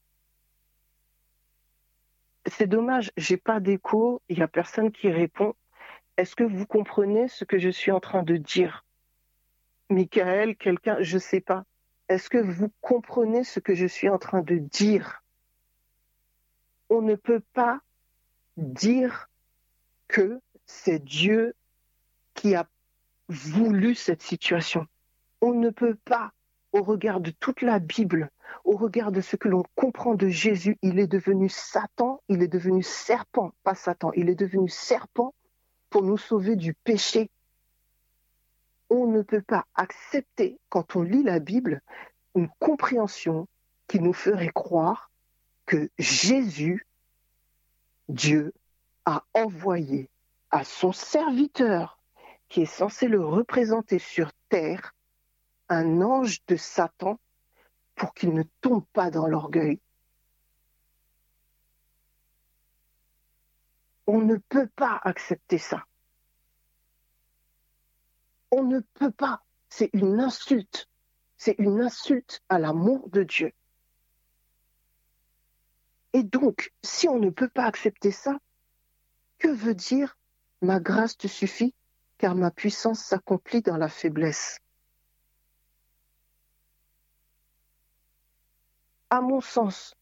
C'est 2.47 2.69
dommage, 2.69 3.11
j'ai 3.17 3.37
pas 3.37 3.59
d'écho, 3.59 4.23
il 4.29 4.39
y 4.39 4.43
a 4.43 4.49
personne 4.49 4.93
qui 4.93 5.11
répond. 5.11 5.57
Est-ce 6.17 6.37
que 6.37 6.45
vous 6.45 6.67
comprenez 6.67 7.27
ce 7.27 7.45
que 7.45 7.59
je 7.59 7.71
suis 7.71 7.91
en 7.91 7.99
train 7.99 8.23
de 8.23 8.37
dire? 8.37 8.85
Michael, 9.91 10.55
quelqu'un, 10.55 10.99
je 11.01 11.19
sais 11.19 11.41
pas. 11.41 11.65
Est-ce 12.09 12.31
que 12.31 12.39
vous 12.39 12.71
comprenez 12.81 13.43
ce 13.43 13.59
que 13.59 13.75
je 13.75 13.87
suis 13.87 14.09
en 14.09 14.19
train 14.19 14.43
de 14.43 14.59
dire? 14.59 15.25
On 16.91 17.03
ne 17.03 17.17
peut 17.17 17.43
pas 17.55 17.81
dire 18.57 19.29
que 20.07 20.41
c'est 20.67 21.03
Dieu 21.03 21.55
qui 22.35 22.55
a 22.55 22.69
voulu 23.29 23.95
cette 23.95 24.23
situation. 24.23 24.87
On 25.41 25.55
ne 25.55 25.71
peut 25.71 25.97
pas, 26.05 26.33
au 26.73 26.83
regard 26.83 27.21
de 27.21 27.31
toute 27.31 27.63
la 27.63 27.79
Bible, 27.79 28.31
au 28.65 28.77
regard 28.77 29.13
de 29.13 29.21
ce 29.21 29.37
que 29.37 29.49
l'on 29.49 29.65
comprend 29.75 30.15
de 30.15 30.29
Jésus, 30.29 30.79
il 30.83 30.99
est 30.99 31.07
devenu 31.07 31.49
Satan, 31.49 32.23
il 32.29 32.43
est 32.43 32.49
devenu 32.49 32.83
serpent, 32.83 33.53
pas 33.63 33.75
Satan, 33.75 34.11
il 34.15 34.29
est 34.29 34.35
devenu 34.35 34.69
serpent 34.69 35.35
pour 35.91 36.03
nous 36.03 36.19
sauver 36.19 36.57
du 36.57 36.75
péché. 36.75 37.31
On 38.91 39.07
ne 39.07 39.23
peut 39.23 39.43
pas 39.43 39.67
accepter, 39.75 40.59
quand 40.69 40.97
on 40.97 41.03
lit 41.03 41.23
la 41.23 41.41
Bible, 41.41 41.81
une 42.35 42.49
compréhension 42.59 43.49
qui 43.89 44.01
nous 44.01 44.13
ferait 44.13 44.53
croire 44.53 45.11
que 45.67 45.91
Jésus, 45.99 46.87
Dieu, 48.09 48.53
a 49.05 49.25
envoyé 49.35 50.09
à 50.55 50.63
son 50.63 50.93
serviteur, 50.93 52.01
qui 52.49 52.63
est 52.63 52.65
censé 52.65 53.09
le 53.09 53.27
représenter 53.27 53.99
sur 53.99 54.33
terre, 54.49 54.95
un 55.69 56.01
ange 56.01 56.47
de 56.47 56.55
Satan 56.55 57.19
pour 57.97 58.15
qu'il 58.15 58.33
ne 58.33 58.45
tombe 58.61 58.87
pas 58.93 59.11
dans 59.11 59.27
l'orgueil. 59.27 59.81
On 64.07 64.21
ne 64.21 64.37
peut 64.37 64.69
pas 64.77 65.01
accepter 65.03 65.59
ça. 65.59 65.87
On 68.53 68.63
ne 68.63 68.79
peut 68.79 69.11
pas. 69.11 69.43
C'est 69.71 69.91
une 69.93 70.21
insulte. 70.21 70.89
C'est 71.37 71.57
une 71.59 71.81
insulte 71.81 72.45
à 72.49 72.61
l'amour 72.61 73.09
de 73.11 73.25
Dieu. 73.25 73.53
Et 76.13 76.23
donc, 76.23 76.73
si 76.85 77.09
on 77.09 77.19
ne 77.19 77.31
peut 77.31 77.49
pas 77.49 77.65
accepter 77.65 78.13
ça, 78.13 78.39
que 79.39 79.49
veut 79.49 79.75
dire 79.75 80.17
ma 80.65 80.81
grâce 80.81 81.17
te 81.17 81.29
suffit 81.29 81.75
car 82.19 82.35
ma 82.35 82.51
puissance 82.51 83.01
s'accomplit 83.01 83.63
dans 83.63 83.77
la 83.77 83.89
faiblesse 83.89 84.59
À 89.11 89.21
mon 89.21 89.41
sens, 89.41 89.95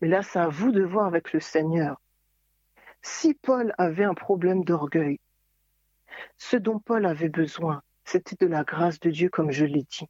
mais 0.00 0.08
là 0.08 0.22
c'est 0.22 0.40
à 0.40 0.48
vous 0.48 0.72
de 0.72 0.82
voir 0.82 1.06
avec 1.06 1.32
le 1.32 1.38
Seigneur, 1.38 2.00
si 3.02 3.34
Paul 3.34 3.74
avait 3.78 4.04
un 4.04 4.14
problème 4.14 4.64
d'orgueil, 4.64 5.20
ce 6.38 6.56
dont 6.56 6.78
Paul 6.78 7.06
avait 7.06 7.28
besoin, 7.28 7.82
c'était 8.04 8.36
de 8.44 8.50
la 8.50 8.64
grâce 8.64 8.98
de 8.98 9.10
Dieu 9.10 9.28
comme 9.28 9.52
je 9.52 9.64
l'ai 9.64 9.84
dit. 9.84 10.08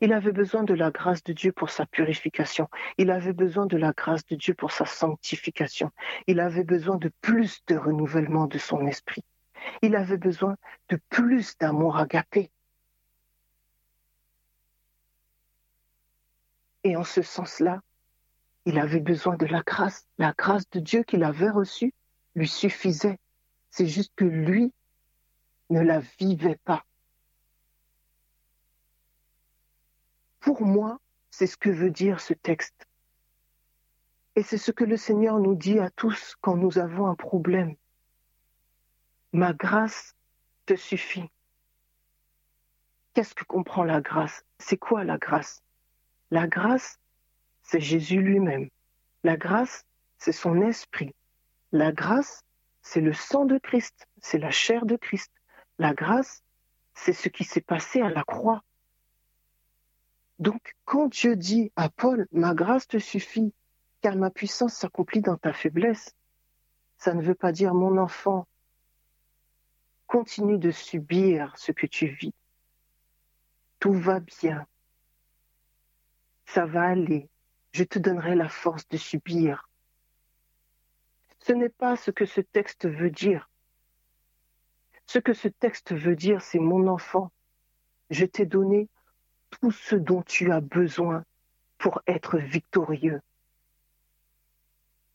Il 0.00 0.12
avait 0.12 0.32
besoin 0.32 0.64
de 0.64 0.74
la 0.74 0.90
grâce 0.90 1.22
de 1.22 1.32
Dieu 1.32 1.52
pour 1.52 1.70
sa 1.70 1.86
purification. 1.86 2.68
Il 2.98 3.10
avait 3.10 3.32
besoin 3.32 3.66
de 3.66 3.76
la 3.76 3.92
grâce 3.92 4.26
de 4.26 4.36
Dieu 4.36 4.54
pour 4.54 4.72
sa 4.72 4.86
sanctification. 4.86 5.90
Il 6.26 6.40
avait 6.40 6.64
besoin 6.64 6.96
de 6.96 7.10
plus 7.20 7.62
de 7.66 7.76
renouvellement 7.76 8.46
de 8.46 8.58
son 8.58 8.86
esprit. 8.86 9.24
Il 9.82 9.96
avait 9.96 10.18
besoin 10.18 10.56
de 10.90 10.98
plus 11.08 11.56
d'amour 11.58 11.96
agapé. 11.96 12.50
Et 16.82 16.96
en 16.96 17.04
ce 17.04 17.22
sens-là, 17.22 17.80
il 18.66 18.78
avait 18.78 19.00
besoin 19.00 19.36
de 19.36 19.46
la 19.46 19.62
grâce. 19.62 20.06
La 20.18 20.34
grâce 20.36 20.68
de 20.70 20.80
Dieu 20.80 21.02
qu'il 21.02 21.24
avait 21.24 21.50
reçue 21.50 21.94
lui 22.34 22.48
suffisait. 22.48 23.18
C'est 23.70 23.86
juste 23.86 24.12
que 24.16 24.24
lui 24.24 24.72
ne 25.70 25.80
la 25.80 26.00
vivait 26.18 26.58
pas. 26.64 26.84
Pour 30.44 30.60
moi, 30.60 31.00
c'est 31.30 31.46
ce 31.46 31.56
que 31.56 31.70
veut 31.70 31.90
dire 31.90 32.20
ce 32.20 32.34
texte. 32.34 32.86
Et 34.36 34.42
c'est 34.42 34.58
ce 34.58 34.72
que 34.72 34.84
le 34.84 34.98
Seigneur 34.98 35.38
nous 35.40 35.54
dit 35.54 35.78
à 35.78 35.88
tous 35.88 36.36
quand 36.42 36.54
nous 36.54 36.76
avons 36.76 37.06
un 37.06 37.14
problème. 37.14 37.76
ma 39.32 39.54
grâce 39.54 40.14
te 40.66 40.76
suffit. 40.76 41.30
Qu'est-ce 43.14 43.34
que 43.34 43.44
comprend 43.44 43.84
la 43.84 44.02
grâce? 44.02 44.44
C'est 44.58 44.76
quoi 44.76 45.02
la 45.02 45.16
grâce? 45.16 45.62
La 46.30 46.46
grâce, 46.46 47.00
c'est 47.62 47.80
Jésus 47.80 48.20
lui-même. 48.20 48.68
La 49.22 49.38
grâce, 49.38 49.86
c'est 50.18 50.32
son 50.32 50.60
esprit. 50.60 51.14
La 51.72 51.90
grâce, 51.90 52.44
c'est 52.82 53.00
le 53.00 53.14
sang 53.14 53.46
de 53.46 53.56
Christ, 53.56 54.06
c'est 54.20 54.38
la 54.38 54.50
chair 54.50 54.84
de 54.84 54.96
Christ. 54.96 55.32
La 55.78 55.94
grâce, 55.94 56.42
c'est 56.92 57.14
ce 57.14 57.30
qui 57.30 57.44
s'est 57.44 57.62
passé 57.62 58.02
à 58.02 58.10
la 58.10 58.24
croix. 58.24 58.62
Donc, 60.44 60.74
quand 60.84 61.08
Dieu 61.08 61.36
dit 61.36 61.72
à 61.74 61.88
Paul, 61.88 62.28
ma 62.30 62.54
grâce 62.54 62.86
te 62.86 62.98
suffit, 62.98 63.52
car 64.02 64.14
ma 64.16 64.30
puissance 64.30 64.74
s'accomplit 64.74 65.22
dans 65.22 65.38
ta 65.38 65.52
faiblesse, 65.52 66.14
ça 66.98 67.14
ne 67.14 67.22
veut 67.22 67.34
pas 67.34 67.50
dire, 67.50 67.74
mon 67.74 67.96
enfant, 67.96 68.46
continue 70.06 70.58
de 70.58 70.70
subir 70.70 71.56
ce 71.56 71.72
que 71.72 71.86
tu 71.86 72.06
vis 72.06 72.34
tout 73.84 73.92
va 73.92 74.18
bien. 74.18 74.66
Ça 76.46 76.64
va 76.64 76.84
aller. 76.84 77.28
Je 77.72 77.84
te 77.84 77.98
donnerai 77.98 78.34
la 78.34 78.48
force 78.48 78.88
de 78.88 78.96
subir. 78.96 79.68
Ce 81.40 81.52
n'est 81.52 81.68
pas 81.68 81.94
ce 81.94 82.10
que 82.10 82.24
ce 82.24 82.40
texte 82.40 82.88
veut 82.88 83.10
dire. 83.10 83.50
Ce 85.04 85.18
que 85.18 85.34
ce 85.34 85.48
texte 85.48 85.92
veut 85.94 86.16
dire, 86.16 86.40
c'est 86.40 86.60
mon 86.60 86.86
enfant, 86.86 87.30
je 88.08 88.24
t'ai 88.24 88.46
donné 88.46 88.88
tout 89.60 89.70
ce 89.70 89.96
dont 89.96 90.22
tu 90.22 90.52
as 90.52 90.60
besoin 90.60 91.24
pour 91.78 92.02
être 92.06 92.38
victorieux. 92.38 93.20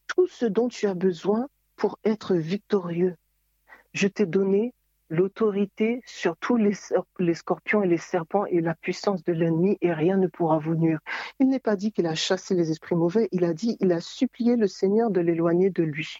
Tout 0.08 0.28
ce 0.28 0.46
dont 0.46 0.68
tu 0.68 0.88
as 0.88 0.94
besoin 0.94 1.48
pour 1.76 2.00
être 2.04 2.36
victorieux. 2.36 3.16
Je 3.94 4.08
t'ai 4.08 4.26
donné 4.26 4.74
l'autorité 5.10 6.02
sur 6.06 6.38
tous 6.38 6.58
les, 6.58 6.74
scorpions 7.34 7.82
et 7.82 7.88
les 7.88 7.98
serpents 7.98 8.46
et 8.46 8.62
la 8.62 8.76
puissance 8.76 9.24
de 9.24 9.34
l'ennemi 9.34 9.78
et 9.82 9.92
rien 9.92 10.18
ne 10.18 10.28
pourra 10.28 10.60
vous 10.60 10.76
nuire. 10.76 11.00
Il 11.40 11.48
n'est 11.48 11.60
pas 11.60 11.76
dit 11.76 11.92
qu'il 11.92 12.06
a 12.06 12.16
chassé 12.16 12.54
les 12.54 12.70
esprits 12.70 12.96
mauvais, 12.96 13.28
il 13.32 13.44
a 13.44 13.54
dit 13.54 13.78
il 13.80 13.92
a 13.92 14.02
supplié 14.02 14.56
le 14.56 14.68
Seigneur 14.68 15.10
de 15.10 15.22
l'éloigner 15.22 15.72
de 15.72 15.84
lui. 15.84 16.18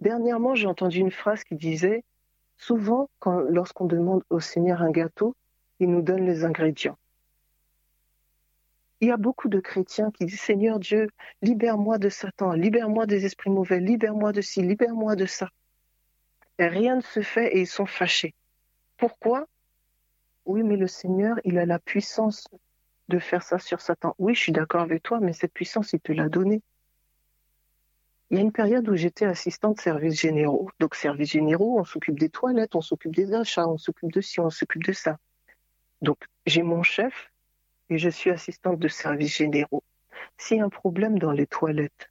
Dernièrement, 0.00 0.54
j'ai 0.54 0.66
entendu 0.66 0.98
une 0.98 1.10
phrase 1.10 1.44
qui 1.44 1.56
disait 1.56 2.04
souvent 2.56 3.10
lorsqu'on 3.48 3.86
demande 3.86 4.22
au 4.30 4.40
Seigneur 4.40 4.80
un 4.80 4.90
gâteau, 4.90 5.34
il 5.80 5.90
nous 5.90 6.02
donne 6.02 6.24
les 6.24 6.44
ingrédients. 6.44 6.98
Il 9.00 9.08
y 9.08 9.10
a 9.10 9.16
beaucoup 9.16 9.48
de 9.48 9.60
chrétiens 9.60 10.10
qui 10.10 10.24
disent 10.24 10.40
Seigneur 10.40 10.78
Dieu, 10.78 11.08
libère-moi 11.42 11.98
de 11.98 12.08
Satan, 12.08 12.52
libère-moi 12.52 13.06
des 13.06 13.26
esprits 13.26 13.50
mauvais, 13.50 13.78
libère-moi 13.78 14.32
de 14.32 14.40
ci, 14.40 14.62
libère-moi 14.62 15.16
de 15.16 15.26
ça 15.26 15.50
rien 16.58 16.96
ne 16.96 17.00
se 17.00 17.20
fait 17.20 17.56
et 17.56 17.60
ils 17.60 17.66
sont 17.66 17.86
fâchés. 17.86 18.34
Pourquoi? 18.96 19.46
Oui, 20.46 20.62
mais 20.62 20.76
le 20.76 20.86
Seigneur, 20.86 21.36
il 21.44 21.58
a 21.58 21.66
la 21.66 21.78
puissance 21.78 22.46
de 23.08 23.18
faire 23.18 23.42
ça 23.42 23.58
sur 23.58 23.80
Satan. 23.80 24.14
Oui, 24.18 24.34
je 24.34 24.40
suis 24.40 24.52
d'accord 24.52 24.80
avec 24.80 25.02
toi, 25.02 25.20
mais 25.20 25.32
cette 25.32 25.52
puissance, 25.52 25.92
il 25.92 26.00
te 26.00 26.12
l'a 26.12 26.28
donnée. 26.28 26.62
Il 28.30 28.36
y 28.36 28.40
a 28.40 28.42
une 28.42 28.52
période 28.52 28.88
où 28.88 28.96
j'étais 28.96 29.24
assistante 29.24 29.76
de 29.76 29.82
services 29.82 30.20
généraux. 30.20 30.70
Donc, 30.80 30.94
services 30.94 31.30
généraux, 31.30 31.78
on 31.78 31.84
s'occupe 31.84 32.18
des 32.18 32.28
toilettes, 32.28 32.74
on 32.74 32.80
s'occupe 32.80 33.14
des 33.14 33.34
achats, 33.34 33.68
on 33.68 33.78
s'occupe 33.78 34.12
de 34.12 34.20
ci, 34.20 34.40
on 34.40 34.50
s'occupe 34.50 34.84
de 34.84 34.92
ça. 34.92 35.18
Donc, 36.02 36.18
j'ai 36.44 36.62
mon 36.62 36.82
chef 36.82 37.32
et 37.88 37.98
je 37.98 38.08
suis 38.08 38.30
assistante 38.30 38.78
de 38.78 38.88
services 38.88 39.36
généraux. 39.36 39.82
S'il 40.38 40.58
y 40.58 40.60
a 40.60 40.64
un 40.64 40.68
problème 40.68 41.18
dans 41.18 41.32
les 41.32 41.46
toilettes, 41.46 42.10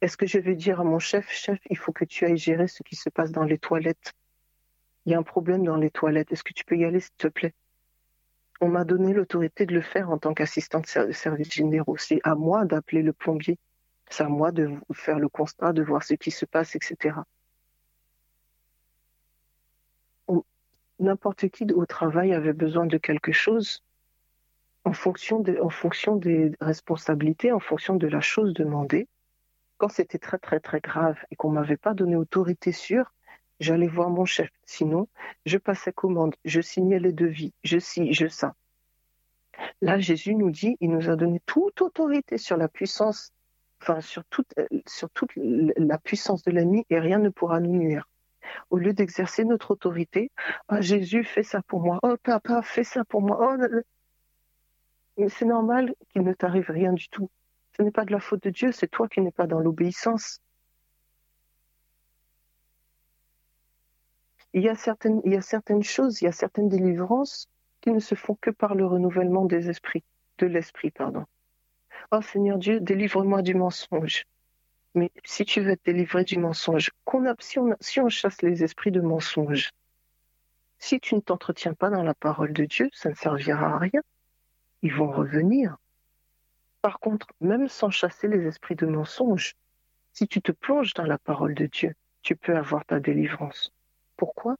est-ce 0.00 0.16
que 0.16 0.26
je 0.26 0.38
vais 0.38 0.54
dire 0.54 0.80
à 0.80 0.84
mon 0.84 0.98
chef, 0.98 1.30
chef, 1.30 1.58
il 1.70 1.78
faut 1.78 1.92
que 1.92 2.04
tu 2.04 2.24
ailles 2.24 2.36
gérer 2.36 2.68
ce 2.68 2.82
qui 2.82 2.94
se 2.94 3.08
passe 3.08 3.32
dans 3.32 3.44
les 3.44 3.58
toilettes? 3.58 4.12
Il 5.06 5.12
y 5.12 5.14
a 5.14 5.18
un 5.18 5.22
problème 5.22 5.64
dans 5.64 5.76
les 5.76 5.90
toilettes. 5.90 6.30
Est-ce 6.32 6.44
que 6.44 6.52
tu 6.52 6.64
peux 6.64 6.76
y 6.76 6.84
aller, 6.84 7.00
s'il 7.00 7.14
te 7.16 7.28
plaît? 7.28 7.54
On 8.60 8.68
m'a 8.68 8.84
donné 8.84 9.12
l'autorité 9.12 9.66
de 9.66 9.74
le 9.74 9.80
faire 9.80 10.10
en 10.10 10.18
tant 10.18 10.34
qu'assistante 10.34 10.86
de 10.98 11.12
service 11.12 11.52
généraux. 11.52 11.96
C'est 11.96 12.20
à 12.22 12.34
moi 12.34 12.64
d'appeler 12.64 13.02
le 13.02 13.12
plombier. 13.12 13.58
C'est 14.10 14.24
à 14.24 14.28
moi 14.28 14.52
de 14.52 14.70
faire 14.92 15.18
le 15.18 15.28
constat, 15.28 15.72
de 15.72 15.82
voir 15.82 16.02
ce 16.02 16.14
qui 16.14 16.30
se 16.30 16.44
passe, 16.44 16.76
etc. 16.76 17.16
N'importe 21.04 21.50
qui 21.50 21.66
au 21.70 21.84
travail 21.84 22.32
avait 22.32 22.54
besoin 22.54 22.86
de 22.86 22.96
quelque 22.96 23.30
chose 23.30 23.82
en 24.84 24.94
fonction, 24.94 25.40
des 25.40 26.52
responsabilités, 26.62 27.52
en 27.52 27.60
fonction 27.60 27.96
de 27.96 28.06
la 28.06 28.22
chose 28.22 28.54
demandée 28.54 29.06
quand 29.76 29.90
c'était 29.90 30.18
très 30.18 30.38
très 30.38 30.60
très 30.60 30.80
grave 30.80 31.18
et 31.30 31.36
qu'on 31.36 31.50
m'avait 31.50 31.76
pas 31.76 31.92
donné 31.92 32.16
autorité 32.16 32.72
sûre, 32.72 33.12
j'allais 33.60 33.86
voir 33.86 34.08
mon 34.08 34.24
chef. 34.24 34.48
Sinon, 34.64 35.06
je 35.44 35.58
passais 35.58 35.92
commande, 35.92 36.36
je 36.46 36.62
signais 36.62 36.98
les 36.98 37.12
devis, 37.12 37.52
je 37.64 37.78
ci, 37.78 38.14
je 38.14 38.26
ça. 38.26 38.54
Là, 39.82 39.98
Jésus 39.98 40.34
nous 40.34 40.50
dit, 40.50 40.78
il 40.80 40.90
nous 40.90 41.10
a 41.10 41.16
donné 41.16 41.42
toute 41.44 41.82
autorité 41.82 42.38
sur 42.38 42.56
la 42.56 42.68
puissance, 42.68 43.30
enfin 43.82 44.00
sur 44.00 44.24
toute, 44.24 44.54
sur 44.86 45.10
toute 45.10 45.32
la 45.36 45.98
puissance 45.98 46.42
de 46.44 46.50
l'ennemi 46.50 46.86
et 46.88 46.98
rien 46.98 47.18
ne 47.18 47.28
pourra 47.28 47.60
nous 47.60 47.76
nuire. 47.76 48.08
Au 48.70 48.78
lieu 48.78 48.92
d'exercer 48.92 49.44
notre 49.44 49.70
autorité, 49.72 50.30
ah, 50.68 50.80
Jésus 50.80 51.24
fait 51.24 51.42
ça 51.42 51.62
pour 51.62 51.80
moi, 51.80 51.98
oh 52.02 52.16
papa 52.22 52.62
fais 52.62 52.84
ça 52.84 53.04
pour 53.04 53.22
moi. 53.22 53.38
Oh, 53.40 55.26
c'est 55.28 55.44
normal 55.44 55.94
qu'il 56.10 56.22
ne 56.22 56.32
t'arrive 56.32 56.70
rien 56.70 56.92
du 56.92 57.08
tout. 57.08 57.30
Ce 57.76 57.82
n'est 57.82 57.90
pas 57.90 58.04
de 58.04 58.12
la 58.12 58.20
faute 58.20 58.42
de 58.42 58.50
Dieu, 58.50 58.72
c'est 58.72 58.88
toi 58.88 59.08
qui 59.08 59.20
n'es 59.20 59.32
pas 59.32 59.46
dans 59.46 59.60
l'obéissance. 59.60 60.40
Il 64.52 64.62
y, 64.62 64.68
a 64.68 64.76
certaines, 64.76 65.20
il 65.24 65.32
y 65.32 65.36
a 65.36 65.40
certaines 65.40 65.82
choses, 65.82 66.22
il 66.22 66.26
y 66.26 66.28
a 66.28 66.32
certaines 66.32 66.68
délivrances 66.68 67.48
qui 67.80 67.90
ne 67.90 67.98
se 67.98 68.14
font 68.14 68.36
que 68.40 68.50
par 68.50 68.76
le 68.76 68.86
renouvellement 68.86 69.44
des 69.44 69.68
esprits, 69.68 70.04
de 70.38 70.46
l'esprit, 70.46 70.92
pardon. 70.92 71.24
Oh 72.12 72.22
Seigneur 72.22 72.58
Dieu, 72.58 72.78
délivre-moi 72.80 73.42
du 73.42 73.54
mensonge. 73.54 74.24
Mais 74.94 75.10
si 75.24 75.44
tu 75.44 75.60
veux 75.60 75.70
être 75.70 75.84
délivré 75.84 76.24
du 76.24 76.38
mensonge, 76.38 76.90
qu'on 77.04 77.24
si, 77.40 77.58
on, 77.58 77.76
si 77.80 78.00
on 78.00 78.08
chasse 78.08 78.42
les 78.42 78.62
esprits 78.62 78.92
de 78.92 79.00
mensonge, 79.00 79.72
si 80.78 81.00
tu 81.00 81.14
ne 81.14 81.20
t'entretiens 81.20 81.74
pas 81.74 81.90
dans 81.90 82.02
la 82.02 82.14
parole 82.14 82.52
de 82.52 82.64
Dieu, 82.64 82.90
ça 82.92 83.08
ne 83.08 83.14
servira 83.14 83.74
à 83.74 83.78
rien. 83.78 84.02
Ils 84.82 84.94
vont 84.94 85.10
revenir. 85.10 85.76
Par 86.82 87.00
contre, 87.00 87.26
même 87.40 87.68
sans 87.68 87.90
chasser 87.90 88.28
les 88.28 88.46
esprits 88.46 88.76
de 88.76 88.86
mensonge, 88.86 89.54
si 90.12 90.28
tu 90.28 90.42
te 90.42 90.52
plonges 90.52 90.94
dans 90.94 91.06
la 91.06 91.18
parole 91.18 91.54
de 91.54 91.66
Dieu, 91.66 91.94
tu 92.22 92.36
peux 92.36 92.56
avoir 92.56 92.84
ta 92.84 93.00
délivrance. 93.00 93.72
Pourquoi? 94.16 94.56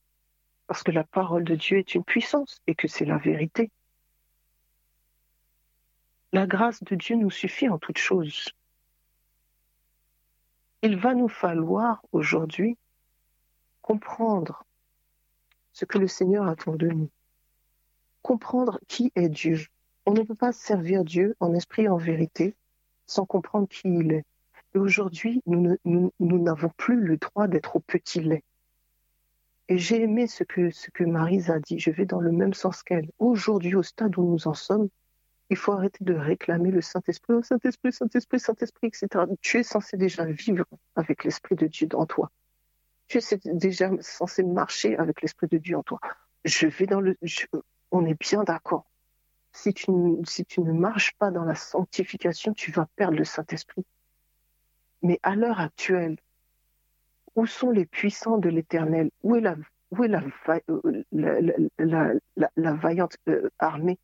Parce 0.66 0.82
que 0.82 0.91
la 0.91 1.05
parole 1.05 1.45
de 1.45 1.55
Dieu 1.55 1.78
est 1.78 1.95
une 1.95 2.05
puissance 2.05 2.61
et 2.66 2.74
que 2.74 2.89
c'est 2.89 3.05
la 3.05 3.18
vérité. 3.18 3.70
La 6.32 6.47
grâce 6.47 6.82
de 6.82 6.97
Dieu 6.97 7.14
nous 7.16 7.30
suffit 7.30 7.68
en 7.68 7.78
toutes 7.78 7.99
choses. 7.99 8.49
Il 10.87 10.99
va 10.99 11.14
nous 11.14 11.28
falloir 11.28 12.03
aujourd'hui 12.12 12.76
comprendre 13.80 14.66
ce 15.72 15.87
que 15.87 15.97
le 15.97 16.07
Seigneur 16.07 16.47
attend 16.47 16.76
de 16.76 16.89
nous, 16.89 17.09
comprendre 18.20 18.78
qui 18.87 19.11
est 19.14 19.30
Dieu, 19.30 19.66
on 20.05 20.12
ne 20.12 20.20
peut 20.20 20.35
pas 20.35 20.53
servir 20.53 21.03
Dieu 21.03 21.37
en 21.41 21.55
esprit 21.55 21.85
et 21.85 21.89
en 21.89 21.97
vérité 21.97 22.55
sans 23.07 23.24
comprendre 23.24 23.66
qui 23.66 23.89
il 23.89 24.12
est. 24.12 24.26
Et 24.74 24.78
aujourd'hui, 24.78 25.43
nous 25.47 25.78
n'avons 26.20 26.70
plus 26.76 27.01
le 27.01 27.16
droit 27.16 27.49
d'être 27.49 27.76
au 27.76 27.80
petit 27.80 28.20
lait. 28.20 28.45
Et 29.68 29.78
j'ai 29.78 30.03
aimé 30.03 30.26
ce 30.26 30.45
que, 30.45 30.70
ce 30.70 30.91
que 30.91 31.51
a 31.51 31.61
dit. 31.61 31.78
Je 31.78 31.93
vais 31.93 32.05
dans 32.05 32.20
le 32.20 32.30
même 32.30 32.53
sens 32.53 32.82
qu'elle. 32.82 33.11
Aujourd'hui, 33.18 33.74
au 33.74 33.82
stade 33.82 34.18
où 34.18 34.22
nous 34.22 34.49
en 34.49 34.55
sommes, 34.55 34.91
il 35.51 35.57
faut 35.57 35.72
arrêter 35.72 36.05
de 36.05 36.14
réclamer 36.14 36.70
le 36.70 36.80
Saint-Esprit. 36.80 37.34
Oh, 37.34 37.42
Saint-Esprit, 37.42 37.92
Saint-Esprit, 37.92 38.40
Saint-Esprit, 38.40 38.88
etc. 38.88 39.24
Tu 39.40 39.59
es 39.59 39.62
censé 39.62 39.97
déjà 39.97 40.24
vivre 40.24 40.64
avec 40.97 41.24
l'Esprit 41.24 41.55
de 41.55 41.66
Dieu 41.66 41.88
en 41.95 42.07
toi. 42.07 42.30
Tu 43.09 43.18
es 43.18 43.38
déjà 43.53 43.90
censé 44.01 44.42
marcher 44.42 44.97
avec 44.97 45.20
l'Esprit 45.22 45.49
de 45.49 45.59
Dieu 45.59 45.76
en 45.76 45.82
toi. 45.82 46.01
Je 46.45 46.66
vais 46.66 46.86
dans 46.86 47.01
le. 47.01 47.16
on 47.90 48.07
est 48.07 48.18
bien 48.18 48.45
d'accord 48.45 48.86
si 49.55 49.72
tu, 49.72 49.90
ne 49.90 50.72
marches 50.72 51.14
pas 51.18 51.30
dans 51.30 51.45
la 51.45 51.55
sanctification, 51.55 52.53
tu 52.53 52.72
vas 52.72 52.86
perdre 52.97 53.16
le 53.16 53.24
Saint-Esprit. 53.24 53.84
Mais 55.03 55.20
à 55.22 55.36
l'heure 55.36 55.61
actuelle, 55.61 56.16
où 57.36 57.47
sont 57.47 57.70
les 57.70 57.86
puissants 57.86 58.38
de 58.38 58.49
l'Éternel? 58.49 59.11
Où 59.22 59.36
est 59.36 59.40
la, 59.40 59.55
vaillante 62.57 63.16
armée? 63.59 63.99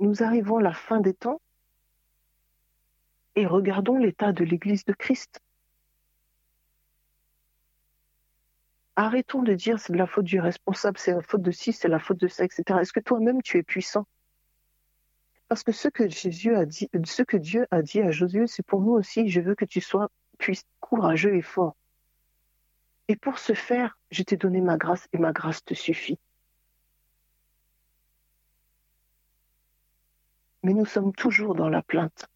Nous 0.00 0.22
arrivons 0.22 0.56
à 0.56 0.62
la 0.62 0.72
fin 0.72 1.00
des 1.00 1.14
temps 1.14 1.40
et 3.36 3.46
regardons 3.46 3.98
l'état 3.98 4.32
de 4.32 4.44
l'Église 4.44 4.84
de 4.84 4.94
Christ. 4.94 5.40
Arrêtons 8.96 9.42
de 9.42 9.54
dire 9.54 9.78
c'est 9.78 9.92
de 9.92 9.98
la 9.98 10.06
faute 10.06 10.24
du 10.24 10.40
responsable, 10.40 10.98
c'est 10.98 11.12
la 11.12 11.22
faute 11.22 11.42
de 11.42 11.50
ci, 11.50 11.72
c'est 11.72 11.88
la 11.88 11.98
faute 11.98 12.18
de 12.18 12.28
ça, 12.28 12.44
etc. 12.44 12.80
Est-ce 12.80 12.92
que 12.92 13.00
toi-même 13.00 13.42
tu 13.42 13.58
es 13.58 13.62
puissant? 13.62 14.06
Parce 15.48 15.62
que 15.62 15.72
ce 15.72 15.88
que 15.88 16.08
Jésus 16.08 16.54
a 16.54 16.64
dit, 16.64 16.88
ce 17.04 17.22
que 17.22 17.36
Dieu 17.36 17.66
a 17.70 17.82
dit 17.82 18.00
à 18.00 18.10
Josué, 18.10 18.46
c'est 18.46 18.64
pour 18.64 18.80
nous 18.80 18.92
aussi. 18.92 19.28
Je 19.28 19.40
veux 19.40 19.54
que 19.54 19.64
tu 19.64 19.80
sois 19.80 20.08
courageux 20.80 21.36
et 21.36 21.42
fort. 21.42 21.76
Et 23.08 23.16
pour 23.16 23.38
ce 23.38 23.52
faire, 23.52 23.98
je 24.10 24.22
t'ai 24.22 24.36
donné 24.36 24.60
ma 24.60 24.76
grâce 24.76 25.08
et 25.12 25.18
ma 25.18 25.32
grâce 25.32 25.64
te 25.64 25.74
suffit. 25.74 26.18
Mais 30.62 30.74
nous 30.74 30.84
sommes 30.84 31.12
toujours 31.12 31.54
dans 31.54 31.68
la 31.68 31.82
plainte. 31.82 32.26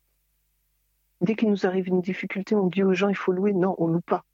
Dès 1.21 1.37
qu'il 1.37 1.51
nous 1.51 1.67
arrive 1.67 1.89
une 1.89 2.01
difficulté, 2.01 2.55
on 2.55 2.67
dit 2.67 2.83
aux 2.83 2.95
gens 2.95 3.09
il 3.09 3.17
faut 3.17 3.33
louer. 3.33 3.53
Non, 3.53 3.75
on 3.79 3.87
loue 3.87 4.01
pas. 4.01 4.25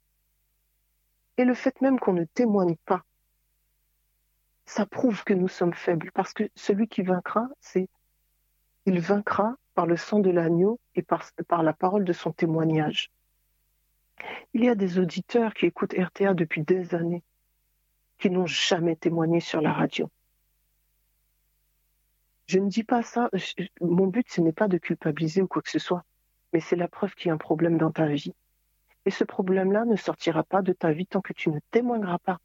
Et 1.37 1.45
le 1.45 1.53
fait 1.53 1.79
même 1.81 1.99
qu'on 1.99 2.13
ne 2.13 2.25
témoigne 2.25 2.75
pas, 2.85 3.03
ça 4.65 4.85
prouve 4.85 5.23
que 5.23 5.33
nous 5.33 5.47
sommes 5.47 5.73
faibles. 5.73 6.11
Parce 6.13 6.33
que 6.33 6.49
celui 6.55 6.87
qui 6.87 7.01
vaincra, 7.01 7.47
c'est 7.59 7.87
il 8.85 8.99
vaincra 8.99 9.55
par 9.73 9.85
le 9.85 9.95
sang 9.95 10.19
de 10.19 10.29
l'agneau 10.29 10.79
et 10.95 11.03
par 11.03 11.63
la 11.63 11.73
parole 11.73 12.03
de 12.03 12.13
son 12.13 12.31
témoignage. 12.31 13.11
Il 14.53 14.63
y 14.63 14.69
a 14.69 14.75
des 14.75 14.99
auditeurs 14.99 15.53
qui 15.53 15.65
écoutent 15.65 15.95
RTA 15.97 16.33
depuis 16.33 16.63
des 16.63 16.93
années, 16.95 17.23
qui 18.19 18.29
n'ont 18.29 18.47
jamais 18.47 18.95
témoigné 18.95 19.39
sur 19.39 19.61
la 19.61 19.73
radio. 19.73 20.09
Je 22.51 22.59
ne 22.59 22.67
dis 22.67 22.83
pas 22.83 23.01
ça, 23.01 23.29
mon 23.79 24.07
but 24.07 24.29
ce 24.29 24.41
n'est 24.41 24.51
pas 24.51 24.67
de 24.67 24.77
culpabiliser 24.77 25.41
ou 25.41 25.47
quoi 25.47 25.61
que 25.61 25.69
ce 25.69 25.79
soit, 25.79 26.03
mais 26.51 26.59
c'est 26.59 26.75
la 26.75 26.89
preuve 26.89 27.15
qu'il 27.15 27.29
y 27.29 27.31
a 27.31 27.33
un 27.33 27.37
problème 27.37 27.77
dans 27.77 27.91
ta 27.91 28.07
vie. 28.07 28.33
Et 29.05 29.09
ce 29.09 29.23
problème-là 29.23 29.85
ne 29.85 29.95
sortira 29.95 30.43
pas 30.43 30.61
de 30.61 30.73
ta 30.73 30.91
vie 30.91 31.07
tant 31.07 31.21
que 31.21 31.31
tu 31.31 31.49
ne 31.49 31.59
témoigneras 31.71 32.17
pas. 32.17 32.39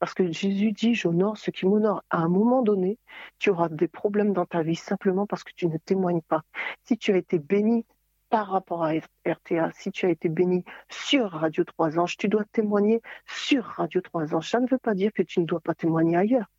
Parce 0.00 0.14
que 0.14 0.32
Jésus 0.32 0.72
dit, 0.72 0.96
j'honore 0.96 1.36
ce 1.36 1.52
qui 1.52 1.64
m'honore. 1.64 2.02
À 2.10 2.18
un 2.18 2.28
moment 2.28 2.62
donné, 2.62 2.98
tu 3.38 3.50
auras 3.50 3.68
des 3.68 3.86
problèmes 3.86 4.32
dans 4.32 4.46
ta 4.46 4.64
vie 4.64 4.74
simplement 4.74 5.28
parce 5.28 5.44
que 5.44 5.52
tu 5.54 5.68
ne 5.68 5.78
témoignes 5.78 6.22
pas. 6.22 6.42
Si 6.82 6.98
tu 6.98 7.12
as 7.12 7.16
été 7.16 7.38
béni 7.38 7.86
par 8.30 8.48
rapport 8.48 8.82
à 8.82 8.94
RTA, 9.24 9.70
si 9.74 9.92
tu 9.92 10.06
as 10.06 10.10
été 10.10 10.28
béni 10.28 10.64
sur 10.88 11.30
Radio 11.30 11.62
3 11.62 12.00
Anges, 12.00 12.16
tu 12.16 12.26
dois 12.26 12.46
témoigner 12.50 13.00
sur 13.26 13.62
Radio 13.64 14.00
3 14.00 14.34
Anges. 14.34 14.50
Ça 14.50 14.58
ne 14.58 14.66
veut 14.68 14.78
pas 14.78 14.94
dire 14.94 15.12
que 15.12 15.22
tu 15.22 15.38
ne 15.38 15.44
dois 15.44 15.60
pas 15.60 15.76
témoigner 15.76 16.16
ailleurs. 16.16 16.50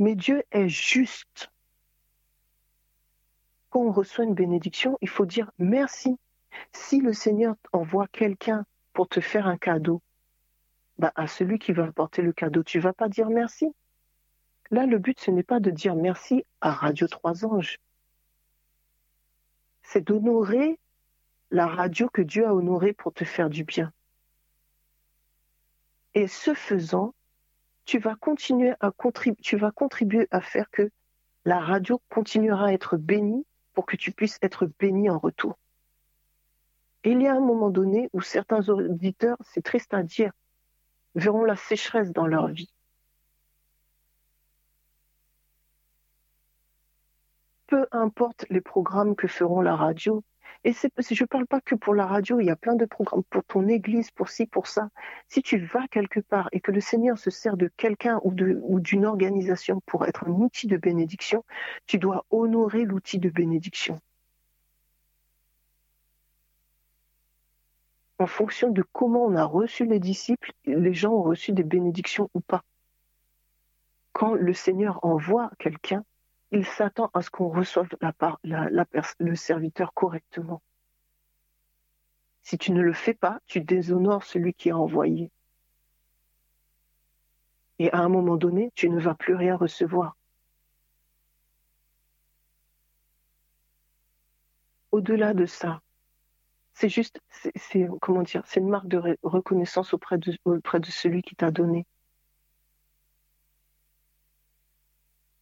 Mais 0.00 0.14
Dieu 0.14 0.42
est 0.50 0.68
juste. 0.68 1.52
Quand 3.68 3.80
on 3.80 3.92
reçoit 3.92 4.24
une 4.24 4.34
bénédiction, 4.34 4.96
il 5.02 5.08
faut 5.10 5.26
dire 5.26 5.52
merci. 5.58 6.18
Si 6.72 7.00
le 7.00 7.12
Seigneur 7.12 7.54
envoie 7.72 8.08
quelqu'un 8.08 8.64
pour 8.94 9.08
te 9.08 9.20
faire 9.20 9.46
un 9.46 9.58
cadeau, 9.58 10.00
bah, 10.98 11.12
à 11.16 11.26
celui 11.26 11.58
qui 11.58 11.72
va 11.72 11.84
apporter 11.84 12.22
le 12.22 12.32
cadeau, 12.32 12.62
tu 12.62 12.80
vas 12.80 12.94
pas 12.94 13.10
dire 13.10 13.28
merci. 13.28 13.74
Là, 14.70 14.86
le 14.86 14.98
but, 14.98 15.20
ce 15.20 15.30
n'est 15.30 15.42
pas 15.42 15.60
de 15.60 15.70
dire 15.70 15.94
merci 15.94 16.46
à 16.62 16.72
Radio 16.72 17.06
3 17.06 17.44
Anges. 17.44 17.78
C'est 19.82 20.00
d'honorer 20.00 20.78
la 21.50 21.66
radio 21.66 22.08
que 22.08 22.22
Dieu 22.22 22.46
a 22.46 22.54
honorée 22.54 22.94
pour 22.94 23.12
te 23.12 23.24
faire 23.24 23.50
du 23.50 23.64
bien. 23.64 23.92
Et 26.14 26.26
ce 26.26 26.54
faisant, 26.54 27.14
tu 27.84 27.98
vas 27.98 28.14
contribuer, 28.16 28.74
à 30.30 30.40
faire 30.40 30.70
que 30.70 30.90
la 31.44 31.60
radio 31.60 32.00
continuera 32.08 32.66
à 32.66 32.72
être 32.72 32.96
bénie 32.96 33.46
pour 33.72 33.86
que 33.86 33.96
tu 33.96 34.12
puisses 34.12 34.38
être 34.42 34.66
béni 34.78 35.08
en 35.10 35.18
retour. 35.18 35.58
Et 37.04 37.12
il 37.12 37.22
y 37.22 37.26
a 37.26 37.34
un 37.34 37.40
moment 37.40 37.70
donné 37.70 38.10
où 38.12 38.20
certains 38.20 38.68
auditeurs, 38.68 39.38
c'est 39.42 39.62
triste 39.62 39.94
à 39.94 40.02
dire, 40.02 40.32
verront 41.14 41.44
la 41.44 41.56
sécheresse 41.56 42.12
dans 42.12 42.26
leur 42.26 42.48
vie. 42.48 42.72
Peu 47.66 47.86
importe 47.92 48.44
les 48.50 48.60
programmes 48.60 49.16
que 49.16 49.28
feront 49.28 49.62
la 49.62 49.76
radio, 49.76 50.22
et 50.64 50.72
je 50.72 51.22
ne 51.22 51.26
parle 51.26 51.46
pas 51.46 51.60
que 51.60 51.74
pour 51.74 51.94
la 51.94 52.06
radio, 52.06 52.38
il 52.38 52.46
y 52.46 52.50
a 52.50 52.56
plein 52.56 52.74
de 52.74 52.84
programmes 52.84 53.22
pour 53.30 53.44
ton 53.44 53.66
église, 53.66 54.10
pour 54.10 54.28
ci, 54.28 54.46
pour 54.46 54.66
ça. 54.66 54.90
Si 55.28 55.42
tu 55.42 55.58
vas 55.58 55.88
quelque 55.88 56.20
part 56.20 56.48
et 56.52 56.60
que 56.60 56.70
le 56.70 56.80
Seigneur 56.80 57.18
se 57.18 57.30
sert 57.30 57.56
de 57.56 57.70
quelqu'un 57.78 58.20
ou 58.24 58.80
d'une 58.80 59.06
organisation 59.06 59.80
pour 59.86 60.06
être 60.06 60.28
un 60.28 60.32
outil 60.32 60.66
de 60.66 60.76
bénédiction, 60.76 61.44
tu 61.86 61.98
dois 61.98 62.26
honorer 62.30 62.84
l'outil 62.84 63.18
de 63.18 63.30
bénédiction. 63.30 63.98
en 68.20 68.26
fonction 68.26 68.70
de 68.70 68.84
comment 68.92 69.24
on 69.24 69.34
a 69.34 69.44
reçu 69.44 69.86
les 69.86 69.98
disciples, 69.98 70.52
les 70.66 70.92
gens 70.92 71.12
ont 71.12 71.22
reçu 71.22 71.52
des 71.52 71.62
bénédictions 71.62 72.28
ou 72.34 72.40
pas. 72.40 72.62
Quand 74.12 74.34
le 74.34 74.52
Seigneur 74.52 75.02
envoie 75.04 75.50
quelqu'un, 75.58 76.04
il 76.52 76.66
s'attend 76.66 77.10
à 77.14 77.22
ce 77.22 77.30
qu'on 77.30 77.48
reçoive 77.48 77.88
le 79.18 79.34
serviteur 79.36 79.94
correctement. 79.94 80.62
Si 82.42 82.58
tu 82.58 82.72
ne 82.72 82.80
le 82.80 82.92
fais 82.92 83.14
pas, 83.14 83.40
tu 83.46 83.60
déshonores 83.60 84.24
celui 84.24 84.54
qui 84.54 84.70
a 84.70 84.76
envoyé. 84.76 85.30
Et 87.78 87.92
à 87.92 87.98
un 87.98 88.08
moment 88.08 88.36
donné, 88.36 88.72
tu 88.74 88.90
ne 88.90 88.98
vas 88.98 89.14
plus 89.14 89.34
rien 89.34 89.56
recevoir. 89.56 90.16
Au-delà 94.90 95.34
de 95.34 95.46
ça, 95.46 95.80
c'est 96.74 96.88
juste, 96.88 97.20
comment 98.00 98.22
dire, 98.22 98.42
c'est 98.46 98.60
une 98.60 98.68
marque 98.68 98.88
de 98.88 99.16
reconnaissance 99.22 99.94
auprès 99.94 100.18
de 100.18 100.90
celui 100.90 101.22
qui 101.22 101.36
t'a 101.36 101.50
donné. 101.50 101.86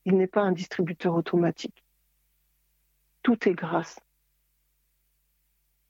Il 0.05 0.17
n'est 0.17 0.27
pas 0.27 0.43
un 0.43 0.53
distributeur 0.53 1.15
automatique. 1.15 1.85
Tout 3.23 3.49
est 3.49 3.55
grâce. 3.55 3.99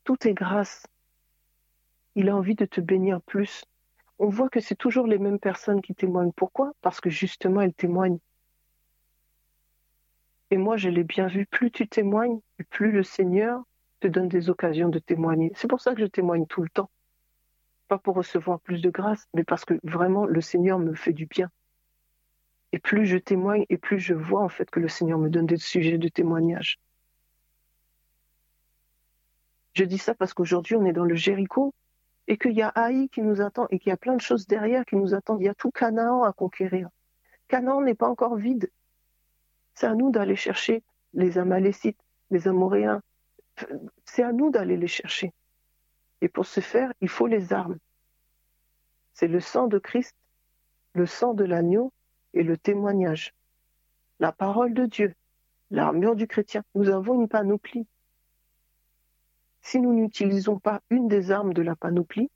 Tout 0.05 0.27
est 0.27 0.35
grâce. 0.35 0.87
Il 2.15 2.29
a 2.29 2.37
envie 2.37 2.55
de 2.55 2.65
te 2.65 2.81
bénir 2.81 3.21
plus. 3.23 3.65
On 4.19 4.29
voit 4.29 4.49
que 4.49 4.61
c'est 4.61 4.75
toujours 4.75 5.07
les 5.07 5.19
mêmes 5.19 5.39
personnes 5.39 5.81
qui 5.81 5.95
témoignent. 5.95 6.33
Pourquoi? 6.33 6.73
Parce 6.81 7.01
que 7.01 7.11
justement, 7.11 7.61
elles 7.61 7.75
témoignent. 7.75 8.19
Et 10.51 10.57
moi, 10.57 10.77
je 10.77 10.89
l'ai 10.89 11.05
bien 11.05 11.27
vu, 11.27 11.47
plus 11.47 11.71
tu 11.71 11.87
témoignes, 11.87 12.41
plus 12.71 12.91
le 12.91 13.03
Seigneur 13.03 13.63
te 14.01 14.09
donne 14.09 14.29
des 14.29 14.49
occasions 14.51 14.89
de 14.89 14.99
témoigner. 14.99 15.53
C'est 15.55 15.69
pour 15.69 15.81
ça 15.81 15.95
que 15.95 16.01
je 16.01 16.07
témoigne 16.07 16.47
tout 16.47 16.63
le 16.63 16.69
temps. 16.71 16.91
Pas 17.89 17.99
pour 17.99 18.17
recevoir 18.17 18.61
plus 18.61 18.81
de 18.81 18.91
grâce, 18.91 19.29
mais 19.35 19.45
parce 19.45 19.65
que 19.65 19.79
vraiment 19.83 20.25
le 20.25 20.41
Seigneur 20.41 20.79
me 20.79 20.95
fait 20.95 21.13
du 21.13 21.27
bien. 21.27 21.51
Et 22.73 22.79
plus 22.79 23.07
je 23.07 23.17
témoigne, 23.17 23.65
et 23.69 23.79
plus 23.79 23.99
je 23.99 24.15
vois 24.15 24.43
en 24.43 24.49
fait 24.49 24.71
que 24.71 24.81
le 24.81 24.89
Seigneur 24.89 25.19
me 25.19 25.31
donne 25.31 25.47
des 25.47 25.57
sujets 25.57 25.99
de 25.99 26.09
témoignage. 26.09 26.79
Je 29.75 29.85
dis 29.85 29.99
ça 29.99 30.15
parce 30.15 30.35
qu'aujourd'hui 30.35 30.77
on 30.77 30.85
est 30.85 30.93
dans 30.93 31.05
le 31.05 31.15
Jéricho 31.15 31.73
et 32.27 32.37
qu'il 32.37 32.53
y 32.53 32.63
a 32.63 32.69
Haï 32.69 33.09
qui 33.09 33.23
nous 33.23 33.41
attend 33.41 33.67
et 33.71 33.79
qu'il 33.79 33.91
y 33.91 33.93
a 33.93 33.97
plein 33.97 34.17
de 34.17 34.21
choses 34.21 34.47
derrière 34.47 34.85
qui 34.85 34.97
nous 34.97 35.15
attendent. 35.15 35.41
Il 35.41 35.45
y 35.45 35.49
a 35.49 35.55
tout 35.55 35.71
Canaan 35.71 36.25
à 36.25 36.33
conquérir. 36.33 36.89
Canaan 37.47 37.81
n'est 37.81 37.95
pas 37.95 38.09
encore 38.09 38.37
vide. 38.37 38.71
C'est 39.75 39.87
à 39.87 39.95
nous 39.95 40.11
d'aller 40.11 40.37
chercher 40.37 40.83
les 41.15 41.39
Amalécites, 41.39 42.01
les 42.31 42.49
Amoréens, 42.49 43.01
c'est 44.05 44.23
à 44.23 44.33
nous 44.33 44.51
d'aller 44.51 44.77
les 44.77 44.89
chercher. 44.89 45.33
Et 46.21 46.29
pour 46.29 46.47
ce 46.47 46.61
faire, 46.61 46.93
il 47.01 47.09
faut 47.09 47.27
les 47.27 47.53
armes. 47.53 47.79
C'est 49.15 49.29
le 49.29 49.41
sang 49.41 49.67
de 49.67 49.79
Christ, 49.79 50.15
le 50.95 51.07
sang 51.07 51.35
de 51.35 51.45
l'agneau 51.45 51.93
et 52.39 52.45
le 52.45 52.57
témoignage. 52.57 53.35
La 54.21 54.33
parole 54.33 54.73
de 54.73 54.87
Dieu, 54.87 55.15
l'armure 55.71 56.15
du 56.15 56.27
chrétien. 56.29 56.63
Nous 56.75 56.89
avons 56.89 57.21
une 57.21 57.29
panoplie. 57.29 57.87
Si 59.61 59.81
nous 59.81 59.93
n'utilisons 59.93 60.59
pas 60.61 60.81
une 60.89 61.09
des 61.09 61.33
armes 61.33 61.53
de 61.53 61.63
la 61.63 61.75
panoplie, 61.75 62.31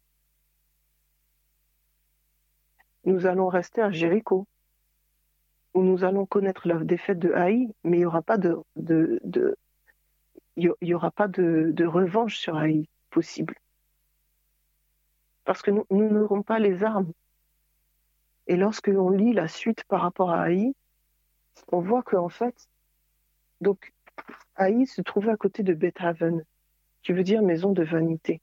nous 3.04 3.26
allons 3.26 3.48
rester 3.48 3.80
à 3.80 3.90
Jéricho, 3.92 4.46
où 5.74 5.82
nous 5.82 6.04
allons 6.04 6.26
connaître 6.26 6.66
la 6.66 6.82
défaite 6.82 7.20
de 7.20 7.32
Haï, 7.32 7.72
mais 7.84 7.98
il 7.98 8.00
n'y 8.00 8.06
aura 8.06 8.22
pas 8.22 8.38
de, 8.38 8.64
revanche 11.86 12.38
sur 12.38 12.56
Haï 12.56 12.88
possible. 13.10 13.54
Parce 15.44 15.62
que 15.62 15.70
nous 15.70 15.86
n'aurons 15.90 16.42
pas 16.42 16.58
les 16.58 16.82
armes. 16.82 17.12
Et 18.46 18.56
lorsque 18.56 18.88
l'on 18.88 19.10
lit 19.10 19.32
la 19.32 19.48
suite 19.48 19.84
par 19.84 20.02
rapport 20.02 20.30
à 20.30 20.42
Haï, 20.42 20.74
on 21.70 21.80
voit 21.80 22.02
qu'en 22.02 22.28
fait, 22.28 22.68
donc, 23.60 23.92
Haï 24.56 24.86
se 24.86 25.00
trouvait 25.00 25.30
à 25.30 25.36
côté 25.36 25.62
de 25.62 25.74
Bethaven, 25.74 26.44
qui 27.02 27.12
veut 27.12 27.22
dire 27.22 27.42
maison 27.42 27.72
de 27.72 27.82
vanité. 27.82 28.40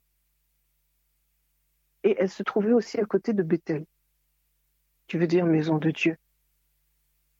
Et 2.03 2.15
elle 2.17 2.29
se 2.29 2.43
trouvait 2.43 2.71
aussi 2.71 2.99
à 2.99 3.05
côté 3.05 3.33
de 3.33 3.43
Bethel, 3.43 3.85
qui 5.07 5.17
veut 5.17 5.27
dire 5.27 5.45
maison 5.45 5.77
de 5.77 5.91
Dieu. 5.91 6.17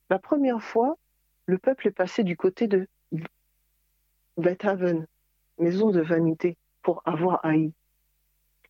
La 0.10 0.20
première 0.20 0.62
fois, 0.62 0.98
le 1.46 1.58
peuple 1.58 1.88
est 1.88 1.92
passé 1.92 2.24
du 2.24 2.36
côté 2.36 2.68
de 2.68 2.88
Bethaven, 4.38 5.08
maison 5.58 5.92
de 5.92 6.02
vanité, 6.02 6.58
pour 6.82 7.02
avoir 7.06 7.44
haï. 7.46 7.72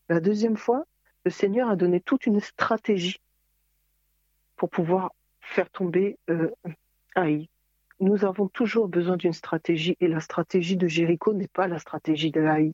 La 0.08 0.20
deuxième 0.20 0.58
fois, 0.58 0.86
le 1.26 1.32
Seigneur 1.32 1.70
a 1.70 1.76
donné 1.76 2.02
toute 2.02 2.26
une 2.26 2.40
stratégie 2.40 3.20
pour 4.60 4.70
pouvoir 4.70 5.14
faire 5.40 5.70
tomber 5.70 6.20
euh, 6.30 6.52
Haï. 7.16 7.50
Nous 8.02 8.26
avons 8.26 8.50
toujours 8.50 8.90
besoin 8.90 9.16
d'une 9.16 9.34
stratégie 9.34 9.96
et 10.02 10.08
la 10.10 10.20
stratégie 10.20 10.76
de 10.76 10.86
Jéricho 10.86 11.34
n'est 11.34 11.48
pas 11.48 11.68
la 11.68 11.80
stratégie 11.80 12.30
de 12.30 12.42
Haï. 12.42 12.74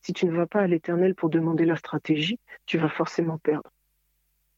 si 0.00 0.12
tu 0.12 0.26
ne 0.26 0.32
vas 0.32 0.46
pas 0.46 0.60
à 0.60 0.66
l'Éternel 0.68 1.16
pour 1.16 1.30
demander 1.30 1.64
la 1.64 1.76
stratégie, 1.76 2.38
tu 2.66 2.78
vas 2.78 2.88
forcément 2.88 3.38
perdre. 3.38 3.68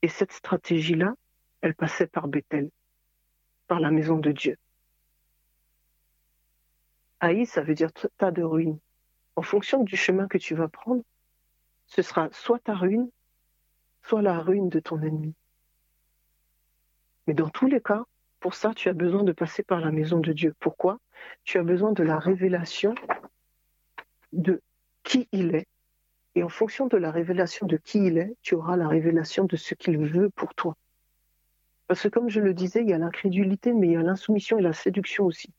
Et 0.03 0.09
cette 0.09 0.33
stratégie-là, 0.33 1.15
elle 1.63 1.75
passait 1.75 2.07
par 2.07 2.29
Bethel, 2.29 2.69
par 3.67 3.81
la 3.81 3.91
maison 3.91 4.19
de 4.19 4.33
Dieu. 4.33 4.57
Haï, 7.21 7.47
ça 7.47 7.63
veut 7.63 7.75
dire 7.75 7.91
tas 8.19 8.31
de 8.31 8.43
ruines. 8.43 8.79
En 9.35 9.43
fonction 9.43 9.83
du 9.83 9.97
chemin 9.97 10.29
que 10.29 10.39
tu 10.39 10.55
vas 10.55 10.69
prendre, 10.69 11.03
ce 11.87 12.03
sera 12.03 12.29
soit 12.33 12.59
ta 12.59 12.75
ruine, 12.75 13.09
soit 14.03 14.21
la 14.21 14.39
ruine 14.41 14.69
de 14.69 14.81
ton 14.81 15.01
ennemi. 15.01 15.35
Mais 17.27 17.35
dans 17.35 17.49
tous 17.49 17.67
les 17.67 17.81
cas, 17.81 18.05
pour 18.41 18.55
ça, 18.55 18.73
tu 18.75 18.89
as 18.89 18.93
besoin 18.93 19.25
de 19.25 19.33
passer 19.33 19.63
par 19.63 19.81
la 19.81 19.91
maison 19.91 20.21
de 20.21 20.33
Dieu. 20.33 20.55
Pourquoi? 20.61 20.99
Tu 21.45 21.59
as 21.59 21.63
besoin 21.63 21.93
de 21.93 22.03
la 22.03 22.19
révélation 22.19 22.95
de 24.33 24.61
qui 25.03 25.29
il 25.33 25.55
est. 25.55 25.67
Et 26.35 26.43
en 26.43 26.49
fonction 26.49 26.87
de 26.87 26.97
la 26.97 27.11
révélation 27.11 27.67
de 27.67 27.77
qui 27.77 28.07
il 28.07 28.19
est, 28.19 28.37
tu 28.43 28.55
auras 28.55 28.77
la 28.77 28.89
révélation 28.89 29.45
de 29.45 29.57
ce 29.57 29.75
qu'il 29.75 29.99
veut 29.99 30.31
pour 30.31 30.55
toi. 30.55 30.77
Parce 31.87 32.03
que 32.03 32.09
comme 32.09 32.29
je 32.29 32.41
le 32.41 32.53
disais, 32.53 32.83
il 32.83 32.91
y 32.91 32.93
a 32.93 32.99
l'incrédulité, 32.99 33.73
mais 33.73 33.89
il 33.89 33.93
y 33.93 33.97
a 33.97 34.03
l'insoumission 34.03 34.59
et 34.59 34.63
la 34.63 34.73
séduction 34.73 35.25
aussi. 35.25 35.53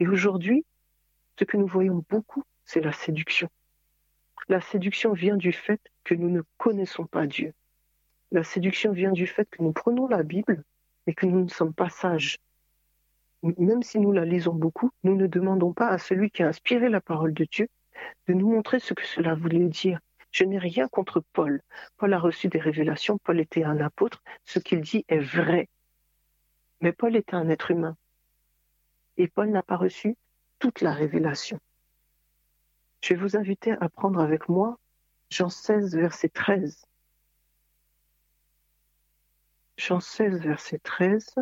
Et 0.00 0.06
aujourd'hui, 0.06 0.64
ce 1.38 1.44
que 1.44 1.56
nous 1.56 1.66
voyons 1.66 2.04
beaucoup, 2.08 2.42
c'est 2.64 2.80
la 2.80 2.92
séduction. 2.92 3.48
La 4.48 4.60
séduction 4.60 5.12
vient 5.12 5.36
du 5.36 5.52
fait 5.52 5.80
que 6.04 6.14
nous 6.14 6.30
ne 6.30 6.42
connaissons 6.58 7.06
pas 7.06 7.26
Dieu. 7.26 7.52
La 8.32 8.44
séduction 8.44 8.92
vient 8.92 9.12
du 9.12 9.26
fait 9.26 9.48
que 9.50 9.62
nous 9.62 9.72
prenons 9.72 10.08
la 10.08 10.22
Bible 10.22 10.62
et 11.06 11.14
que 11.14 11.26
nous 11.26 11.44
ne 11.44 11.48
sommes 11.48 11.74
pas 11.74 11.88
sages. 11.88 12.38
Même 13.42 13.82
si 13.82 13.98
nous 13.98 14.12
la 14.12 14.24
lisons 14.24 14.54
beaucoup, 14.54 14.90
nous 15.04 15.14
ne 15.14 15.26
demandons 15.26 15.72
pas 15.72 15.88
à 15.88 15.98
celui 15.98 16.30
qui 16.30 16.42
a 16.42 16.48
inspiré 16.48 16.88
la 16.88 17.00
parole 17.00 17.32
de 17.32 17.46
Dieu 17.50 17.68
de 18.28 18.34
nous 18.34 18.50
montrer 18.50 18.80
ce 18.80 18.94
que 18.94 19.06
cela 19.06 19.34
voulait 19.34 19.68
dire. 19.68 20.00
Je 20.30 20.44
n'ai 20.44 20.58
rien 20.58 20.88
contre 20.88 21.22
Paul. 21.32 21.62
Paul 21.96 22.12
a 22.12 22.18
reçu 22.18 22.48
des 22.48 22.58
révélations, 22.58 23.18
Paul 23.18 23.40
était 23.40 23.64
un 23.64 23.80
apôtre, 23.80 24.22
ce 24.44 24.58
qu'il 24.58 24.80
dit 24.80 25.04
est 25.08 25.18
vrai. 25.18 25.68
Mais 26.80 26.92
Paul 26.92 27.16
était 27.16 27.34
un 27.34 27.48
être 27.48 27.70
humain. 27.70 27.96
Et 29.16 29.28
Paul 29.28 29.50
n'a 29.50 29.62
pas 29.62 29.76
reçu 29.76 30.16
toute 30.58 30.80
la 30.80 30.92
révélation. 30.92 31.58
Je 33.02 33.14
vais 33.14 33.20
vous 33.20 33.36
inviter 33.36 33.72
à 33.80 33.88
prendre 33.88 34.20
avec 34.20 34.48
moi 34.48 34.78
Jean 35.30 35.48
16, 35.48 35.96
verset 35.96 36.28
13. 36.28 36.84
Jean 39.76 40.00
16, 40.00 40.40
verset 40.40 40.78
13. 40.78 41.34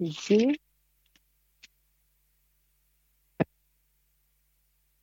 Ici, 0.00 0.58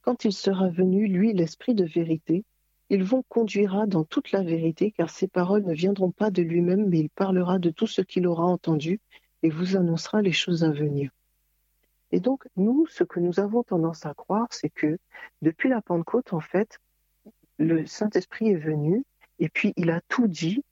quand 0.02 0.26
il 0.26 0.34
sera 0.34 0.68
venu, 0.70 1.08
lui, 1.08 1.32
l'Esprit 1.34 1.74
de 1.74 1.86
vérité, 1.86 2.44
il 2.90 3.04
vous 3.04 3.24
conduira 3.24 3.86
dans 3.86 4.04
toute 4.04 4.32
la 4.32 4.44
vérité, 4.44 4.92
car 4.92 5.10
ses 5.10 5.28
paroles 5.28 5.64
ne 5.64 5.74
viendront 5.74 6.12
pas 6.12 6.32
de 6.32 6.42
lui-même, 6.42 6.90
mais 6.90 7.00
il 7.00 7.10
parlera 7.10 7.60
de 7.60 7.70
tout 7.70 7.88
ce 7.88 8.02
qu'il 8.02 8.28
aura 8.28 8.44
entendu 8.46 9.00
et 9.44 9.50
vous 9.50 9.78
annoncera 9.78 10.22
les 10.22 10.34
choses 10.34 10.64
à 10.64 10.72
venir. 10.72 11.12
Et 12.12 12.20
donc, 12.20 12.48
nous, 12.56 12.88
ce 12.88 13.04
que 13.04 13.20
nous 13.20 13.40
avons 13.40 13.64
tendance 13.64 14.06
à 14.06 14.14
croire, 14.14 14.48
c'est 14.52 14.70
que 14.70 14.98
depuis 15.42 15.70
la 15.70 15.82
Pentecôte, 15.82 16.34
en 16.34 16.40
fait, 16.40 16.80
le 17.58 17.86
Saint-Esprit 17.86 18.50
est 18.50 18.56
venu 18.56 19.04
et 19.38 19.50
puis 19.50 19.74
il 19.76 19.92
a 19.92 20.02
tout 20.08 20.28
dit 20.28 20.64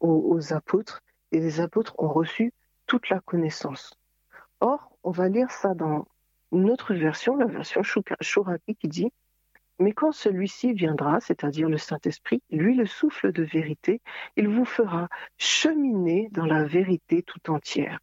aux, 0.00 0.52
apôtres 0.52 1.00
et 1.32 1.40
les 1.40 1.60
apôtres 1.60 1.94
ont 1.98 2.08
reçu 2.08 2.52
toute 2.86 3.08
la 3.08 3.20
connaissance. 3.20 3.94
Or, 4.60 4.96
on 5.02 5.10
va 5.10 5.28
lire 5.28 5.50
ça 5.50 5.74
dans 5.74 6.06
une 6.52 6.70
autre 6.70 6.94
version, 6.94 7.36
la 7.36 7.46
version 7.46 7.82
Shuraki, 7.82 8.76
qui 8.76 8.88
dit 8.88 9.12
Mais 9.78 9.92
quand 9.92 10.12
celui-ci 10.12 10.72
viendra, 10.72 11.20
c'est-à-dire 11.20 11.68
le 11.68 11.78
Saint-Esprit, 11.78 12.42
lui, 12.50 12.74
le 12.74 12.86
souffle 12.86 13.32
de 13.32 13.42
vérité, 13.42 14.00
il 14.36 14.48
vous 14.48 14.64
fera 14.64 15.08
cheminer 15.38 16.28
dans 16.32 16.46
la 16.46 16.64
vérité 16.64 17.22
tout 17.22 17.50
entière. 17.50 17.98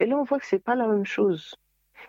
Et 0.00 0.06
là, 0.06 0.16
on 0.16 0.24
voit 0.24 0.38
que 0.38 0.46
c'est 0.46 0.58
pas 0.58 0.74
la 0.74 0.86
même 0.86 1.04
chose. 1.04 1.56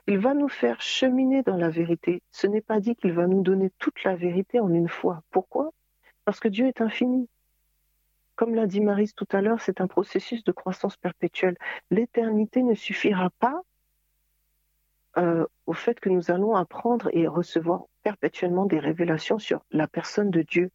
Il 0.08 0.20
va 0.20 0.34
nous 0.34 0.50
faire 0.50 0.82
cheminer 0.82 1.44
dans 1.44 1.58
la 1.58 1.70
vérité. 1.70 2.22
Ce 2.32 2.48
n'est 2.48 2.62
pas 2.62 2.80
dit 2.80 2.96
qu'il 2.96 3.14
va 3.14 3.28
nous 3.28 3.42
donner 3.42 3.72
toute 3.80 4.04
la 4.04 4.16
vérité 4.16 4.60
en 4.60 4.70
une 4.70 4.88
fois. 4.88 5.24
Pourquoi? 5.32 5.72
Parce 6.26 6.40
que 6.40 6.48
Dieu 6.48 6.68
est 6.68 6.82
infini. 6.82 7.28
Comme 8.36 8.56
l'a 8.56 8.68
dit 8.68 8.80
Marise 8.80 9.14
tout 9.14 9.28
à 9.32 9.42
l'heure, 9.42 9.60
c'est 9.60 9.82
un 9.82 9.88
processus 9.88 10.44
de 10.44 10.52
croissance 10.52 10.96
perpétuelle. 10.98 11.58
L'éternité 11.92 12.64
ne 12.64 12.74
suffira 12.74 13.30
pas 13.40 13.62
euh, 15.18 15.46
au 15.66 15.74
fait 15.74 16.00
que 16.00 16.10
nous 16.10 16.32
allons 16.32 16.56
apprendre 16.56 17.10
et 17.14 17.28
recevoir 17.28 17.84
perpétuellement 18.04 18.66
des 18.66 18.80
révélations 18.80 19.40
sur 19.40 19.66
la 19.72 19.88
personne 19.88 20.30
de 20.30 20.44
Dieu. 20.44 20.72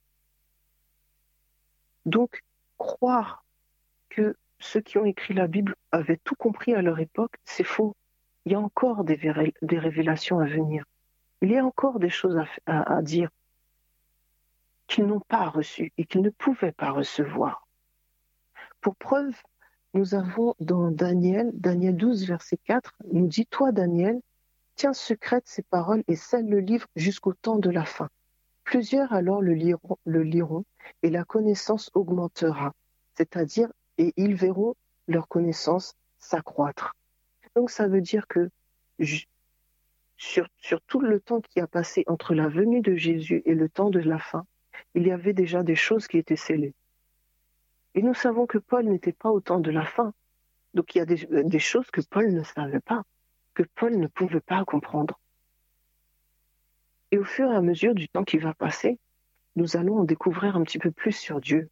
Donc, 2.05 2.43
croire 2.77 3.45
que 4.11 4.37
ceux 4.65 4.81
qui 4.81 4.97
ont 4.97 5.05
écrit 5.05 5.35
la 5.35 5.47
Bible 5.47 5.77
avaient 5.93 6.17
tout 6.25 6.35
compris 6.35 6.75
à 6.75 6.81
leur 6.81 6.99
époque, 6.99 7.35
c'est 7.45 7.65
faux. 7.65 7.95
Il 8.47 8.53
y 8.53 8.55
a 8.55 8.61
encore 8.61 9.05
des, 9.05 9.15
révélations 9.15 10.39
à 10.39 10.47
venir. 10.47 10.85
Il 11.43 11.51
y 11.51 11.59
a 11.59 11.65
encore 11.65 11.99
des 11.99 12.09
choses 12.09 12.39
à, 12.67 13.03
dire 13.03 13.29
qu'ils 14.87 15.07
n'ont 15.07 15.21
pas 15.21 15.51
reçues 15.51 15.93
et 15.99 16.07
qu'ils 16.07 16.23
ne 16.23 16.31
pouvaient 16.31 16.73
pas 16.73 16.91
recevoir. 16.91 17.69
Pour 18.81 18.97
preuve, 18.97 19.35
nous 19.93 20.15
avons 20.15 20.55
dans 20.61 20.91
Daniel, 20.91 21.51
Daniel 21.53 21.97
12, 21.97 22.27
verset 22.27 22.59
4, 22.65 22.95
nous 23.13 23.27
dit, 23.27 23.47
Toi, 23.47 23.71
Daniel, 23.71 24.21
tiens 24.77 24.95
secrète 24.95 25.47
ces 25.47 25.63
paroles 25.63 26.03
et 26.09 26.17
scelle 26.17 26.49
le 26.49 26.61
livre 26.61 26.89
jusqu'au 26.97 27.35
temps 27.35 27.59
de 27.59 27.71
la 27.71 27.85
fin. 27.85 28.09
Plusieurs 28.65 29.13
alors 29.13 29.43
le 29.43 29.53
liront, 29.53 29.99
le 30.07 30.23
liront 30.23 30.65
et 31.03 31.11
la 31.11 31.25
connaissance 31.25 31.91
augmentera, 31.93 32.73
c'est-à-dire 33.15 33.69
et 33.99 34.13
ils 34.17 34.35
verront 34.35 34.75
leur 35.07 35.29
connaissance 35.29 35.95
s'accroître. 36.19 36.95
Donc 37.55 37.71
ça 37.71 37.89
veut 37.89 38.01
dire 38.01 38.27
que 38.27 38.51
sur, 40.17 40.49
tout 40.87 41.01
le 41.01 41.21
temps 41.21 41.41
qui 41.41 41.61
a 41.61 41.67
passé 41.67 42.05
entre 42.07 42.35
la 42.35 42.49
venue 42.49 42.81
de 42.81 42.97
Jésus 42.97 43.43
et 43.45 43.55
le 43.55 43.69
temps 43.69 43.91
de 43.91 44.01
la 44.01 44.19
fin, 44.19 44.47
il 44.95 45.07
y 45.07 45.13
avait 45.13 45.33
déjà 45.33 45.63
des 45.63 45.77
choses 45.77 46.07
qui 46.07 46.19
étaient 46.19 46.37
scellées. 46.37 46.75
Et 47.95 48.03
nous 48.03 48.15
savons 48.15 48.47
que 48.47 48.59
Paul 48.59 48.87
n'était 48.87 49.13
pas 49.13 49.31
au 49.31 49.41
temps 49.41 49.61
de 49.61 49.71
la 49.71 49.85
fin. 49.85 50.13
Donc 50.73 50.95
il 50.95 50.99
y 50.99 51.01
a 51.01 51.07
des, 51.07 51.27
des 51.45 51.59
choses 51.59 51.91
que 51.91 52.01
Paul 52.01 52.33
ne 52.33 52.43
savait 52.43 52.81
pas, 52.81 53.05
que 53.55 53.63
Paul 53.75 53.97
ne 53.97 54.09
pouvait 54.09 54.41
pas 54.41 54.65
comprendre. 54.65 55.21
Et 57.11 57.19
au 57.19 57.25
fur 57.25 57.51
et 57.51 57.55
à 57.55 57.61
mesure 57.61 57.95
du 57.95 58.09
temps 58.09 58.25
qui 58.25 58.39
va 58.39 58.55
passer, 58.55 58.99
nous 59.55 59.77
allons 59.77 59.99
en 59.99 60.05
découvrir 60.05 60.57
un 60.57 60.65
petit 60.65 60.81
peu 60.81 60.91
plus 60.91 61.13
sur 61.13 61.41
Dieu, 61.41 61.71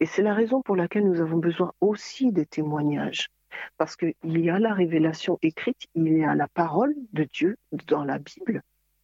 et 0.00 0.06
c'est 0.06 0.22
la 0.22 0.34
raison 0.34 0.62
pour 0.62 0.76
laquelle 0.76 1.06
nous 1.06 1.20
avons 1.20 1.36
besoin 1.36 1.72
aussi 1.80 2.32
des 2.32 2.46
témoignages. 2.46 3.28
Parce 3.76 3.96
qu'il 3.96 4.14
y 4.24 4.48
a 4.48 4.58
la 4.58 4.72
révélation 4.72 5.38
écrite, 5.42 5.86
il 5.94 6.08
y 6.08 6.24
a 6.24 6.34
la 6.34 6.48
parole 6.48 6.94
de 7.12 7.24
Dieu 7.24 7.56
dans 7.86 8.04
la 8.04 8.18
Bible, 8.18 8.62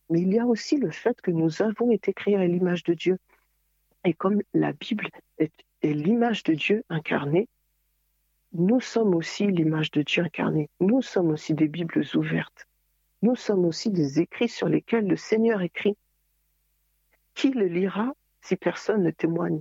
mais 0.08 0.22
il 0.22 0.32
y 0.32 0.38
a 0.38 0.46
aussi 0.46 0.78
le 0.78 0.90
fait 0.90 1.20
que 1.20 1.30
nous 1.30 1.62
avons 1.62 1.90
été 1.90 2.14
créés 2.14 2.36
à 2.36 2.46
l'image 2.46 2.82
de 2.84 2.94
Dieu. 2.94 3.18
Et 4.04 4.14
comme 4.14 4.40
la 4.54 4.72
Bible 4.72 5.08
est, 5.38 5.52
l'image 5.82 6.44
de 6.44 6.54
Dieu 6.54 6.84
incarnée, 6.88 7.48
nous 8.52 8.80
sommes 8.80 9.14
aussi 9.14 9.48
l'image 9.48 9.90
de 9.90 10.02
Dieu 10.02 10.22
incarnée. 10.22 10.70
Nous 10.80 11.02
sommes 11.02 11.30
aussi 11.30 11.52
des 11.52 11.68
Bibles 11.68 12.04
ouvertes. 12.14 12.66
Nous 13.20 13.36
sommes 13.36 13.64
aussi 13.66 13.90
des 13.90 14.20
écrits 14.20 14.48
sur 14.48 14.68
lesquels 14.68 15.06
le 15.06 15.16
Seigneur 15.16 15.60
écrit. 15.60 15.96
Qui 17.34 17.50
le 17.50 17.66
lira 17.66 18.14
si 18.40 18.56
personne 18.56 19.02
ne 19.02 19.10
témoigne? 19.10 19.60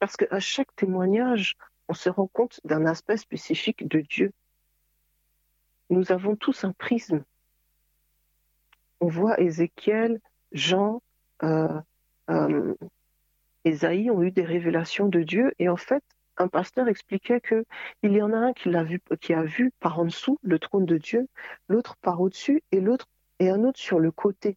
Parce 0.00 0.16
qu'à 0.16 0.40
chaque 0.40 0.74
témoignage, 0.74 1.56
on 1.88 1.94
se 1.94 2.08
rend 2.08 2.26
compte 2.26 2.60
d'un 2.64 2.86
aspect 2.86 3.18
spécifique 3.18 3.86
de 3.86 4.00
Dieu. 4.00 4.32
Nous 5.90 6.10
avons 6.10 6.36
tous 6.36 6.64
un 6.64 6.72
prisme. 6.72 7.22
On 9.00 9.08
voit 9.08 9.38
Ézéchiel, 9.40 10.20
Jean, 10.52 11.02
euh, 11.42 11.80
euh, 12.30 12.74
Ésaïe 13.64 14.10
ont 14.10 14.22
eu 14.22 14.30
des 14.30 14.44
révélations 14.44 15.08
de 15.08 15.22
Dieu 15.22 15.52
et 15.58 15.68
en 15.68 15.76
fait, 15.76 16.02
un 16.38 16.48
pasteur 16.48 16.88
expliquait 16.88 17.40
que 17.40 17.66
il 18.02 18.12
y 18.12 18.22
en 18.22 18.32
a 18.32 18.38
un 18.38 18.52
qui 18.54 18.70
l'a 18.70 18.84
vu, 18.84 19.00
qui 19.20 19.34
a 19.34 19.42
vu 19.42 19.70
par 19.80 19.98
en 20.00 20.06
dessous 20.06 20.38
le 20.42 20.58
trône 20.58 20.86
de 20.86 20.96
Dieu, 20.96 21.28
l'autre 21.68 21.96
par 22.00 22.22
au-dessus 22.22 22.62
et 22.72 22.80
l'autre 22.80 23.06
et 23.38 23.50
un 23.50 23.64
autre 23.64 23.78
sur 23.78 23.98
le 23.98 24.10
côté. 24.10 24.56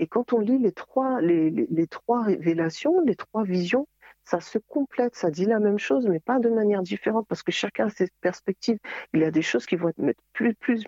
Et 0.00 0.08
quand 0.08 0.32
on 0.32 0.40
lit 0.40 0.58
les 0.58 0.72
trois, 0.72 1.20
les 1.20 1.86
trois 1.86 2.24
révélations, 2.24 3.00
les 3.00 3.14
trois 3.14 3.44
visions, 3.44 3.86
ça 4.24 4.40
se 4.40 4.58
complète, 4.58 5.14
ça 5.14 5.30
dit 5.30 5.44
la 5.44 5.60
même 5.60 5.78
chose, 5.78 6.06
mais 6.06 6.20
pas 6.20 6.38
de 6.38 6.48
manière 6.48 6.82
différente, 6.82 7.26
parce 7.28 7.42
que 7.42 7.52
chacun 7.52 7.86
a 7.86 7.90
ses 7.90 8.08
perspectives. 8.20 8.78
Il 9.12 9.20
y 9.20 9.24
a 9.24 9.30
des 9.30 9.42
choses 9.42 9.66
qui 9.66 9.76
vont 9.76 9.90
être 9.90 10.24
plus, 10.32 10.84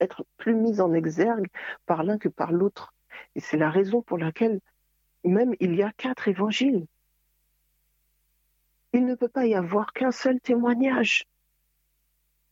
être 0.00 0.24
plus 0.36 0.54
mises 0.54 0.80
en 0.80 0.92
exergue 0.92 1.46
par 1.86 2.02
l'un 2.02 2.18
que 2.18 2.28
par 2.28 2.52
l'autre. 2.52 2.94
Et 3.36 3.40
c'est 3.40 3.56
la 3.56 3.70
raison 3.70 4.02
pour 4.02 4.18
laquelle 4.18 4.60
même 5.24 5.54
il 5.60 5.74
y 5.74 5.82
a 5.82 5.92
quatre 5.96 6.28
évangiles. 6.28 6.86
Il 8.92 9.06
ne 9.06 9.14
peut 9.14 9.28
pas 9.28 9.46
y 9.46 9.54
avoir 9.54 9.92
qu'un 9.92 10.12
seul 10.12 10.40
témoignage. 10.40 11.24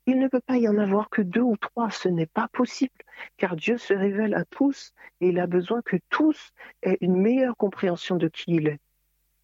Il 0.06 0.18
ne 0.18 0.26
peut 0.26 0.40
pas 0.40 0.56
y 0.56 0.68
en 0.68 0.78
avoir 0.78 1.08
que 1.10 1.22
deux 1.22 1.42
ou 1.42 1.56
trois, 1.56 1.90
ce 1.90 2.08
n'est 2.08 2.26
pas 2.26 2.48
possible, 2.48 2.90
car 3.36 3.54
Dieu 3.54 3.78
se 3.78 3.94
révèle 3.94 4.34
à 4.34 4.44
tous 4.44 4.92
et 5.20 5.28
il 5.28 5.38
a 5.38 5.46
besoin 5.46 5.80
que 5.82 5.96
tous 6.08 6.50
aient 6.82 6.98
une 7.00 7.20
meilleure 7.20 7.56
compréhension 7.56 8.16
de 8.16 8.26
qui 8.26 8.56
il 8.56 8.66
est, 8.66 8.80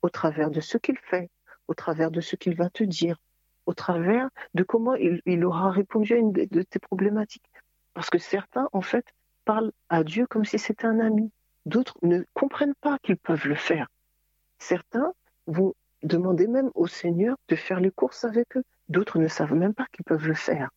au 0.02 0.08
travers 0.08 0.50
de 0.50 0.60
ce 0.60 0.78
qu'il 0.78 0.98
fait, 0.98 1.30
au 1.66 1.74
travers 1.74 2.10
de 2.10 2.20
ce 2.20 2.36
qu'il 2.36 2.54
va 2.54 2.70
te 2.70 2.84
dire, 2.84 3.16
au 3.66 3.74
travers 3.74 4.30
de 4.54 4.62
comment 4.62 4.94
il, 4.94 5.44
aura 5.44 5.70
répondu 5.70 6.14
à 6.14 6.16
une 6.16 6.32
de 6.32 6.62
tes 6.62 6.78
problématiques. 6.78 7.50
Parce 7.94 8.10
que 8.10 8.18
certains, 8.18 8.68
en 8.72 8.80
fait, 8.80 9.06
parlent 9.44 9.72
à 9.88 10.04
Dieu 10.04 10.26
comme 10.26 10.44
si 10.44 10.58
c'était 10.58 10.86
un 10.86 11.00
ami. 11.00 11.30
D'autres 11.66 11.98
ne 12.02 12.22
comprennent 12.32 12.76
pas 12.80 12.98
qu'ils 13.02 13.18
peuvent 13.18 13.46
le 13.46 13.54
faire. 13.54 13.88
Certains 14.58 15.12
vont 15.46 15.74
demander 16.02 16.46
même 16.46 16.70
au 16.74 16.86
Seigneur 16.86 17.36
de 17.48 17.56
faire 17.56 17.80
les 17.80 17.90
courses 17.90 18.24
avec 18.24 18.56
eux. 18.56 18.64
D'autres 18.88 19.18
ne 19.18 19.28
savent 19.28 19.54
même 19.54 19.74
pas 19.74 19.86
qu'ils 19.92 20.04
peuvent 20.04 20.26
le 20.26 20.34
faire. 20.34 20.70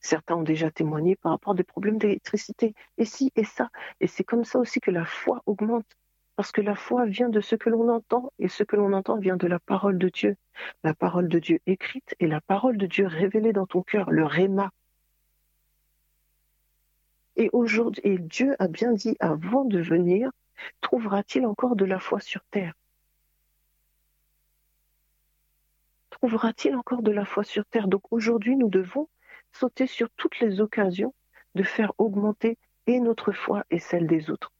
Certains 0.00 0.36
ont 0.36 0.42
déjà 0.42 0.70
témoigné 0.70 1.16
par 1.16 1.32
rapport 1.32 1.54
à 1.54 1.56
des 1.56 1.64
problèmes 1.64 1.98
d'électricité, 1.98 2.74
et 2.96 3.04
ci 3.04 3.32
et 3.34 3.44
ça. 3.44 3.70
Et 4.00 4.06
c'est 4.06 4.22
comme 4.22 4.44
ça 4.44 4.60
aussi 4.60 4.80
que 4.80 4.92
la 4.92 5.04
foi 5.04 5.42
augmente. 5.46 5.96
Parce 6.36 6.52
que 6.52 6.60
la 6.60 6.74
foi 6.74 7.06
vient 7.06 7.30
de 7.30 7.40
ce 7.40 7.56
que 7.56 7.70
l'on 7.70 7.88
entend, 7.88 8.30
et 8.38 8.48
ce 8.48 8.62
que 8.62 8.76
l'on 8.76 8.92
entend 8.92 9.16
vient 9.16 9.36
de 9.36 9.46
la 9.46 9.58
parole 9.58 9.98
de 9.98 10.10
Dieu. 10.10 10.36
La 10.84 10.94
parole 10.94 11.28
de 11.28 11.38
Dieu 11.38 11.60
écrite 11.66 12.14
et 12.20 12.26
la 12.26 12.42
parole 12.42 12.76
de 12.76 12.86
Dieu 12.86 13.06
révélée 13.06 13.54
dans 13.54 13.66
ton 13.66 13.82
cœur, 13.82 14.10
le 14.10 14.24
réma. 14.24 14.70
Et 17.36 17.48
aujourd'hui, 17.52 18.02
et 18.04 18.18
Dieu 18.18 18.54
a 18.58 18.68
bien 18.68 18.92
dit 18.92 19.16
avant 19.18 19.64
de 19.64 19.80
venir, 19.80 20.30
trouvera-t-il 20.82 21.46
encore 21.46 21.74
de 21.74 21.84
la 21.84 21.98
foi 21.98 22.20
sur 22.20 22.42
terre? 22.50 22.74
Trouvera-t-il 26.10 26.74
encore 26.76 27.02
de 27.02 27.12
la 27.12 27.24
foi 27.24 27.44
sur 27.44 27.64
terre? 27.66 27.88
Donc 27.88 28.02
aujourd'hui, 28.10 28.56
nous 28.56 28.70
devons 28.70 29.08
sauter 29.52 29.86
sur 29.86 30.10
toutes 30.16 30.40
les 30.40 30.60
occasions 30.60 31.14
de 31.54 31.62
faire 31.62 31.92
augmenter 31.98 32.58
et 32.86 33.00
notre 33.00 33.32
foi 33.32 33.64
et 33.70 33.78
celle 33.78 34.06
des 34.06 34.30
autres. 34.30 34.52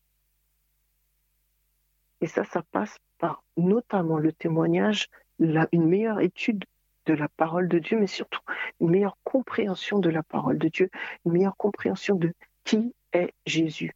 Et 2.21 2.27
ça, 2.27 2.45
ça 2.45 2.63
passe 2.63 2.97
par 3.19 3.45
notamment 3.57 4.19
le 4.19 4.33
témoignage, 4.33 5.09
une 5.39 5.87
meilleure 5.87 6.21
étude 6.21 6.65
de 7.07 7.15
la 7.15 7.29
parole 7.29 7.69
de 7.69 7.79
Dieu, 7.79 7.99
mais 7.99 8.07
surtout 8.07 8.41
une 8.81 8.91
meilleure 8.91 9.19
compréhension 9.25 9.99
de 9.99 10.11
la 10.11 10.23
parole 10.23 10.59
de 10.59 10.69
Dieu, 10.69 10.91
une 11.25 11.33
meilleure 11.33 11.57
compréhension 11.57 12.17
de 12.17 12.33
qui 12.65 12.95
est 13.13 13.33
Jésus. 13.45 13.93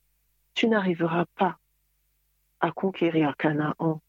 Tu 0.54 0.68
n'arriveras 0.68 1.24
pas 1.34 1.58
à 2.60 2.70
conquérir 2.70 3.36
Canaan 3.36 4.00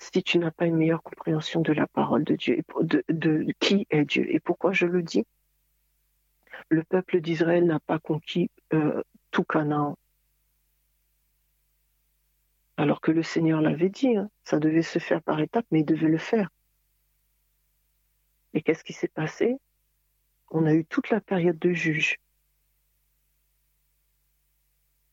si 0.00 0.22
tu 0.22 0.38
n'as 0.38 0.50
pas 0.50 0.66
une 0.66 0.76
meilleure 0.76 1.02
compréhension 1.02 1.60
de 1.60 1.72
la 1.72 1.86
parole 1.86 2.24
de 2.24 2.34
Dieu, 2.34 2.62
de, 2.80 3.46
qui 3.60 3.86
est 3.90 4.04
Dieu. 4.04 4.24
Et 4.34 4.40
pourquoi 4.40 4.72
je 4.72 4.86
le 4.86 5.02
dis? 5.02 5.26
Le 6.70 6.82
peuple 6.84 7.20
d'Israël 7.20 7.66
n'a 7.66 7.80
pas 7.80 7.98
conquis 7.98 8.50
euh, 8.72 9.02
tout 9.30 9.44
Canaan. 9.44 9.96
Alors 12.80 13.02
que 13.02 13.10
le 13.10 13.22
Seigneur 13.22 13.60
l'avait 13.60 13.90
dit, 13.90 14.16
hein. 14.16 14.30
ça 14.42 14.58
devait 14.58 14.80
se 14.80 14.98
faire 14.98 15.20
par 15.20 15.38
étapes, 15.38 15.66
mais 15.70 15.80
il 15.80 15.84
devait 15.84 16.08
le 16.08 16.16
faire. 16.16 16.48
Et 18.54 18.62
qu'est-ce 18.62 18.82
qui 18.82 18.94
s'est 18.94 19.06
passé? 19.06 19.58
On 20.50 20.64
a 20.64 20.72
eu 20.72 20.86
toute 20.86 21.10
la 21.10 21.20
période 21.20 21.58
de 21.58 21.74
juge, 21.74 22.16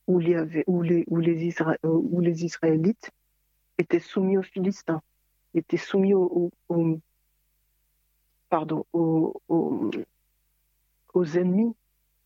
où, 0.07 0.19
les, 0.19 0.45
Israélites 2.45 3.11
étaient 3.77 3.99
soumis 3.99 4.37
aux 4.37 4.43
Philistins, 4.43 5.01
étaient 5.53 5.75
soumis 5.75 6.13
aux 6.13 6.51
ennemis 11.35 11.75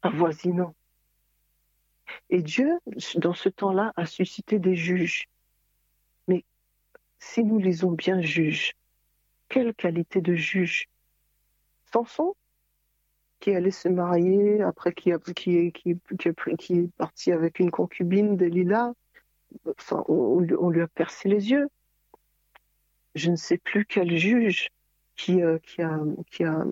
avoisinants. 0.03 0.75
Et 2.29 2.41
Dieu, 2.41 2.79
dans 3.15 3.33
ce 3.33 3.49
temps-là, 3.49 3.93
a 3.95 4.05
suscité 4.05 4.59
des 4.59 4.75
juges. 4.75 5.27
Mais 6.27 6.43
si 7.19 7.43
nous 7.43 7.59
lisons 7.59 7.91
bien 7.91 8.21
juges, 8.21 8.73
quelle 9.49 9.73
qualité 9.73 10.21
de 10.21 10.35
juge? 10.35 10.87
Samson, 11.91 12.35
qui 13.39 13.53
allait 13.53 13.71
se 13.71 13.89
marier, 13.89 14.61
après 14.61 14.93
qui, 14.93 15.11
qui, 15.35 15.71
qui, 15.71 15.99
qui, 16.57 16.73
est 16.73 16.91
parti 16.97 17.31
avec 17.31 17.59
une 17.59 17.71
concubine, 17.71 18.37
Delilah, 18.37 18.93
on, 20.07 20.39
lui 20.39 20.81
a 20.81 20.87
percé 20.87 21.27
les 21.27 21.51
yeux. 21.51 21.67
Je 23.15 23.29
ne 23.29 23.35
sais 23.35 23.57
plus 23.57 23.85
quel 23.85 24.15
juge 24.15 24.69
qui, 25.15 25.41
euh, 25.41 25.57
a, 25.79 25.83
a, 26.45 26.63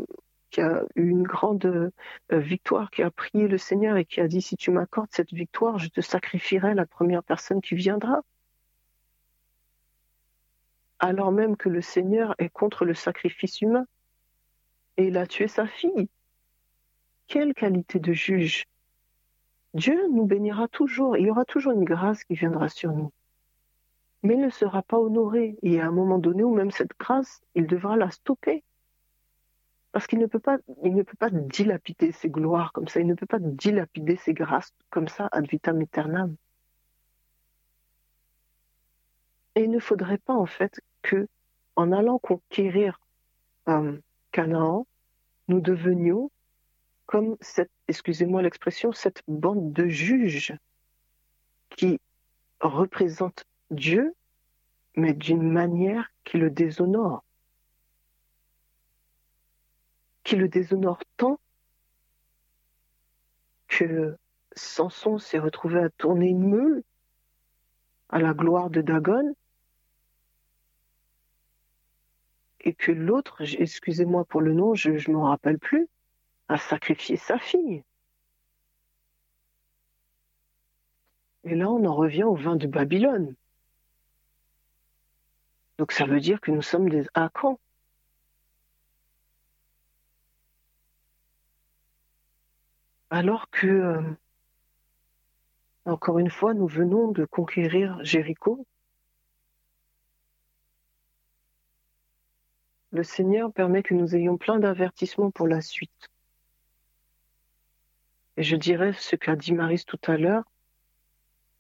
qui 0.50 0.62
a 0.62 0.84
eu 0.96 1.10
une 1.10 1.24
grande 1.24 1.66
euh, 1.66 1.92
victoire, 2.32 2.90
qui 2.92 3.04
a 3.04 3.12
prié 3.12 3.48
le 3.48 3.58
Seigneur 3.58 3.98
et 3.98 4.06
qui 4.06 4.22
a 4.22 4.28
dit, 4.28 4.42
si 4.42 4.56
tu 4.56 4.72
m'accordes 4.72 5.10
cette 5.12 5.34
victoire, 5.34 5.78
je 5.78 5.90
te 5.90 6.02
sacrifierai 6.02 6.74
la 6.74 6.86
première 6.86 7.24
personne 7.24 7.62
qui 7.62 7.76
viendra. 7.76 8.22
Alors 11.00 11.32
même 11.32 11.56
que 11.56 11.70
le 11.70 11.82
Seigneur 11.82 12.36
est 12.40 12.50
contre 12.50 12.86
le 12.86 12.94
sacrifice 12.94 13.62
humain. 13.62 13.86
Et 14.98 15.08
il 15.08 15.18
a 15.18 15.26
tué 15.26 15.48
sa 15.48 15.66
fille. 15.66 16.10
Quelle 17.28 17.54
qualité 17.54 18.00
de 18.00 18.12
juge 18.12 18.66
Dieu 19.74 20.08
nous 20.12 20.26
bénira 20.26 20.68
toujours. 20.68 21.16
Il 21.16 21.28
y 21.28 21.30
aura 21.30 21.46
toujours 21.46 21.72
une 21.72 21.86
grâce 21.86 22.24
qui 22.24 22.34
viendra 22.34 22.70
sur 22.70 22.92
nous. 22.92 23.12
Mais 24.24 24.34
il 24.34 24.42
ne 24.42 24.50
sera 24.50 24.82
pas 24.82 24.98
honoré. 24.98 25.58
Et 25.62 25.80
à 25.80 25.88
un 25.88 25.92
moment 25.92 26.18
donné, 26.18 26.44
ou 26.44 26.54
même 26.54 26.72
cette 26.72 26.98
grâce, 27.00 27.42
il 27.56 27.68
devra 27.68 27.96
la 27.96 28.10
stopper. 28.12 28.64
Parce 29.92 30.06
qu'il 30.06 30.20
ne 30.20 30.28
peut 30.28 30.40
pas, 30.40 30.58
il 30.84 30.94
ne 30.94 31.04
peut 31.04 31.18
pas 31.18 31.30
dilapider 31.32 32.12
ses 32.12 32.30
gloires 32.30 32.72
comme 32.74 32.88
ça. 32.88 33.00
Il 33.00 33.08
ne 33.08 33.16
peut 33.16 33.26
pas 33.26 33.40
dilapider 33.40 34.18
ses 34.18 34.34
grâces 34.34 34.72
comme 34.90 35.08
ça 35.08 35.28
ad 35.32 35.48
vitam 35.48 35.82
aeternam. 35.82 36.36
Et 39.56 39.64
il 39.64 39.72
ne 39.72 39.80
faudrait 39.80 40.20
pas, 40.20 40.36
en 40.36 40.46
fait, 40.46 40.80
que, 41.02 41.28
en 41.76 41.92
allant 41.92 42.20
conquérir 42.20 43.00
euh, 43.68 43.98
Canaan, 44.32 44.86
nous 45.48 45.60
devenions 45.60 46.32
comme 47.08 47.38
cette, 47.42 47.72
excusez-moi 47.88 48.44
l'expression, 48.44 48.92
cette 48.92 49.24
bande 49.28 49.74
de 49.74 49.88
juges 49.88 50.56
qui 51.72 52.00
représente 52.62 53.46
Dieu, 53.72 54.14
mais 54.96 55.14
d'une 55.14 55.52
manière 55.52 56.12
qui 56.24 56.38
le 56.38 56.52
déshonore. 56.52 57.24
Qui 60.30 60.36
le 60.36 60.48
déshonore 60.48 61.02
tant 61.18 61.40
que 63.68 64.16
Samson 64.56 65.18
s'est 65.18 65.40
retrouvé 65.40 65.80
à 65.80 65.90
tourner 65.90 66.28
une 66.28 66.48
meule 66.48 66.84
à 68.10 68.20
la 68.20 68.36
gloire 68.36 68.70
de 68.70 68.82
Dagon 68.82 69.36
et 72.60 72.76
que 72.76 72.92
l'autre, 72.92 73.42
excusez-moi 73.42 74.24
pour 74.24 74.42
le 74.42 74.54
nom, 74.54 74.76
je 74.76 74.92
ne 74.92 75.16
me 75.16 75.24
rappelle 75.24 75.58
plus, 75.58 75.88
a 76.48 76.60
sacrifié 76.60 77.18
sa 77.18 77.40
fille. 77.40 77.84
Et 81.44 81.56
là, 81.56 81.72
on 81.72 81.84
en 81.86 81.96
revient 81.96 82.26
au 82.26 82.36
vin 82.36 82.56
de 82.56 82.68
Babylone. 82.68 83.34
Donc 85.80 85.92
ça 85.92 86.06
veut 86.06 86.20
dire 86.20 86.40
que 86.40 86.52
nous 86.52 86.62
sommes 86.62 86.88
des 86.88 87.08
Akans. 87.16 87.60
Alors 93.10 93.50
que, 93.50 93.68
euh, 93.68 94.02
encore 95.86 96.20
une 96.20 96.30
fois, 96.30 96.54
nous 96.54 96.68
venons 96.68 97.12
de 97.12 97.26
conquérir 97.26 97.98
Jéricho, 98.04 98.66
le 102.92 103.04
Seigneur 103.04 103.52
permet 103.52 103.84
que 103.84 103.94
nous 103.94 104.16
ayons 104.16 104.38
plein 104.38 104.60
d'avertissements 104.60 105.32
pour 105.32 105.48
la 105.48 105.62
suite. 105.62 106.10
Et 108.38 108.44
je 108.44 108.56
dirais 108.56 108.94
ce 108.94 109.16
qu'a 109.16 109.36
dit 109.36 109.54
Maris 109.54 109.84
tout 109.86 110.00
à 110.08 110.18
l'heure, 110.18 110.44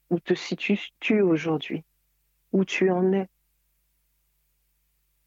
où 0.10 0.20
te 0.20 0.34
situes-tu 0.34 1.22
aujourd'hui? 1.22 1.84
Où 2.52 2.66
tu 2.66 2.90
en 2.90 3.12
es? 3.12 3.28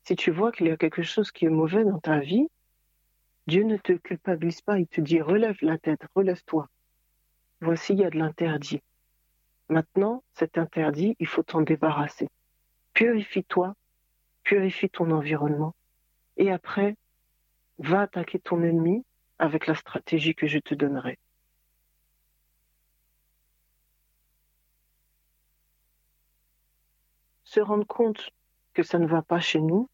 Si 0.04 0.16
tu 0.16 0.30
vois 0.30 0.50
qu'il 0.50 0.66
y 0.66 0.70
a 0.70 0.76
quelque 0.76 1.02
chose 1.02 1.30
qui 1.30 1.44
est 1.44 1.50
mauvais 1.50 1.84
dans 1.84 2.00
ta 2.00 2.18
vie, 2.18 2.48
Dieu 3.46 3.64
ne 3.64 3.76
te 3.76 3.92
culpabilise 3.92 4.60
pas, 4.60 4.78
il 4.78 4.86
te 4.86 5.00
dit 5.00 5.20
relève 5.20 5.56
la 5.62 5.78
tête, 5.78 6.02
relève-toi. 6.14 6.68
Voici, 7.60 7.92
il 7.92 8.00
y 8.00 8.04
a 8.04 8.10
de 8.10 8.18
l'interdit. 8.18 8.80
Maintenant, 9.68 10.22
cet 10.34 10.58
interdit, 10.58 11.16
il 11.18 11.26
faut 11.26 11.42
t'en 11.42 11.60
débarrasser. 11.60 12.28
Purifie-toi, 12.94 13.74
purifie 14.42 14.90
ton 14.90 15.10
environnement, 15.10 15.74
et 16.36 16.50
après, 16.50 16.96
va 17.78 18.02
attaquer 18.02 18.38
ton 18.38 18.62
ennemi 18.62 19.04
avec 19.38 19.66
la 19.66 19.74
stratégie 19.74 20.34
que 20.34 20.46
je 20.46 20.58
te 20.58 20.74
donnerai. 20.74 21.18
se 27.52 27.60
rendre 27.60 27.86
compte 27.86 28.30
que 28.72 28.82
ça 28.82 28.98
ne 28.98 29.06
va 29.06 29.20
pas 29.20 29.38
chez 29.38 29.60
nous, 29.60 29.90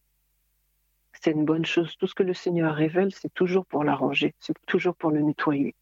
c'est 1.12 1.32
une 1.32 1.44
bonne 1.44 1.64
chose. 1.64 1.96
Tout 1.96 2.06
ce 2.06 2.14
que 2.14 2.22
le 2.22 2.34
Seigneur 2.34 2.74
révèle, 2.74 3.12
c'est 3.12 3.32
toujours 3.34 3.66
pour 3.66 3.84
l'arranger, 3.84 4.34
c'est 4.38 4.54
toujours 4.66 4.94
pour 4.94 5.10
le 5.10 5.20
nettoyer. 5.20 5.74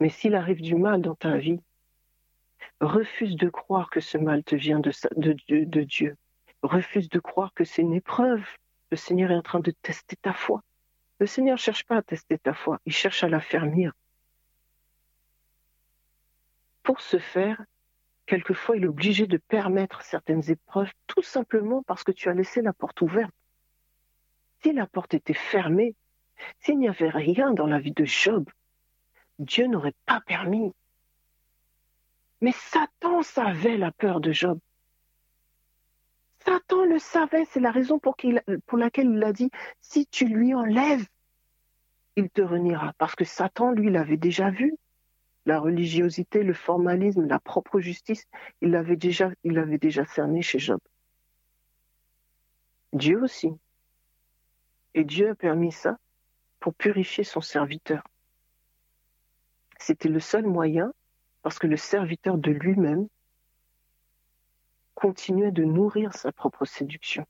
Mais 0.00 0.08
s'il 0.08 0.34
arrive 0.34 0.60
du 0.60 0.74
mal 0.74 1.00
dans 1.00 1.14
ta 1.14 1.36
vie, 1.36 1.60
refuse 2.80 3.36
de 3.36 3.48
croire 3.48 3.90
que 3.90 4.00
ce 4.00 4.18
mal 4.18 4.42
te 4.42 4.56
vient 4.56 4.80
de, 4.80 4.92
de 5.16 5.82
Dieu. 5.82 6.16
Refuse 6.62 7.08
de 7.08 7.18
croire 7.18 7.52
que 7.54 7.64
c'est 7.64 7.82
une 7.82 7.94
épreuve. 7.94 8.44
Le 8.90 8.96
Seigneur 8.96 9.30
est 9.30 9.36
en 9.36 9.42
train 9.42 9.60
de 9.60 9.70
tester 9.82 10.16
ta 10.16 10.32
foi. 10.32 10.62
Le 11.18 11.26
Seigneur 11.26 11.54
ne 11.54 11.58
cherche 11.58 11.84
pas 11.84 11.96
à 11.96 12.02
tester 12.02 12.36
ta 12.38 12.52
foi, 12.52 12.80
il 12.84 12.92
cherche 12.92 13.22
à 13.22 13.28
la 13.28 13.40
fermir. 13.40 13.92
Pour 16.82 17.00
ce 17.00 17.18
faire, 17.18 17.62
quelquefois, 18.26 18.76
il 18.76 18.84
est 18.84 18.88
obligé 18.88 19.28
de 19.28 19.36
permettre 19.36 20.02
certaines 20.02 20.50
épreuves 20.50 20.90
tout 21.06 21.22
simplement 21.22 21.84
parce 21.84 22.02
que 22.02 22.10
tu 22.10 22.28
as 22.28 22.34
laissé 22.34 22.60
la 22.60 22.72
porte 22.72 23.00
ouverte. 23.02 23.32
Si 24.62 24.72
la 24.72 24.86
porte 24.86 25.14
était 25.14 25.34
fermée, 25.34 25.94
s'il 26.60 26.78
n'y 26.78 26.88
avait 26.88 27.08
rien 27.08 27.52
dans 27.52 27.66
la 27.66 27.78
vie 27.78 27.92
de 27.92 28.04
Job, 28.04 28.48
Dieu 29.38 29.66
n'aurait 29.66 29.94
pas 30.06 30.20
permis. 30.20 30.72
Mais 32.40 32.52
Satan 32.52 33.22
savait 33.22 33.76
la 33.76 33.92
peur 33.92 34.20
de 34.20 34.32
Job. 34.32 34.58
Satan 36.44 36.84
le 36.84 36.98
savait, 36.98 37.44
c'est 37.46 37.60
la 37.60 37.70
raison 37.70 37.98
pour, 37.98 38.16
laquelle 38.76 39.10
il 39.10 39.22
a 39.22 39.32
dit, 39.32 39.50
si 39.80 40.06
tu 40.06 40.26
lui 40.26 40.54
enlèves, 40.54 41.06
il 42.16 42.30
te 42.30 42.42
reniera. 42.42 42.92
Parce 42.98 43.14
que 43.14 43.24
Satan, 43.24 43.70
lui, 43.70 43.90
l'avait 43.90 44.16
déjà 44.16 44.50
vu. 44.50 44.76
La 45.46 45.58
religiosité, 45.58 46.42
le 46.42 46.52
formalisme, 46.52 47.26
la 47.26 47.40
propre 47.40 47.80
justice, 47.80 48.26
il 48.60 48.70
l'avait 48.70 48.96
déjà 48.96 50.04
cerné 50.06 50.42
chez 50.42 50.58
Job. 50.60 50.80
Dieu 52.92 53.20
aussi. 53.22 53.50
Et 54.94 55.04
Dieu 55.04 55.30
a 55.30 55.34
permis 55.34 55.72
ça 55.72 55.98
pour 56.60 56.74
purifier 56.74 57.24
son 57.24 57.40
serviteur. 57.40 58.02
C'était 59.78 60.08
le 60.08 60.20
seul 60.20 60.46
moyen 60.46 60.92
parce 61.42 61.58
que 61.58 61.66
le 61.66 61.76
serviteur 61.76 62.38
de 62.38 62.50
lui-même 62.50 63.08
continuait 64.94 65.50
de 65.50 65.64
nourrir 65.64 66.14
sa 66.14 66.30
propre 66.30 66.64
séduction. 66.64 67.26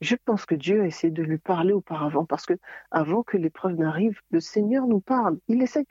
Je 0.00 0.14
pense 0.14 0.44
que 0.44 0.54
Dieu 0.54 0.82
a 0.82 0.86
essayé 0.86 1.10
de 1.10 1.22
lui 1.22 1.38
parler 1.38 1.72
auparavant 1.72 2.26
parce 2.26 2.44
que 2.44 2.54
avant 2.90 3.22
que 3.22 3.36
l'épreuve 3.36 3.76
n'arrive, 3.76 4.20
le 4.30 4.40
Seigneur 4.40 4.86
nous 4.86 5.00
parle. 5.00 5.38
Il 5.48 5.62
essaie, 5.62 5.86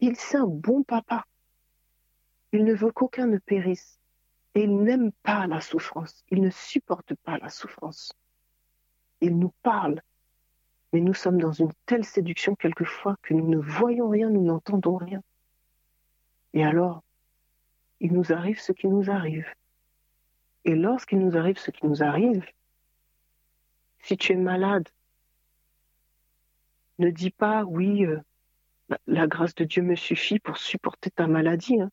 il 0.00 0.16
c'est 0.16 0.38
un 0.38 0.46
bon 0.46 0.82
papa. 0.82 1.26
Il 2.52 2.64
ne 2.64 2.74
veut 2.74 2.90
qu'aucun 2.90 3.26
ne 3.26 3.38
périsse 3.38 4.00
et 4.54 4.62
il 4.62 4.82
n'aime 4.82 5.12
pas 5.22 5.46
la 5.46 5.60
souffrance. 5.60 6.24
Il 6.30 6.40
ne 6.40 6.50
supporte 6.50 7.14
pas 7.14 7.38
la 7.38 7.50
souffrance. 7.50 8.12
Il 9.22 9.38
nous 9.38 9.54
parle 9.62 10.02
mais 10.92 11.00
nous 11.00 11.14
sommes 11.14 11.40
dans 11.40 11.52
une 11.52 11.72
telle 11.86 12.04
séduction 12.04 12.54
quelquefois 12.54 13.16
que 13.22 13.32
nous 13.32 13.48
ne 13.48 13.56
voyons 13.56 14.08
rien, 14.08 14.28
nous 14.28 14.44
n'entendons 14.44 14.96
rien. 14.96 15.22
Et 16.52 16.64
alors, 16.64 17.02
il 18.00 18.12
nous 18.12 18.32
arrive 18.32 18.60
ce 18.60 18.72
qui 18.72 18.88
nous 18.88 19.10
arrive. 19.10 19.46
Et 20.64 20.74
lorsqu'il 20.74 21.18
nous 21.18 21.36
arrive 21.36 21.58
ce 21.58 21.70
qui 21.70 21.86
nous 21.86 22.02
arrive, 22.02 22.44
si 24.00 24.16
tu 24.16 24.32
es 24.32 24.36
malade, 24.36 24.88
ne 26.98 27.10
dis 27.10 27.30
pas 27.30 27.64
oui, 27.64 28.04
euh, 28.04 28.20
la, 29.06 29.26
grâce 29.26 29.54
de 29.54 29.64
Dieu 29.64 29.82
me 29.82 29.96
suffit 29.96 30.38
pour 30.38 30.58
supporter 30.58 31.10
ta 31.10 31.26
maladie. 31.26 31.80
Hein. 31.80 31.90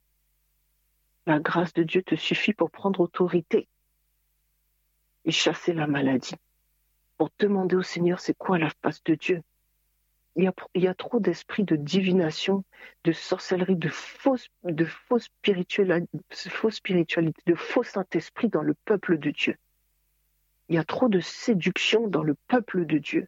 La 1.26 1.40
grâce 1.40 1.74
de 1.74 1.84
Dieu 1.84 2.04
te 2.04 2.16
suffit 2.16 2.54
pour 2.54 2.70
prendre 2.70 3.00
autorité 3.00 3.70
et 5.24 5.32
chasser 5.32 5.74
la 5.74 5.88
maladie 5.88 6.36
pour 7.20 7.30
demander 7.38 7.76
au 7.76 7.84
Seigneur 7.84 8.22
c'est 8.22 8.34
quoi 8.34 8.58
la 8.58 8.72
face 8.82 9.04
de 9.04 9.14
Dieu? 9.14 9.44
Il 10.36 10.50
y 10.76 10.88
a, 10.88 10.94
trop 10.94 11.20
d'esprit 11.20 11.66
de 11.66 11.76
divination, 11.76 12.64
de 13.04 13.12
sorcellerie, 13.12 13.76
de 13.76 13.90
fausse, 13.90 14.48
de 14.64 14.88
de 17.46 17.56
faux 17.56 17.84
Saint-Esprit 17.84 18.48
dans 18.48 18.62
le 18.62 18.74
peuple 18.86 19.18
de 19.18 19.32
Dieu. 19.32 19.58
Il 20.70 20.76
y 20.76 20.78
a 20.78 20.86
trop 20.86 21.10
de 21.10 21.20
séduction 21.20 22.08
dans 22.08 22.24
le 22.24 22.36
peuple 22.48 22.86
de 22.86 23.00
Dieu 23.00 23.28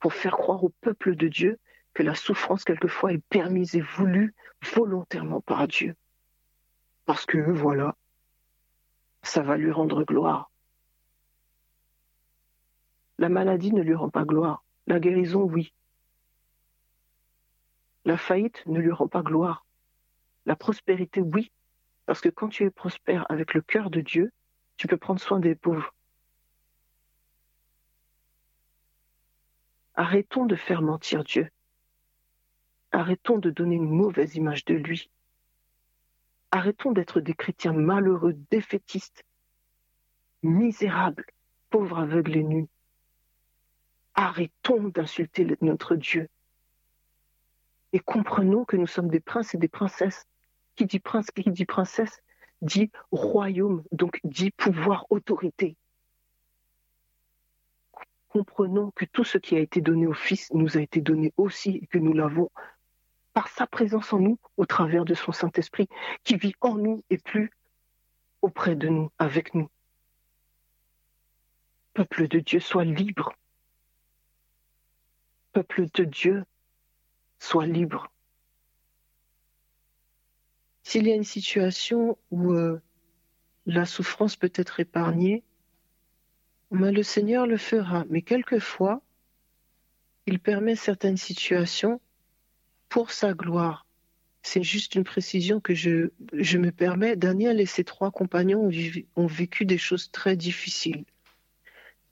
pour 0.00 0.14
faire 0.14 0.38
croire 0.38 0.64
au 0.64 0.70
peuple 0.80 1.16
de 1.16 1.28
Dieu 1.28 1.58
que 1.92 2.02
la 2.02 2.14
souffrance 2.14 2.64
quelquefois 2.64 3.12
est 3.12 3.22
permise 3.28 3.76
et 3.76 3.82
voulue 3.82 4.34
volontairement 4.74 5.42
par 5.42 5.68
Dieu. 5.68 5.94
Parce 7.04 7.26
que 7.26 7.36
voilà, 7.36 7.94
ça 9.22 9.42
va 9.42 9.58
lui 9.58 9.70
rendre 9.70 10.02
gloire. 10.02 10.50
La 13.18 13.28
maladie 13.28 13.72
ne 13.72 13.82
lui 13.82 13.94
rend 13.94 14.10
pas 14.10 14.24
gloire. 14.24 14.64
La 14.86 15.00
guérison, 15.00 15.42
oui. 15.42 15.72
La 18.04 18.16
faillite 18.16 18.64
ne 18.66 18.78
lui 18.78 18.92
rend 18.92 19.08
pas 19.08 19.22
gloire. 19.22 19.66
La 20.44 20.54
prospérité, 20.54 21.20
oui. 21.20 21.50
Parce 22.04 22.20
que 22.20 22.28
quand 22.28 22.48
tu 22.48 22.64
es 22.64 22.70
prospère 22.70 23.26
avec 23.30 23.54
le 23.54 23.62
cœur 23.62 23.90
de 23.90 24.00
Dieu, 24.00 24.32
tu 24.76 24.86
peux 24.86 24.96
prendre 24.96 25.20
soin 25.20 25.40
des 25.40 25.54
pauvres. 25.54 25.92
Arrêtons 29.94 30.44
de 30.44 30.56
faire 30.56 30.82
mentir 30.82 31.24
Dieu. 31.24 31.50
Arrêtons 32.92 33.38
de 33.38 33.50
donner 33.50 33.76
une 33.76 33.88
mauvaise 33.88 34.36
image 34.36 34.64
de 34.66 34.74
lui. 34.74 35.10
Arrêtons 36.50 36.92
d'être 36.92 37.20
des 37.20 37.34
chrétiens 37.34 37.72
malheureux, 37.72 38.34
défaitistes, 38.50 39.24
misérables, 40.42 41.26
pauvres, 41.70 41.98
aveugles 41.98 42.36
et 42.36 42.44
nus. 42.44 42.68
Arrêtons 44.16 44.88
d'insulter 44.88 45.46
notre 45.60 45.94
Dieu. 45.94 46.28
Et 47.92 48.00
comprenons 48.00 48.64
que 48.64 48.76
nous 48.76 48.86
sommes 48.86 49.08
des 49.08 49.20
princes 49.20 49.54
et 49.54 49.58
des 49.58 49.68
princesses. 49.68 50.26
Qui 50.74 50.86
dit 50.86 51.00
prince, 51.00 51.30
qui 51.30 51.50
dit 51.50 51.64
princesse, 51.64 52.22
dit 52.60 52.90
royaume, 53.10 53.82
donc 53.92 54.20
dit 54.24 54.50
pouvoir, 54.50 55.06
autorité. 55.10 55.76
Comprenons 58.28 58.90
que 58.90 59.06
tout 59.06 59.24
ce 59.24 59.38
qui 59.38 59.56
a 59.56 59.60
été 59.60 59.80
donné 59.80 60.06
au 60.06 60.12
Fils 60.12 60.52
nous 60.52 60.76
a 60.76 60.80
été 60.80 61.00
donné 61.00 61.32
aussi 61.38 61.80
et 61.82 61.86
que 61.86 61.98
nous 61.98 62.12
l'avons 62.12 62.50
par 63.32 63.48
sa 63.48 63.66
présence 63.66 64.12
en 64.14 64.18
nous, 64.18 64.38
au 64.56 64.64
travers 64.64 65.04
de 65.04 65.14
son 65.14 65.32
Saint-Esprit, 65.32 65.88
qui 66.24 66.36
vit 66.36 66.54
en 66.62 66.74
nous 66.74 67.04
et 67.10 67.18
plus 67.18 67.50
auprès 68.40 68.76
de 68.76 68.88
nous, 68.88 69.10
avec 69.18 69.54
nous. 69.54 69.68
Peuple 71.92 72.28
de 72.28 72.40
Dieu, 72.40 72.60
sois 72.60 72.84
libre 72.84 73.34
peuple 75.56 75.86
de 75.94 76.04
Dieu 76.04 76.44
soit 77.38 77.64
libre. 77.64 78.12
S'il 80.82 81.06
y 81.06 81.12
a 81.12 81.14
une 81.14 81.24
situation 81.24 82.18
où 82.30 82.52
euh, 82.52 82.78
la 83.64 83.86
souffrance 83.86 84.36
peut 84.36 84.52
être 84.54 84.80
épargnée, 84.80 85.44
le 86.70 87.02
Seigneur 87.02 87.46
le 87.46 87.56
fera. 87.56 88.04
Mais 88.10 88.20
quelquefois, 88.20 89.00
il 90.26 90.40
permet 90.40 90.76
certaines 90.76 91.16
situations 91.16 92.02
pour 92.90 93.10
sa 93.10 93.32
gloire. 93.32 93.86
C'est 94.42 94.62
juste 94.62 94.94
une 94.94 95.04
précision 95.04 95.58
que 95.58 95.72
je, 95.72 96.10
me 96.58 96.70
permets. 96.70 97.16
Daniel 97.16 97.62
et 97.62 97.66
ses 97.66 97.82
trois 97.82 98.10
compagnons 98.10 98.70
ont 99.16 99.26
vécu 99.26 99.64
des 99.64 99.78
choses 99.78 100.10
très 100.10 100.36
difficiles. 100.36 101.06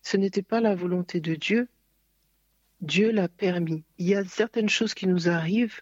Ce 0.01 0.17
n'était 0.17 0.43
pas 0.43 0.63
la 0.63 0.75
volonté 0.75 1.21
de 1.21 1.35
Dieu, 1.35 1.69
Dieu 2.85 3.11
l'a 3.13 3.29
permis. 3.29 3.83
Il 3.97 4.07
y 4.07 4.15
a 4.15 4.25
certaines 4.25 4.69
choses 4.69 4.93
qui 4.93 5.07
nous 5.07 5.31
arrivent 5.31 5.81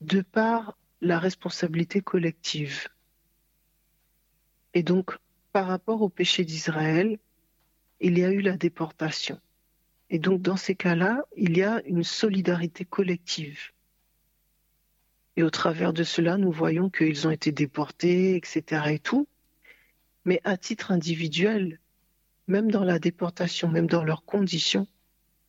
de 0.00 0.20
par 0.20 0.78
la 1.00 1.18
responsabilité 1.18 2.00
collective. 2.00 2.86
Et 4.72 4.84
donc, 4.84 5.16
par 5.52 5.66
rapport 5.66 6.00
au 6.00 6.08
péché 6.08 6.44
d'Israël, 6.44 7.18
il 7.98 8.18
y 8.18 8.24
a 8.24 8.30
eu 8.30 8.40
la 8.40 8.56
déportation. 8.56 9.40
Et 10.10 10.20
donc, 10.20 10.40
dans 10.42 10.56
ces 10.56 10.76
cas-là, 10.76 11.24
il 11.36 11.56
y 11.56 11.64
a 11.64 11.82
une 11.86 12.04
solidarité 12.04 12.84
collective. 12.84 13.72
Et 15.34 15.42
au 15.42 15.50
travers 15.50 15.92
de 15.92 16.04
cela, 16.04 16.36
nous 16.36 16.52
voyons 16.52 16.88
qu'ils 16.88 17.26
ont 17.26 17.32
été 17.32 17.50
déportés, 17.50 18.36
etc. 18.36 18.82
et 18.90 18.98
tout. 19.00 19.26
Mais 20.24 20.40
à 20.44 20.56
titre 20.56 20.92
individuel, 20.92 21.80
même 22.46 22.70
dans 22.70 22.84
la 22.84 23.00
déportation, 23.00 23.68
même 23.68 23.88
dans 23.88 24.04
leurs 24.04 24.24
conditions, 24.24 24.86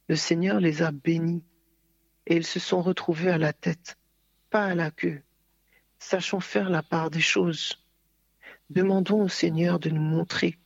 le 0.08 0.16
Seigneur 0.16 0.60
les 0.60 0.82
a 0.82 0.92
bénis 0.92 1.44
et 2.26 2.36
ils 2.36 2.46
se 2.46 2.60
sont 2.60 2.82
retrouvés 2.82 3.32
à 3.32 3.38
la 3.38 3.54
tête, 3.54 3.98
pas 4.50 4.66
à 4.66 4.76
la 4.76 4.92
queue. 4.92 5.22
Sachons 6.00 6.40
faire 6.40 6.70
la 6.70 6.84
part 6.84 7.10
des 7.10 7.22
choses. 7.22 7.82
Demandons 8.70 9.24
au 9.24 9.30
Seigneur 9.30 9.80
de 9.80 9.90
nous 9.90 10.02
montrer. 10.02 10.58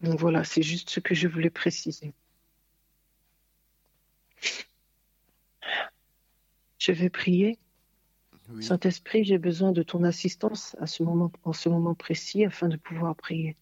Donc 0.00 0.18
voilà, 0.18 0.44
c'est 0.44 0.62
juste 0.62 0.90
ce 0.90 1.00
que 1.00 1.14
je 1.14 1.26
voulais 1.26 1.50
préciser. 1.50 2.14
Je 6.78 6.92
vais 6.92 7.10
prier. 7.10 7.58
Saint-Esprit, 8.60 9.24
j'ai 9.24 9.36
besoin 9.36 9.72
de 9.72 9.82
ton 9.82 10.04
assistance 10.04 10.74
à 10.80 10.86
ce 10.86 11.02
moment, 11.02 11.30
en 11.44 11.52
ce 11.52 11.68
moment 11.68 11.94
précis 11.94 12.44
afin 12.44 12.68
de 12.68 12.76
pouvoir 12.76 13.14
prier. 13.14 13.56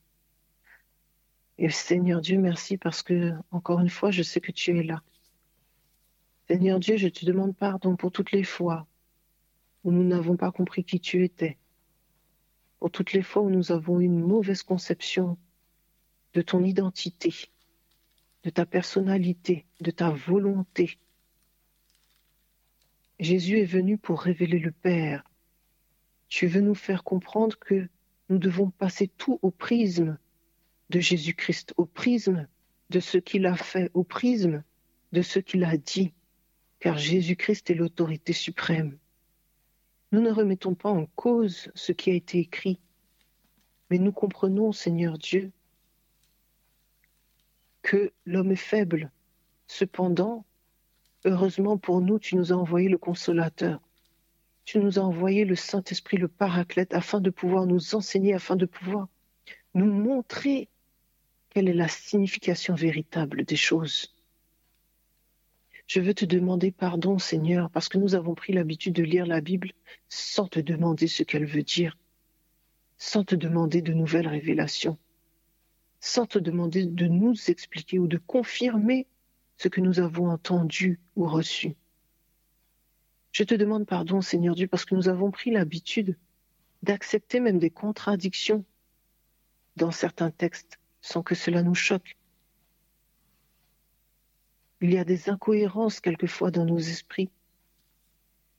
Et 1.59 1.71
Seigneur 1.71 2.21
Dieu, 2.21 2.39
merci 2.39 2.77
parce 2.77 3.03
que, 3.03 3.33
encore 3.51 3.81
une 3.81 3.89
fois, 3.89 4.11
je 4.11 4.23
sais 4.23 4.41
que 4.41 4.53
tu 4.53 4.79
es 4.79 4.83
là. 4.83 5.03
Seigneur 6.49 6.79
Dieu, 6.79 6.97
je 6.97 7.09
te 7.09 7.25
demande 7.25 7.57
pardon 7.57 7.97
pour 7.97 8.13
toutes 8.13 8.33
les 8.33 8.45
fois 8.45 8.87
où 9.85 9.91
nous 9.91 10.05
n'avons 10.05 10.37
pas 10.37 10.53
compris 10.53 10.85
qui 10.85 11.01
tu 11.01 11.25
étais, 11.25 11.57
pour 12.79 12.91
toutes 12.91 13.13
les 13.13 13.23
fois 13.23 13.43
où 13.43 13.51
nous 13.51 13.73
avons 13.73 14.01
une 14.01 14.21
mauvaise 14.21 14.63
conception 14.63 15.39
de 16.35 16.43
ton 16.43 16.63
identité, 16.63 17.33
de 18.43 18.51
ta 18.51 18.67
personnalité, 18.67 19.65
de 19.81 19.91
ta 19.91 20.11
volonté. 20.11 20.99
Jésus 23.19 23.61
est 23.61 23.65
venu 23.65 23.97
pour 23.97 24.21
révéler 24.21 24.59
le 24.59 24.73
Père. 24.73 25.25
Tu 26.29 26.47
veux 26.47 26.61
nous 26.61 26.75
faire 26.75 27.03
comprendre 27.03 27.59
que 27.59 27.89
nous 28.29 28.39
devons 28.39 28.71
passer 28.71 29.09
tout 29.09 29.39
au 29.41 29.51
prisme 29.51 30.19
de 30.91 31.01
Jésus-Christ, 31.01 31.75
au 31.77 31.85
prisme 31.85 32.47
de 32.91 33.01
ce 33.01 33.19
qu'il 33.19 33.47
a 33.47 33.57
fait, 33.57 33.91
au 33.95 34.05
prisme 34.05 34.63
de 35.13 35.23
ce 35.23 35.39
qu'il 35.39 35.65
a 35.65 35.77
dit, 35.77 36.13
car 36.81 36.99
Jésus-Christ 36.99 37.71
est 37.71 37.75
l'autorité 37.75 38.33
suprême. 38.33 38.99
Nous 40.13 40.21
ne 40.21 40.31
remettons 40.31 40.75
pas 40.75 40.91
en 40.91 41.07
cause 41.17 41.71
ce 41.75 41.93
qui 41.93 42.11
a 42.11 42.15
été 42.15 42.39
écrit, 42.39 42.79
mais 43.91 43.99
nous 43.99 44.13
comprenons, 44.13 44.73
Seigneur 44.73 45.19
Dieu, 45.19 45.51
que 47.83 48.13
l'homme 48.25 48.53
est 48.53 48.57
faible. 48.57 49.11
Cependant, 49.67 50.45
heureusement 51.25 51.79
pour 51.79 52.01
nous, 52.01 52.19
tu 52.19 52.37
nous 52.37 52.53
as 52.53 52.57
envoyé 52.57 52.89
le 52.89 52.99
consolateur. 52.99 53.81
Tu 54.65 54.79
nous 54.79 54.99
as 54.99 55.03
envoyé 55.03 55.45
le 55.45 55.55
Saint-Esprit, 55.55 56.17
le 56.17 56.29
Paraclète, 56.29 56.95
afin 56.95 57.21
de 57.21 57.31
pouvoir 57.31 57.67
nous 57.67 57.95
enseigner, 57.95 58.35
afin 58.35 58.57
de 58.57 58.67
pouvoir 58.67 59.09
nous 59.75 59.93
montrer 59.93 60.69
quelle 61.57 61.71
est 61.71 61.73
la 61.73 61.89
signification 61.89 62.75
véritable 62.75 63.47
des 63.47 63.57
choses. 63.57 64.15
Je 65.87 66.03
veux 66.03 66.13
te 66.13 66.27
demander 66.27 66.71
pardon, 66.71 67.19
Seigneur, 67.19 67.71
parce 67.71 67.89
que 67.89 67.97
nous 67.97 68.15
avons 68.15 68.35
pris 68.35 68.53
l'habitude 68.53 68.93
de 68.93 69.03
lire 69.03 69.25
la 69.25 69.41
Bible 69.41 69.73
sans 70.11 70.49
te 70.49 70.61
demander 70.61 71.07
ce 71.07 71.23
qu'elle 71.23 71.47
veut 71.47 71.63
dire, 71.63 71.97
sans 72.99 73.25
te 73.25 73.35
demander 73.35 73.81
de 73.81 73.95
nouvelles 73.95 74.29
révélations 74.29 74.99
sans 75.99 76.27
te 76.27 76.39
demander 76.39 76.85
de 76.85 77.07
nous 77.07 77.35
expliquer 77.49 77.99
ou 77.99 78.07
de 78.07 78.19
confirmer 78.19 79.07
ce 79.57 79.69
que 79.69 79.81
nous 79.81 79.99
avons 79.99 80.29
entendu 80.29 81.01
ou 81.17 81.27
reçu. 81.27 81.75
Je 83.33 83.45
te 83.45 83.55
demande 83.55 83.87
pardon, 83.87 84.21
Seigneur 84.21 84.55
Dieu, 84.55 84.69
parce 84.69 84.85
que 84.85 84.95
nous 84.95 85.09
avons 85.09 85.31
pris 85.31 85.53
l'habitude 85.53 86.19
d'accepter 86.83 87.41
même 87.41 87.59
des 87.59 87.71
contradictions 87.71 88.63
dans 89.77 89.91
certains 89.91 90.31
textes 90.31 90.79
sans 91.07 91.23
que 91.23 91.37
cela 91.37 91.63
nous 91.63 91.77
choque. 91.77 92.17
Il 94.81 94.93
y 94.93 94.99
a 94.99 95.05
des 95.05 95.31
incohérences 95.31 96.01
quelquefois 96.01 96.51
dans 96.51 96.65
nos 96.65 96.79
esprits. 96.79 97.31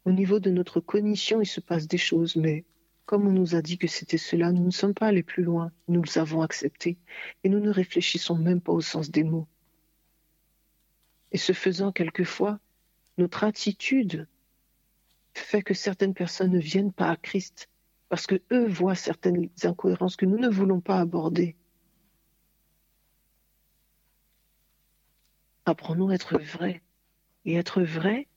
Au 0.05 0.13
niveau 0.13 0.39
de 0.39 0.49
notre 0.49 0.79
cognition, 0.79 1.41
il 1.41 1.45
se 1.45 1.59
passe 1.59 1.87
des 1.87 1.97
choses, 1.97 2.37
mais 2.37 2.63
comme 3.05 3.27
on 3.27 3.33
nous 3.33 3.55
a 3.55 3.61
dit 3.61 3.77
que 3.77 3.87
c'était 3.87 4.17
cela, 4.17 4.53
nous 4.53 4.63
ne 4.63 4.71
sommes 4.71 4.93
pas 4.93 5.07
allés 5.07 5.23
plus 5.23 5.43
loin, 5.43 5.73
nous 5.89 6.01
les 6.01 6.17
avons 6.17 6.41
acceptés 6.41 6.97
et 7.43 7.49
nous 7.49 7.59
ne 7.59 7.69
réfléchissons 7.69 8.35
même 8.35 8.61
pas 8.61 8.71
au 8.71 8.81
sens 8.81 9.11
des 9.11 9.25
mots. 9.25 9.47
Et 11.33 11.37
ce 11.37 11.51
faisant, 11.51 11.91
quelquefois, 11.91 12.59
notre 13.17 13.43
attitude 13.43 14.25
fait 15.33 15.61
que 15.61 15.73
certaines 15.73 16.13
personnes 16.13 16.51
ne 16.51 16.59
viennent 16.59 16.93
pas 16.93 17.09
à 17.09 17.17
Christ 17.17 17.69
parce 18.07 18.25
que 18.25 18.41
eux 18.53 18.67
voient 18.67 18.95
certaines 18.95 19.49
incohérences 19.63 20.15
que 20.15 20.25
nous 20.25 20.39
ne 20.39 20.47
voulons 20.47 20.79
pas 20.79 20.99
aborder. 20.99 21.57
Apprenons 25.67 26.09
à 26.09 26.15
être 26.15 26.39
vrais. 26.39 26.81
Et 27.45 27.55
être 27.55 27.81
vrai, 27.81 28.27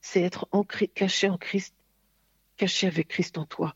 c'est 0.00 0.22
être 0.22 0.48
caché 0.94 1.28
en 1.28 1.36
Christ 1.36 1.74
caché 2.60 2.86
avec 2.86 3.08
Christ 3.08 3.38
en 3.38 3.46
toi. 3.46 3.74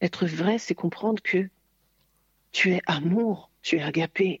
Être 0.00 0.24
vrai, 0.24 0.58
c'est 0.58 0.74
comprendre 0.74 1.22
que 1.22 1.50
tu 2.52 2.72
es 2.72 2.80
amour, 2.86 3.50
tu 3.60 3.76
es 3.76 3.82
agapé. 3.82 4.40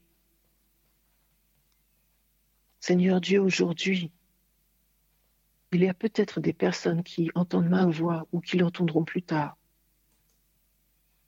Seigneur 2.80 3.20
Dieu, 3.20 3.42
aujourd'hui, 3.42 4.10
il 5.72 5.82
y 5.82 5.88
a 5.88 5.92
peut-être 5.92 6.40
des 6.40 6.54
personnes 6.54 7.02
qui 7.02 7.30
entendent 7.34 7.68
ma 7.68 7.84
voix 7.84 8.26
ou 8.32 8.40
qui 8.40 8.56
l'entendront 8.56 9.04
plus 9.04 9.22
tard, 9.22 9.58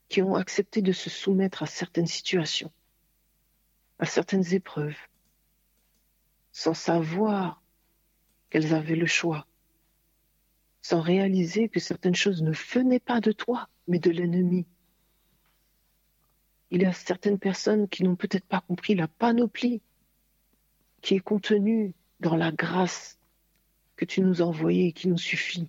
qui 0.09 0.23
ont 0.23 0.35
accepté 0.35 0.81
de 0.81 0.93
se 0.93 1.11
soumettre 1.11 1.63
à 1.63 1.67
certaines 1.67 2.07
situations, 2.07 2.73
à 3.99 4.07
certaines 4.07 4.55
épreuves, 4.55 4.97
sans 6.53 6.75
savoir 6.75 7.63
qu'elles 8.51 8.75
avaient 8.75 8.97
le 8.97 9.07
choix 9.07 9.49
sans 10.89 11.03
réaliser 11.03 11.69
que 11.69 11.81
certaines 11.81 12.15
choses 12.15 12.43
ne 12.43 12.53
venaient 12.53 12.99
pas 12.99 13.21
de 13.21 13.31
toi, 13.31 13.69
mais 13.89 13.99
de 13.99 14.11
l'ennemi. 14.11 14.67
Il 16.71 16.81
y 16.81 16.87
a 16.87 16.95
certaines 16.95 17.39
personnes 17.39 17.89
qui 17.89 18.05
n'ont 18.05 18.17
peut-être 18.17 18.47
pas 18.47 18.63
compris 18.63 18.95
la 18.95 19.07
panoplie 19.07 19.83
qui 21.03 21.15
est 21.15 21.21
contenue 21.21 21.95
dans 22.21 22.37
la 22.37 22.53
grâce 22.53 23.19
que 23.97 24.07
tu 24.07 24.23
nous 24.23 24.41
as 24.41 24.47
envoyée 24.47 24.87
et 24.87 24.93
qui 24.93 25.09
nous 25.09 25.19
suffit. 25.19 25.69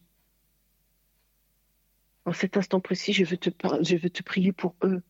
En 2.24 2.32
cet 2.32 2.56
instant 2.56 2.80
précis, 2.80 3.12
je 3.12 3.26
veux 3.26 3.38
te, 3.38 3.50
je 3.82 3.98
veux 3.98 4.10
te 4.10 4.24
prier 4.24 4.54
pour 4.54 4.74
eux, 4.84 5.04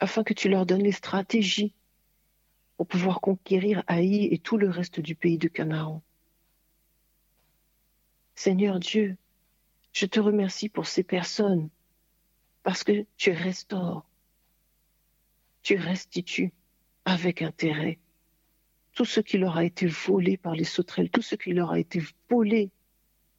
afin 0.00 0.24
que 0.24 0.34
tu 0.34 0.48
leur 0.48 0.66
donnes 0.66 0.82
les 0.82 0.92
stratégies 0.92 1.74
pour 2.76 2.86
pouvoir 2.86 3.20
conquérir 3.20 3.82
Haï 3.86 4.26
et 4.26 4.38
tout 4.38 4.56
le 4.56 4.70
reste 4.70 5.00
du 5.00 5.14
pays 5.14 5.38
de 5.38 5.48
Canaan. 5.48 6.02
Seigneur 8.34 8.78
Dieu, 8.78 9.16
je 9.92 10.06
te 10.06 10.20
remercie 10.20 10.68
pour 10.68 10.86
ces 10.86 11.02
personnes 11.02 11.68
parce 12.62 12.84
que 12.84 13.06
tu 13.16 13.32
restaures, 13.32 14.06
tu 15.62 15.76
restitues 15.76 16.52
avec 17.04 17.42
intérêt 17.42 17.98
tout 18.98 19.04
ce 19.04 19.20
qui 19.20 19.38
leur 19.38 19.56
a 19.56 19.64
été 19.64 19.86
volé 19.86 20.36
par 20.36 20.56
les 20.56 20.64
sauterelles, 20.64 21.08
tout 21.08 21.22
ce 21.22 21.36
qui 21.36 21.52
leur 21.52 21.70
a 21.70 21.78
été 21.78 22.02
volé 22.28 22.72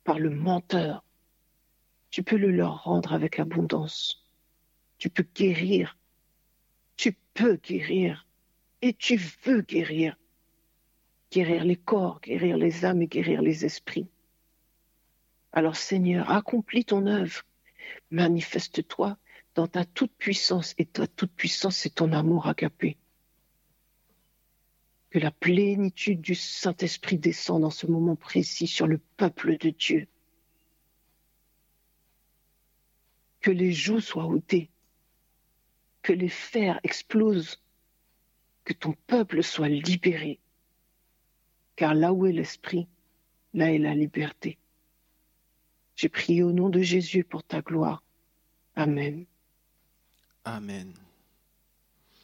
par 0.06 0.18
le 0.18 0.30
menteur. 0.30 1.04
Tu 2.12 2.24
peux 2.24 2.38
le 2.38 2.50
leur 2.50 2.86
rendre 2.86 3.12
avec 3.12 3.40
abondance. 3.40 4.26
Tu 5.00 5.10
peux 5.10 5.26
guérir. 5.36 5.98
Peux 7.34 7.56
guérir. 7.56 8.28
Et 8.82 8.94
tu 8.94 9.18
veux 9.44 9.62
guérir. 9.62 10.18
Guérir 11.32 11.64
les 11.64 11.76
corps, 11.76 12.22
guérir 12.22 12.58
les 12.58 12.86
âmes 12.86 13.02
et 13.02 13.08
guérir 13.08 13.42
les 13.42 13.66
esprits. 13.66 14.08
Alors 15.52 15.76
Seigneur, 15.76 16.30
accomplis 16.30 16.86
ton 16.86 17.06
œuvre, 17.08 17.44
manifeste-toi 18.12 19.18
dans 19.56 19.68
ta 19.68 19.84
toute 19.84 20.14
puissance, 20.14 20.76
et 20.78 20.86
ta 20.86 21.08
toute 21.08 21.34
puissance, 21.34 21.76
c'est 21.76 21.96
ton 21.96 22.14
amour 22.14 22.48
agapé. 22.48 22.98
Que 25.10 25.20
la 25.20 25.32
plénitude 25.32 26.22
du 26.22 26.36
Saint-Esprit 26.36 27.18
descende 27.18 27.66
en 27.66 27.72
ce 27.72 27.88
moment 27.88 28.16
précis 28.16 28.68
sur 28.68 28.86
le 28.86 29.00
peuple 29.18 29.58
de 29.58 29.72
Dieu. 29.72 30.08
Que 33.42 33.52
les 33.52 33.72
joues 33.72 34.02
soient 34.02 34.28
ôtées, 34.28 34.70
que 36.10 36.14
les 36.16 36.30
fers 36.30 36.80
explosent, 36.82 37.62
que 38.64 38.74
ton 38.74 38.94
peuple 39.06 39.44
soit 39.44 39.70
libéré. 39.70 40.40
Car 41.76 41.94
là 41.94 42.14
où 42.14 42.26
est 42.26 42.32
l'Esprit, 42.32 42.88
là 43.54 43.72
est 43.72 43.78
la 43.78 43.94
liberté. 43.94 44.58
J'ai 45.96 46.10
prié 46.10 46.42
au 46.42 46.52
nom 46.52 46.70
de 46.70 46.82
Jésus 46.82 47.24
pour 47.24 47.44
ta 47.44 47.62
gloire. 47.62 48.02
Amen. 48.76 49.28
Amen. 50.46 50.96